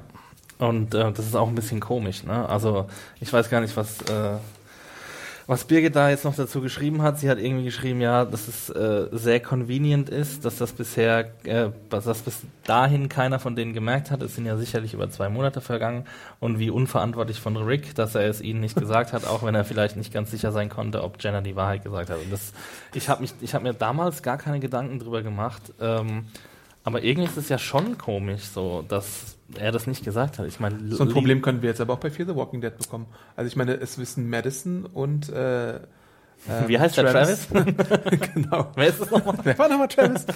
Und 0.59 0.95
äh, 0.95 1.11
das 1.11 1.25
ist 1.25 1.35
auch 1.35 1.47
ein 1.47 1.55
bisschen 1.55 1.79
komisch, 1.79 2.23
ne? 2.23 2.47
Also 2.49 2.87
ich 3.19 3.31
weiß 3.31 3.49
gar 3.49 3.61
nicht, 3.61 3.77
was, 3.77 4.01
äh, 4.03 4.37
was 5.47 5.63
Birgit 5.63 5.95
da 5.95 6.09
jetzt 6.09 6.25
noch 6.25 6.35
dazu 6.35 6.59
geschrieben 6.59 7.01
hat. 7.01 7.19
Sie 7.19 7.29
hat 7.29 7.39
irgendwie 7.39 7.63
geschrieben, 7.63 8.01
ja, 8.01 8.25
dass 8.25 8.49
es 8.49 8.69
äh, 8.69 9.07
sehr 9.13 9.39
convenient 9.39 10.09
ist, 10.09 10.43
dass 10.43 10.57
das 10.57 10.73
bisher, 10.73 11.31
äh, 11.45 11.69
dass 11.89 12.03
das 12.03 12.21
bis 12.21 12.41
dahin 12.65 13.07
keiner 13.07 13.39
von 13.39 13.55
denen 13.55 13.73
gemerkt 13.73 14.11
hat. 14.11 14.21
Es 14.21 14.35
sind 14.35 14.45
ja 14.45 14.57
sicherlich 14.57 14.93
über 14.93 15.09
zwei 15.09 15.29
Monate 15.29 15.61
vergangen 15.61 16.05
und 16.41 16.59
wie 16.59 16.69
unverantwortlich 16.69 17.39
von 17.39 17.55
Rick, 17.55 17.95
dass 17.95 18.13
er 18.15 18.27
es 18.27 18.41
ihnen 18.41 18.59
nicht 18.59 18.75
gesagt 18.79 19.13
hat, 19.13 19.25
auch 19.25 19.41
wenn 19.41 19.55
er 19.55 19.63
vielleicht 19.63 19.95
nicht 19.95 20.13
ganz 20.13 20.31
sicher 20.31 20.51
sein 20.51 20.67
konnte, 20.67 21.01
ob 21.01 21.15
Jenna 21.23 21.39
die 21.39 21.55
Wahrheit 21.55 21.81
gesagt 21.81 22.09
hat. 22.09 22.17
Und 22.21 22.31
das, 22.31 22.51
ich 22.93 23.07
habe 23.07 23.21
mich, 23.21 23.33
ich 23.39 23.53
habe 23.53 23.63
mir 23.63 23.73
damals 23.73 24.21
gar 24.23 24.37
keine 24.37 24.59
Gedanken 24.59 24.99
drüber 24.99 25.21
gemacht. 25.21 25.73
Ähm, 25.79 26.25
aber 26.87 27.03
irgendwie 27.03 27.27
ist 27.27 27.35
es 27.35 27.49
ja 27.49 27.57
schon 27.57 27.97
komisch, 27.97 28.43
so, 28.43 28.81
dass 28.87 29.35
er 29.59 29.73
das 29.73 29.87
nicht 29.87 30.05
gesagt 30.05 30.39
hat. 30.39 30.47
Ich 30.47 30.61
meine, 30.61 30.89
So 30.95 31.03
ein 31.03 31.09
Problem 31.09 31.41
können 31.41 31.61
wir 31.61 31.67
jetzt 31.67 31.81
aber 31.81 31.91
auch 31.91 31.99
bei 31.99 32.09
Fear 32.09 32.29
the 32.29 32.33
Walking 32.33 32.61
Dead 32.61 32.77
bekommen. 32.77 33.07
Also 33.35 33.49
ich 33.49 33.57
meine, 33.57 33.73
es 33.73 33.97
wissen 33.97 34.29
Madison 34.29 34.85
und 34.85 35.27
äh, 35.27 35.81
äh, 36.47 36.67
Wie 36.67 36.79
heißt 36.79 36.97
der 36.97 37.11
Travis? 37.11 37.47
genau. 38.33 38.71
Wer 38.75 38.87
ist 38.87 39.01
das 39.01 39.11
nochmal? 39.11 39.35
Wer 39.43 39.57
war 39.57 39.67
nochmal 39.69 39.87
Travis? 39.87 40.25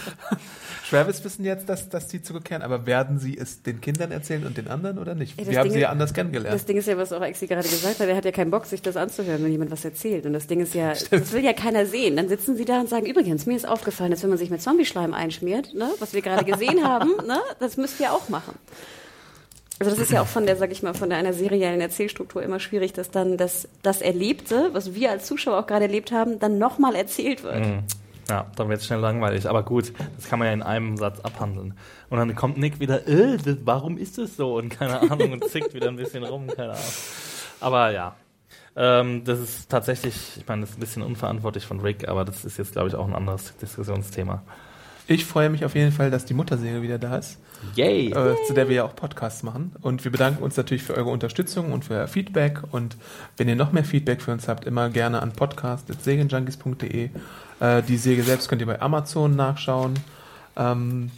Travis 0.90 1.24
wissen 1.24 1.46
jetzt, 1.46 1.70
dass, 1.70 1.88
dass 1.88 2.08
die 2.10 2.22
zurückkehren, 2.22 2.62
aber 2.62 2.86
werden 2.86 3.18
sie 3.18 3.38
es 3.38 3.62
den 3.64 3.80
Kindern 3.80 4.12
erzählen 4.12 4.46
und 4.46 4.58
den 4.58 4.68
anderen 4.68 4.98
oder 5.00 5.16
nicht? 5.16 5.40
Ey, 5.40 5.46
das 5.46 5.52
wir 5.54 5.60
haben 5.60 5.66
Ding 5.70 5.74
sie 5.74 5.80
ja 5.80 5.88
ist- 5.88 5.92
anders 5.94 6.10
Das 6.10 6.16
kennengelernt. 6.16 6.68
Ding 6.68 6.78
ist 6.78 6.88
ja, 6.88 6.98
was 6.98 7.14
auch 7.14 7.22
Exi 7.22 7.48
gerade 7.48 7.68
gesagt 7.68 8.00
hat, 8.02 8.08
er 8.10 8.16
hat 8.18 8.26
ja 8.26 8.32
keinen 8.32 8.52
Bock, 8.52 8.66
sich 8.66 8.82
das 8.82 8.98
anzuhören, 8.98 9.42
wenn 9.44 9.52
jemand 9.52 9.72
was 9.72 9.86
erzählt. 9.86 10.26
Und 10.26 10.34
das 10.34 10.48
Ding 10.48 10.60
ist 10.60 10.74
ja, 10.74 10.92
das 11.12 11.32
will 11.32 11.46
ja 11.46 11.54
keiner 11.54 11.86
sehen. 11.86 12.18
Dann 12.18 12.28
sitzen 12.28 12.58
sie 12.58 12.66
da 12.66 12.82
und 12.82 12.90
sagen, 12.90 13.06
übrigens, 13.06 13.46
mir 13.46 13.56
ist 13.56 13.68
aufgefallen, 13.68 14.12
dass 14.12 14.22
wenn 14.24 14.30
man 14.30 14.38
sich 14.40 14.50
mit 14.50 14.62
Zombie-Schleim 14.62 15.14
einschmiert, 15.14 15.74
ne, 15.74 15.90
was 16.00 16.14
wir 16.14 16.22
gerade 16.22 16.44
gesehen 16.44 16.84
haben, 16.86 17.12
ne, 17.26 17.40
das 17.60 17.78
müsst 17.78 18.00
ihr 18.02 18.12
auch 18.12 18.28
machen. 18.28 18.56
Also 19.82 19.96
das 19.96 20.00
ist 20.00 20.12
ja 20.12 20.22
auch 20.22 20.28
von 20.28 20.46
der, 20.46 20.58
sag 20.58 20.72
ich 20.72 20.84
mal, 20.84 20.94
von 20.94 21.10
der 21.10 21.18
einer 21.18 21.34
seriellen 21.34 21.82
Erzählstruktur 21.82 22.44
immer 22.44 22.60
schwierig, 22.60 22.94
dass 22.94 23.10
dann 23.10 23.36
das, 23.36 23.68
das 23.82 24.04
Erlebte, 24.04 24.70
was 24.74 24.94
wir 24.94 25.10
als 25.10 25.26
Zuschauer 25.26 25.58
auch 25.58 25.66
gerade 25.66 25.86
erlebt 25.86 26.12
haben, 26.12 26.38
dann 26.38 26.60
nochmal 26.60 26.94
erzählt 26.94 27.42
wird. 27.42 27.66
Mhm. 27.66 27.84
Ja, 28.30 28.46
dann 28.56 28.70
wird 28.70 28.80
es 28.80 28.86
schnell 28.86 29.00
langweilig. 29.00 29.50
Aber 29.50 29.64
gut, 29.64 29.92
das 30.18 30.30
kann 30.30 30.38
man 30.38 30.48
ja 30.48 30.54
in 30.54 30.62
einem 30.62 30.98
Satz 30.98 31.20
abhandeln. 31.22 31.74
Und 32.12 32.20
dann 32.20 32.36
kommt 32.36 32.60
Nick 32.60 32.80
wieder, 32.80 33.08
äh, 33.08 33.40
warum 33.66 33.98
ist 33.98 34.20
das 34.20 34.36
so? 34.36 34.56
Und 34.56 34.70
keine 34.70 35.02
Ahnung, 35.12 35.32
und 35.32 35.46
zickt 35.46 35.74
wieder 35.74 35.88
ein 35.88 35.96
bisschen 35.96 36.24
rum, 36.24 36.46
keine 36.46 36.74
Ahnung. 36.74 36.94
Aber 37.60 37.90
ja, 37.90 38.16
ähm, 38.76 39.24
das 39.24 39.40
ist 39.40 39.68
tatsächlich, 39.68 40.38
ich 40.38 40.48
meine, 40.48 40.62
das 40.62 40.70
ist 40.70 40.78
ein 40.78 40.82
bisschen 40.82 41.02
unverantwortlich 41.02 41.66
von 41.66 41.80
Rick, 41.80 42.08
aber 42.08 42.24
das 42.24 42.46
ist 42.46 42.58
jetzt, 42.58 42.74
glaube 42.74 42.88
ich, 42.88 42.96
auch 42.96 43.08
ein 43.08 43.16
anderes 43.16 43.58
Diskussionsthema. 43.58 44.44
Ich 45.12 45.26
freue 45.26 45.50
mich 45.50 45.66
auf 45.66 45.76
jeden 45.76 45.92
Fall, 45.92 46.10
dass 46.10 46.24
die 46.24 46.34
Mutterserie 46.34 46.82
wieder 46.82 46.98
da 46.98 47.18
ist, 47.18 47.38
Yay! 47.76 48.12
äh, 48.12 48.36
zu 48.48 48.54
der 48.54 48.70
wir 48.70 48.76
ja 48.78 48.84
auch 48.86 48.96
Podcasts 48.96 49.44
machen. 49.44 49.74
Und 49.82 50.06
wir 50.06 50.12
bedanken 50.12 50.42
uns 50.42 50.56
natürlich 50.56 50.84
für 50.84 50.96
eure 50.96 51.10
Unterstützung 51.10 51.74
und 51.74 51.84
für 51.84 51.96
euer 51.96 52.08
Feedback. 52.08 52.60
Und 52.72 52.96
wenn 53.36 53.50
ihr 53.50 53.58
noch 53.58 53.74
mehr 53.74 53.84
Feedback 53.84 54.22
für 54.22 54.32
uns 54.32 54.48
habt, 54.48 54.64
immer 54.64 54.90
gerne 54.90 55.22
an 55.22 55.34
podcast.segenjunkies.de. 55.34 57.10
Äh, 57.60 57.84
die 57.84 57.98
Serie 57.98 58.24
selbst 58.24 58.48
könnt 58.48 58.62
ihr 58.62 58.68
bei 58.68 58.82
Amazon 58.82 59.36
nachschauen. 59.36 59.96
Ähm, 60.56 61.12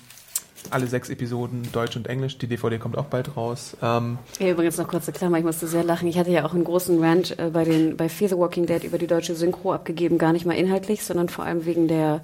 alle 0.69 0.87
sechs 0.87 1.09
Episoden, 1.09 1.67
Deutsch 1.71 1.95
und 1.95 2.07
Englisch. 2.07 2.37
Die 2.37 2.47
DVD 2.47 2.79
kommt 2.79 2.97
auch 2.97 3.05
bald 3.05 3.37
raus. 3.37 3.77
Ähm, 3.81 4.17
Ja, 4.39 4.49
übrigens 4.49 4.77
noch 4.77 4.87
kurze 4.87 5.11
Klammer, 5.11 5.37
ich 5.37 5.43
musste 5.43 5.67
sehr 5.67 5.83
lachen. 5.83 6.07
Ich 6.07 6.17
hatte 6.17 6.31
ja 6.31 6.45
auch 6.45 6.53
einen 6.53 6.63
großen 6.63 7.03
Rant 7.03 7.37
äh, 7.37 7.49
bei, 7.51 7.63
den, 7.63 7.95
bei 7.95 8.09
Fear 8.09 8.29
the 8.29 8.37
Walking 8.37 8.65
Dead 8.65 8.83
über 8.83 8.97
die 8.97 9.07
deutsche 9.07 9.35
Synchro 9.35 9.73
abgegeben, 9.73 10.17
gar 10.17 10.33
nicht 10.33 10.45
mal 10.45 10.53
inhaltlich, 10.55 11.03
sondern 11.03 11.29
vor 11.29 11.45
allem 11.45 11.65
wegen 11.65 11.87
der 11.87 12.21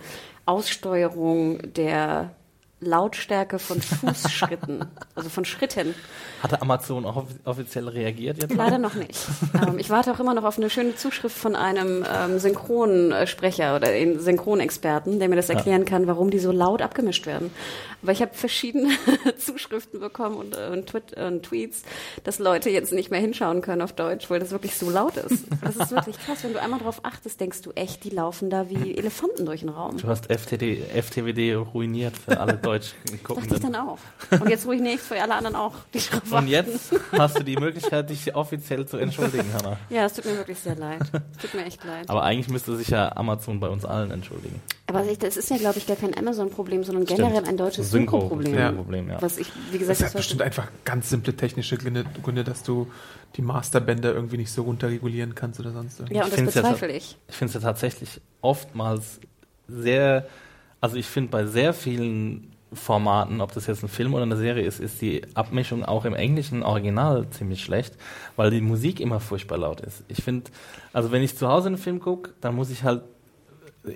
Aussteuerung 0.49 1.59
der 1.73 2.31
Lautstärke 2.81 3.59
von 3.59 3.81
Fußschritten, 3.81 4.85
also 5.15 5.29
von 5.29 5.45
Schritten. 5.45 5.93
Hatte 6.41 6.61
Amazon 6.61 7.05
auch 7.05 7.17
offi- 7.17 7.39
offiziell 7.45 7.87
reagiert 7.87 8.41
jetzt? 8.41 8.55
Leider 8.55 8.77
noch 8.77 8.93
nicht. 8.95 9.17
ähm, 9.67 9.77
ich 9.79 9.89
warte 9.89 10.11
auch 10.11 10.19
immer 10.19 10.33
noch 10.33 10.43
auf 10.45 10.57
eine 10.57 10.69
schöne 10.69 10.95
Zuschrift 10.95 11.37
von 11.37 11.55
einem 11.55 12.05
ähm, 12.09 12.39
Synchronsprecher 12.39 13.75
oder 13.75 13.89
Synchronexperten, 14.19 15.19
der 15.19 15.29
mir 15.29 15.35
das 15.35 15.49
erklären 15.49 15.85
kann, 15.85 16.07
warum 16.07 16.29
die 16.29 16.39
so 16.39 16.51
laut 16.51 16.81
abgemischt 16.81 17.25
werden. 17.25 17.51
Aber 18.01 18.11
ich 18.13 18.21
habe 18.21 18.33
verschiedene 18.33 18.89
Zuschriften 19.37 19.99
bekommen 19.99 20.37
und, 20.37 20.55
äh, 20.57 20.69
und, 20.71 20.87
Twit 20.87 21.13
und 21.17 21.43
Tweets, 21.43 21.83
dass 22.23 22.39
Leute 22.39 22.69
jetzt 22.69 22.93
nicht 22.93 23.11
mehr 23.11 23.19
hinschauen 23.19 23.61
können 23.61 23.81
auf 23.81 23.91
Deutsch, 23.93 24.29
weil 24.29 24.39
das 24.39 24.51
wirklich 24.51 24.75
so 24.75 24.89
laut 24.89 25.17
ist. 25.17 25.45
Das 25.61 25.75
ist 25.75 25.91
wirklich 25.91 26.17
krass. 26.17 26.43
Wenn 26.43 26.53
du 26.53 26.61
einmal 26.61 26.79
drauf 26.79 27.01
achtest, 27.03 27.41
denkst 27.41 27.61
du 27.61 27.71
echt, 27.71 28.03
die 28.05 28.09
laufen 28.09 28.49
da 28.49 28.69
wie 28.69 28.95
Elefanten 28.97 29.45
durch 29.45 29.61
den 29.61 29.69
Raum. 29.69 29.97
Du 29.97 30.07
hast 30.07 30.31
FTD, 30.31 30.81
FTWD 30.95 31.55
ruiniert 31.73 32.15
für 32.17 32.39
alle 32.39 32.53
Deutsch 32.69 32.93
gucken. 33.23 33.43
Dachte 33.43 33.55
ich 33.55 33.61
dann 33.61 33.75
auch. 33.75 33.97
Und 34.31 34.49
jetzt 34.49 34.65
ruhig 34.65 34.81
nichts 34.81 35.07
für 35.07 35.21
alle 35.21 35.33
anderen 35.35 35.55
auch. 35.55 35.73
Die 35.93 35.99
drauf 35.99 36.31
Und 36.31 36.47
jetzt 36.47 36.93
hast 37.13 37.39
du 37.39 37.43
die 37.43 37.55
Möglichkeit, 37.57 38.09
dich 38.09 38.35
offiziell 38.35 38.85
zu 38.85 38.97
entschuldigen, 38.97 39.45
Hannah. 39.53 39.77
Ja, 39.89 40.05
es 40.05 40.13
tut 40.13 40.25
mir 40.25 40.37
wirklich 40.37 40.59
sehr 40.59 40.75
leid. 40.75 41.01
Es 41.35 41.37
tut 41.41 41.53
mir 41.55 41.65
echt 41.65 41.83
leid. 41.83 42.09
Aber 42.09 42.23
eigentlich 42.23 42.49
müsste 42.49 42.75
sich 42.75 42.89
ja 42.89 43.15
Amazon 43.15 43.59
bei 43.59 43.67
uns 43.69 43.85
allen 43.85 44.11
entschuldigen. 44.11 44.61
Aber 44.87 45.03
ich, 45.05 45.17
das 45.19 45.37
ist 45.37 45.49
ja, 45.49 45.57
glaube 45.57 45.77
ich, 45.79 45.87
gar 45.87 45.97
kein 45.97 46.15
Amazon-Problem, 46.17 46.83
sondern 46.83 47.05
generell 47.05 47.45
ein 47.45 47.57
deutsches 47.57 47.87
Synchro- 47.91 47.91
Synchro-Problem. 48.21 48.53
Synchro-Problem, 48.55 49.09
ja. 49.09 49.21
Was 49.21 49.37
ich, 49.37 49.51
wie 49.71 49.77
gesagt, 49.77 49.99
Das 49.99 50.07
hat 50.07 50.13
das 50.15 50.21
bestimmt 50.21 50.41
einfach 50.41 50.67
ganz 50.85 51.09
simple 51.09 51.35
technische 51.35 51.77
Gründe, 51.77 52.05
Gründe, 52.23 52.43
dass 52.43 52.63
du 52.63 52.91
die 53.35 53.41
Masterbänder 53.41 54.13
irgendwie 54.13 54.37
nicht 54.37 54.51
so 54.51 54.63
runterregulieren 54.63 55.35
kannst 55.35 55.59
oder 55.59 55.71
sonst 55.71 55.99
irgendwas. 55.99 56.17
Ja, 56.17 56.23
und 56.23 56.31
das 56.31 56.39
find's 56.39 56.55
ja 56.55 56.61
bezweifle 56.61 56.91
ich. 56.91 57.17
Ich 57.27 57.35
finde 57.35 57.49
es 57.49 57.53
ja 57.55 57.67
tatsächlich 57.69 58.21
oftmals 58.41 59.19
sehr, 59.67 60.27
also 60.81 60.95
ich 60.97 61.05
finde 61.05 61.29
bei 61.29 61.45
sehr 61.45 61.73
vielen 61.73 62.48
Formaten, 62.73 63.41
ob 63.41 63.53
das 63.53 63.67
jetzt 63.67 63.83
ein 63.83 63.89
Film 63.89 64.13
oder 64.13 64.23
eine 64.23 64.37
Serie 64.37 64.63
ist, 64.63 64.79
ist 64.79 65.01
die 65.01 65.23
Abmischung 65.33 65.83
auch 65.83 66.05
im 66.05 66.13
englischen 66.13 66.63
Original 66.63 67.27
ziemlich 67.29 67.63
schlecht, 67.63 67.95
weil 68.35 68.51
die 68.51 68.61
Musik 68.61 68.99
immer 68.99 69.19
furchtbar 69.19 69.57
laut 69.57 69.81
ist. 69.81 70.03
Ich 70.07 70.23
finde, 70.23 70.51
also 70.93 71.11
wenn 71.11 71.23
ich 71.23 71.35
zu 71.35 71.47
Hause 71.47 71.67
einen 71.67 71.77
Film 71.77 71.99
gucke, 71.99 72.31
dann 72.41 72.55
muss 72.55 72.69
ich 72.69 72.83
halt 72.83 73.01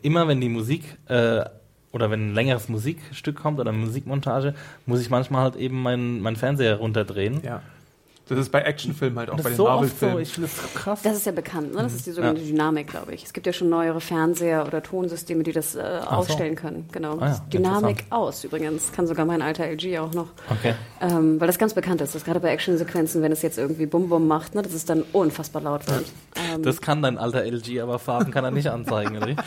immer, 0.02 0.28
wenn 0.28 0.42
die 0.42 0.50
Musik 0.50 0.98
äh, 1.08 1.44
oder 1.92 2.10
wenn 2.10 2.30
ein 2.30 2.34
längeres 2.34 2.70
Musikstück 2.70 3.36
kommt 3.36 3.60
oder 3.60 3.70
eine 3.70 3.78
Musikmontage, 3.78 4.56
muss 4.86 5.00
ich 5.00 5.10
manchmal 5.10 5.44
halt 5.44 5.56
eben 5.56 5.82
meinen 5.82 6.22
meinen 6.22 6.36
Fernseher 6.36 6.78
runterdrehen. 6.78 7.42
Ja. 7.44 7.62
Das 8.30 8.40
ist 8.40 8.52
bei 8.54 8.62
Actionfilmen 8.62 9.20
halt 9.20 9.30
auch 9.30 9.34
Und 9.34 9.44
bei 9.44 9.50
das 9.50 9.52
den 9.52 9.52
ist 9.54 9.58
so 9.58 9.64
Marvel-Filmen. 9.66 10.20
ich 10.22 10.30
finde 10.32 10.50
das 10.50 10.62
so 10.62 10.80
krass. 10.80 11.02
Das 11.02 11.18
ist 11.18 11.26
ja 11.26 11.34
bekannt, 11.34 11.76
ne? 11.76 11.84
Das 11.84 11.94
ist 11.94 12.06
die 12.06 12.12
sogenannte 12.12 12.42
Ja. 12.42 12.48
Dynamik, 12.48 12.88
glaube 12.88 13.14
ich. 13.14 13.26
Es 13.26 13.34
gibt 13.34 13.46
ja 13.46 13.52
schon 13.52 13.68
neuere 13.70 14.00
Fernseher 14.00 14.66
oder 14.66 14.82
Tonsysteme, 14.82 15.44
die 15.44 15.52
das 15.52 15.76
äh, 15.76 16.00
so. 16.02 16.08
ausstellen 16.08 16.56
können. 16.56 16.88
Genau. 16.94 17.18
Ah 17.20 17.28
ja, 17.28 17.46
Dynamik 17.52 18.06
aus 18.12 18.44
übrigens. 18.46 18.94
Kann 18.94 19.08
sogar 19.08 19.26
mein 19.26 19.42
alter 19.42 19.66
LG 19.66 20.00
auch 20.00 20.14
noch. 20.14 20.28
okay. 20.50 20.74
Ähm, 21.02 21.40
weil 21.42 21.48
das 21.48 21.58
ganz 21.60 21.74
bekannt 21.74 22.00
ist, 22.00 22.16
dass 22.16 22.24
gerade 22.24 22.40
bei 22.40 22.50
Actionsequenzen, 22.50 23.22
wenn 23.22 23.34
es 23.34 23.42
jetzt 23.42 23.58
irgendwie 23.58 23.86
Bum-Bum 23.88 24.26
macht, 24.26 24.56
ne, 24.56 24.62
dass 24.62 24.74
es 24.74 24.86
dann 24.86 25.04
unfassbar 25.12 25.62
laut 25.62 25.86
wird. 25.88 26.06
Ähm, 26.54 26.64
Das 26.64 26.80
kann 26.80 27.02
dein 27.02 27.18
alter 27.18 27.44
LG, 27.44 27.82
aber 27.82 28.00
Farben 28.00 28.32
kann 28.32 28.46
er 28.46 28.52
nicht 28.52 28.70
anzeigen, 28.70 29.18
oder? 29.18 29.36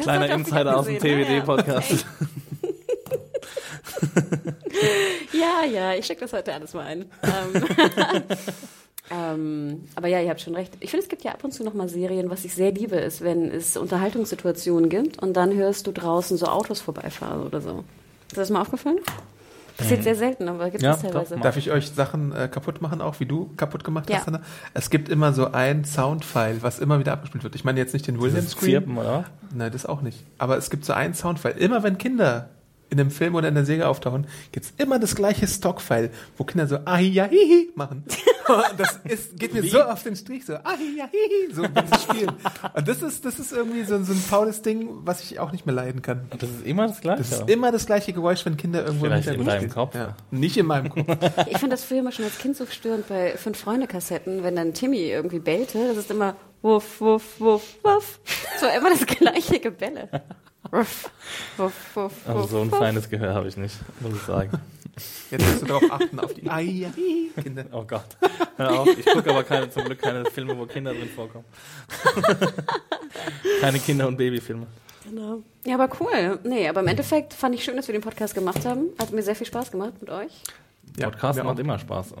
Kleiner 0.00 0.28
das 0.28 0.36
Insider 0.38 0.70
er 0.70 0.78
aus 0.78 0.86
dem 0.86 0.94
ja. 0.94 1.00
TWD-Podcast. 1.00 2.06
Ja, 5.52 5.66
ja, 5.68 5.94
ich 5.94 6.04
stecke 6.04 6.20
das 6.22 6.32
heute 6.32 6.52
alles 6.54 6.72
mal 6.74 6.84
ein. 6.86 7.04
Ähm, 7.22 7.64
ähm, 9.10 9.84
aber 9.94 10.08
ja, 10.08 10.20
ihr 10.20 10.30
habt 10.30 10.40
schon 10.40 10.54
recht. 10.54 10.72
Ich 10.80 10.90
finde, 10.90 11.04
es 11.04 11.08
gibt 11.08 11.24
ja 11.24 11.32
ab 11.32 11.44
und 11.44 11.52
zu 11.52 11.64
noch 11.64 11.74
mal 11.74 11.88
Serien, 11.88 12.30
was 12.30 12.44
ich 12.44 12.54
sehr 12.54 12.72
liebe, 12.72 12.96
ist, 12.96 13.20
wenn 13.22 13.50
es 13.50 13.76
Unterhaltungssituationen 13.76 14.88
gibt 14.88 15.20
und 15.22 15.34
dann 15.36 15.54
hörst 15.54 15.86
du 15.86 15.92
draußen 15.92 16.36
so 16.36 16.46
Autos 16.46 16.80
vorbeifahren 16.80 17.42
oder 17.42 17.60
so. 17.60 17.84
Ist 18.28 18.38
das 18.38 18.50
mal 18.50 18.62
aufgefallen? 18.62 18.98
Passiert 19.76 20.02
sehr 20.04 20.14
selten, 20.14 20.48
aber 20.48 20.70
gibt 20.70 20.82
Ja, 20.82 20.92
es 20.94 21.00
teilweise. 21.00 21.36
Darf 21.38 21.56
ich 21.56 21.70
euch 21.70 21.90
Sachen 21.90 22.32
äh, 22.32 22.46
kaputt 22.46 22.82
machen, 22.82 23.00
auch 23.00 23.20
wie 23.20 23.26
du 23.26 23.50
kaputt 23.56 23.84
gemacht 23.84 24.08
Ja. 24.10 24.18
hast, 24.18 24.26
Hanna? 24.26 24.42
Es 24.74 24.90
gibt 24.90 25.08
immer 25.08 25.32
so 25.32 25.50
ein 25.50 25.84
Soundfile, 25.84 26.58
was 26.62 26.78
immer 26.78 26.98
wieder 26.98 27.12
abgespielt 27.12 27.42
wird. 27.42 27.54
Ich 27.54 27.64
meine 27.64 27.80
jetzt 27.80 27.94
nicht 27.94 28.06
den 28.06 28.20
Williams 28.20 28.44
Das 28.44 28.52
Screen. 28.52 28.70
Zirpen, 28.72 28.98
oder? 28.98 29.24
Nein, 29.54 29.72
das 29.72 29.86
auch 29.86 30.02
nicht. 30.02 30.18
Aber 30.38 30.56
es 30.58 30.68
gibt 30.68 30.84
so 30.84 30.92
einen 30.92 31.14
Soundfile. 31.14 31.54
Immer 31.54 31.82
wenn 31.82 31.96
Kinder 31.96 32.50
in 32.92 33.00
einem 33.00 33.10
Film 33.10 33.34
oder 33.34 33.48
in 33.48 33.54
der 33.54 33.64
Serie 33.64 33.88
auftauchen, 33.88 34.26
gibt's 34.52 34.74
immer 34.76 34.98
das 34.98 35.16
gleiche 35.16 35.48
Stockfile, 35.48 36.10
wo 36.36 36.44
Kinder 36.44 36.66
so 36.66 36.76
ahiyahihi 36.84 37.70
machen. 37.74 38.04
Und 38.48 38.78
das 38.78 39.00
ist, 39.04 39.38
geht 39.38 39.54
mir 39.54 39.62
so 39.62 39.80
auf 39.82 40.02
den 40.02 40.14
Strich, 40.14 40.44
so 40.44 40.54
ahiyahihi, 40.54 41.52
so 41.52 41.62
wenn 41.62 41.86
sie 41.86 42.00
spielen. 42.00 42.32
Und 42.74 42.86
das 42.88 43.00
ist, 43.00 43.24
das 43.24 43.38
ist 43.38 43.52
irgendwie 43.52 43.82
so, 43.84 44.02
so 44.02 44.12
ein 44.12 44.18
faules 44.18 44.60
Ding, 44.62 44.88
was 45.04 45.22
ich 45.22 45.40
auch 45.40 45.52
nicht 45.52 45.64
mehr 45.64 45.74
leiden 45.74 46.02
kann. 46.02 46.26
Und 46.30 46.42
das 46.42 46.50
ist 46.50 46.66
immer 46.66 46.86
das 46.86 47.00
Gleiche. 47.00 47.18
Das 47.22 47.32
ist 47.32 47.48
immer 47.48 47.72
das 47.72 47.86
gleiche 47.86 48.12
Geräusch, 48.12 48.44
wenn 48.44 48.56
Kinder 48.56 48.84
irgendwo 48.84 49.06
Vielleicht 49.06 49.28
im 49.28 49.34
in 49.34 49.38
Hintergrund 49.40 49.48
deinem 49.48 49.70
stehen. 49.70 49.74
Kopf. 49.74 49.94
Ja. 49.94 50.16
Nicht 50.30 50.56
in 50.58 50.66
meinem 50.66 50.90
Kopf. 50.90 51.06
Ich 51.50 51.58
fand 51.58 51.72
das 51.72 51.84
früher 51.84 52.02
mal 52.02 52.12
schon 52.12 52.24
als 52.26 52.38
Kind 52.38 52.56
so 52.56 52.66
störend 52.66 53.08
bei 53.08 53.36
Fünf-Freunde-Kassetten, 53.36 54.42
wenn 54.42 54.56
dann 54.56 54.74
Timmy 54.74 54.98
irgendwie 54.98 55.38
bellte. 55.38 55.88
Das 55.88 55.96
ist 55.96 56.10
immer 56.10 56.36
wuff, 56.62 57.00
wuff, 57.00 57.40
wuff, 57.40 57.76
wuff. 57.82 58.20
So 58.60 58.66
immer 58.66 58.90
das 58.90 59.06
gleiche 59.06 59.60
Gebelle. 59.60 60.08
Also 60.72 62.46
so 62.46 62.60
ein 62.62 62.70
feines 62.70 63.08
Gehör 63.10 63.34
habe 63.34 63.48
ich 63.48 63.56
nicht, 63.56 63.76
muss 64.00 64.14
ich 64.14 64.22
sagen. 64.22 64.50
Jetzt 65.30 65.46
musst 65.46 65.62
du 65.62 65.66
darauf 65.66 65.90
achten, 65.90 66.18
auf 66.18 66.34
die 66.34 66.48
ahiyahihi 66.48 67.30
Kinder. 67.42 67.64
Oh 67.72 67.84
Gott. 67.84 68.16
Hör 68.56 68.80
auf, 68.80 68.88
ich 68.88 69.04
gucke 69.06 69.30
aber 69.30 69.44
keine, 69.44 69.70
zum 69.70 69.84
Glück 69.84 70.00
keine 70.00 70.24
Filme, 70.26 70.56
wo 70.56 70.66
Kinder 70.66 70.92
drin 70.92 71.08
vorkommen. 71.08 71.44
keine 73.60 73.78
Kinder- 73.78 74.08
und 74.08 74.16
Babyfilme. 74.16 74.66
Genau. 75.04 75.42
Ja, 75.64 75.74
aber 75.74 75.88
cool. 76.00 76.38
Nee, 76.44 76.68
aber 76.68 76.80
im 76.80 76.88
Endeffekt 76.88 77.34
fand 77.34 77.54
ich 77.54 77.64
schön, 77.64 77.76
dass 77.76 77.88
wir 77.88 77.92
den 77.92 78.02
Podcast 78.02 78.34
gemacht 78.34 78.64
haben. 78.64 78.88
Hat 78.98 79.12
mir 79.12 79.22
sehr 79.22 79.34
viel 79.34 79.46
Spaß 79.46 79.70
gemacht 79.70 79.94
mit 80.00 80.10
euch. 80.10 80.42
Ja, 80.98 81.10
Podcast 81.10 81.42
macht 81.42 81.56
auch. 81.56 81.60
immer 81.60 81.78
Spaß. 81.78 82.14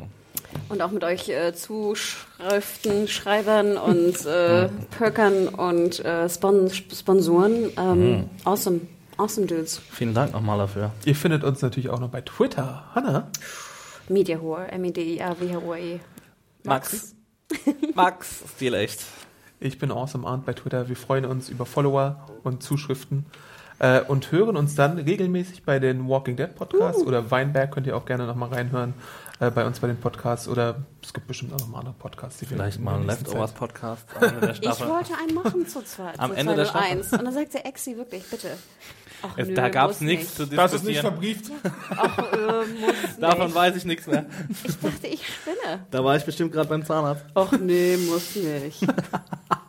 Und 0.68 0.80
auch 0.82 0.90
mit 0.90 1.04
euch 1.04 1.28
äh, 1.28 1.52
Zuschriften, 1.54 3.08
Schreibern 3.08 3.76
und 3.76 4.24
äh, 4.26 4.68
Perkern 4.96 5.48
und 5.48 6.04
äh, 6.04 6.28
Spon 6.28 6.70
Sponsoren. 6.70 7.70
Ähm, 7.76 8.30
Awesome. 8.44 8.80
Awesome 9.18 9.46
Dudes. 9.46 9.78
Vielen 9.90 10.14
Dank 10.14 10.32
nochmal 10.32 10.58
dafür. 10.58 10.92
Ihr 11.04 11.14
findet 11.14 11.44
uns 11.44 11.60
natürlich 11.62 11.90
auch 11.90 12.00
noch 12.00 12.08
bei 12.08 12.22
Twitter. 12.22 12.84
Hanna? 12.94 13.28
Mediahor. 14.08 14.66
M-E-D-I-A-W-H-O-E. 14.70 16.00
Max. 16.64 17.14
Max. 17.94 18.42
Stil 18.56 18.74
echt. 18.74 19.02
Ich 19.60 19.78
bin 19.78 19.92
Awesome 19.92 20.26
Arndt 20.26 20.46
bei 20.46 20.54
Twitter. 20.54 20.88
Wir 20.88 20.96
freuen 20.96 21.24
uns 21.24 21.48
über 21.48 21.66
Follower 21.66 22.26
und 22.42 22.62
Zuschriften 22.62 23.26
äh, 23.78 24.00
und 24.00 24.32
hören 24.32 24.56
uns 24.56 24.74
dann 24.74 24.98
regelmäßig 24.98 25.64
bei 25.64 25.78
den 25.78 26.08
Walking 26.08 26.36
Dead 26.36 26.54
Podcasts 26.54 27.02
oder 27.02 27.30
Weinberg 27.30 27.72
könnt 27.72 27.86
ihr 27.86 27.96
auch 27.96 28.04
gerne 28.04 28.26
nochmal 28.26 28.48
reinhören 28.48 28.94
äh, 29.42 29.50
bei 29.50 29.66
uns 29.66 29.80
bei 29.80 29.86
den 29.88 29.98
Podcasts 29.98 30.48
oder 30.48 30.76
es 31.02 31.12
gibt 31.12 31.26
bestimmt 31.26 31.52
auch 31.52 31.58
noch 31.58 31.68
mal 31.68 31.78
andere 31.80 31.94
Podcasts. 31.94 32.38
Die 32.38 32.48
wir 32.50 32.56
Vielleicht 32.56 32.80
mal 32.80 32.92
der 32.92 33.00
ein 33.00 33.06
nächsten 33.06 33.24
Leftovers 33.24 33.50
Zeit- 33.50 33.58
Podcast 33.58 34.06
am 34.16 34.22
Ende 34.24 34.40
der 34.40 34.50
Ich 34.72 34.80
wollte 34.80 35.14
einen 35.18 35.34
machen 35.34 35.66
zu 35.66 35.82
zweit. 35.84 36.18
Am 36.18 36.30
zu 36.30 36.36
Ende 36.36 36.54
der 36.54 36.64
Staffel. 36.66 37.02
201. 37.02 37.12
Und 37.12 37.24
dann 37.24 37.34
sagt 37.34 37.54
der 37.54 37.66
Exi 37.66 37.96
wirklich, 37.96 38.24
bitte. 38.30 38.48
Ach, 39.24 39.30
Es, 39.38 39.48
nö, 39.48 39.54
da 39.54 39.68
gab 39.68 39.90
es 39.90 40.00
nichts 40.00 40.34
zu 40.34 40.42
nicht. 40.42 40.58
Das 40.58 40.72
ist 40.72 40.84
nicht 40.84 41.02
diskutieren. 41.04 41.40
verbrieft. 41.40 41.50
Ach, 41.96 42.18
äh, 42.32 42.80
muss 42.80 42.94
Davon 43.20 43.46
nicht. 43.46 43.54
weiß 43.54 43.76
ich 43.76 43.84
nichts 43.84 44.06
mehr. 44.08 44.26
Ich 44.64 44.76
dachte, 44.80 45.06
ich 45.06 45.26
spinne. 45.26 45.86
Da 45.92 46.04
war 46.04 46.16
ich 46.16 46.24
bestimmt 46.24 46.50
gerade 46.52 46.68
beim 46.68 46.84
Zahnarzt. 46.84 47.24
Ach 47.34 47.52
nee, 47.52 47.96
muss 47.98 48.34
nicht. 48.34 48.80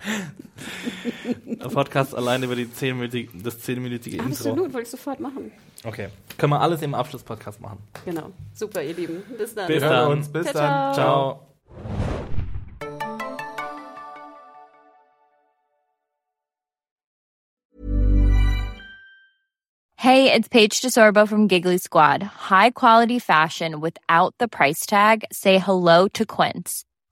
Podcast 1.72 2.14
allein 2.14 2.42
über 2.42 2.56
die 2.56 2.66
10-minütige, 2.66 3.28
das 3.42 3.62
10-minütige 3.62 4.14
Intro. 4.14 4.26
Absolut, 4.26 4.72
wollte 4.72 4.82
ich 4.82 4.88
sofort 4.88 5.20
machen. 5.20 5.52
Okay. 5.84 6.08
Können 6.36 6.52
wir 6.52 6.60
alles 6.60 6.82
im 6.82 6.94
Abschlusspodcast 6.94 7.60
machen. 7.60 7.78
Genau. 8.04 8.30
Super, 8.54 8.82
ihr 8.82 8.94
Lieben. 8.94 9.22
Bis 9.36 9.54
dann. 9.54 9.66
Bis 9.66 9.80
dann. 9.80 10.10
uns. 10.10 10.28
Bis 10.28 10.46
Ciao, 10.46 10.54
dann. 10.54 10.94
ciao. 10.94 10.94
Ciao. 10.94 11.46
Hey, 19.96 20.32
it's 20.32 20.48
Paige 20.48 20.80
DeSorbo 20.80 21.28
from 21.28 21.46
Giggly 21.46 21.76
Squad. 21.76 22.22
High 22.22 22.70
quality 22.70 23.18
fashion 23.18 23.80
without 23.80 24.34
the 24.38 24.48
price 24.48 24.86
tag. 24.86 25.26
Say 25.30 25.58
hello 25.58 26.08
to 26.08 26.24
Quince. 26.24 26.86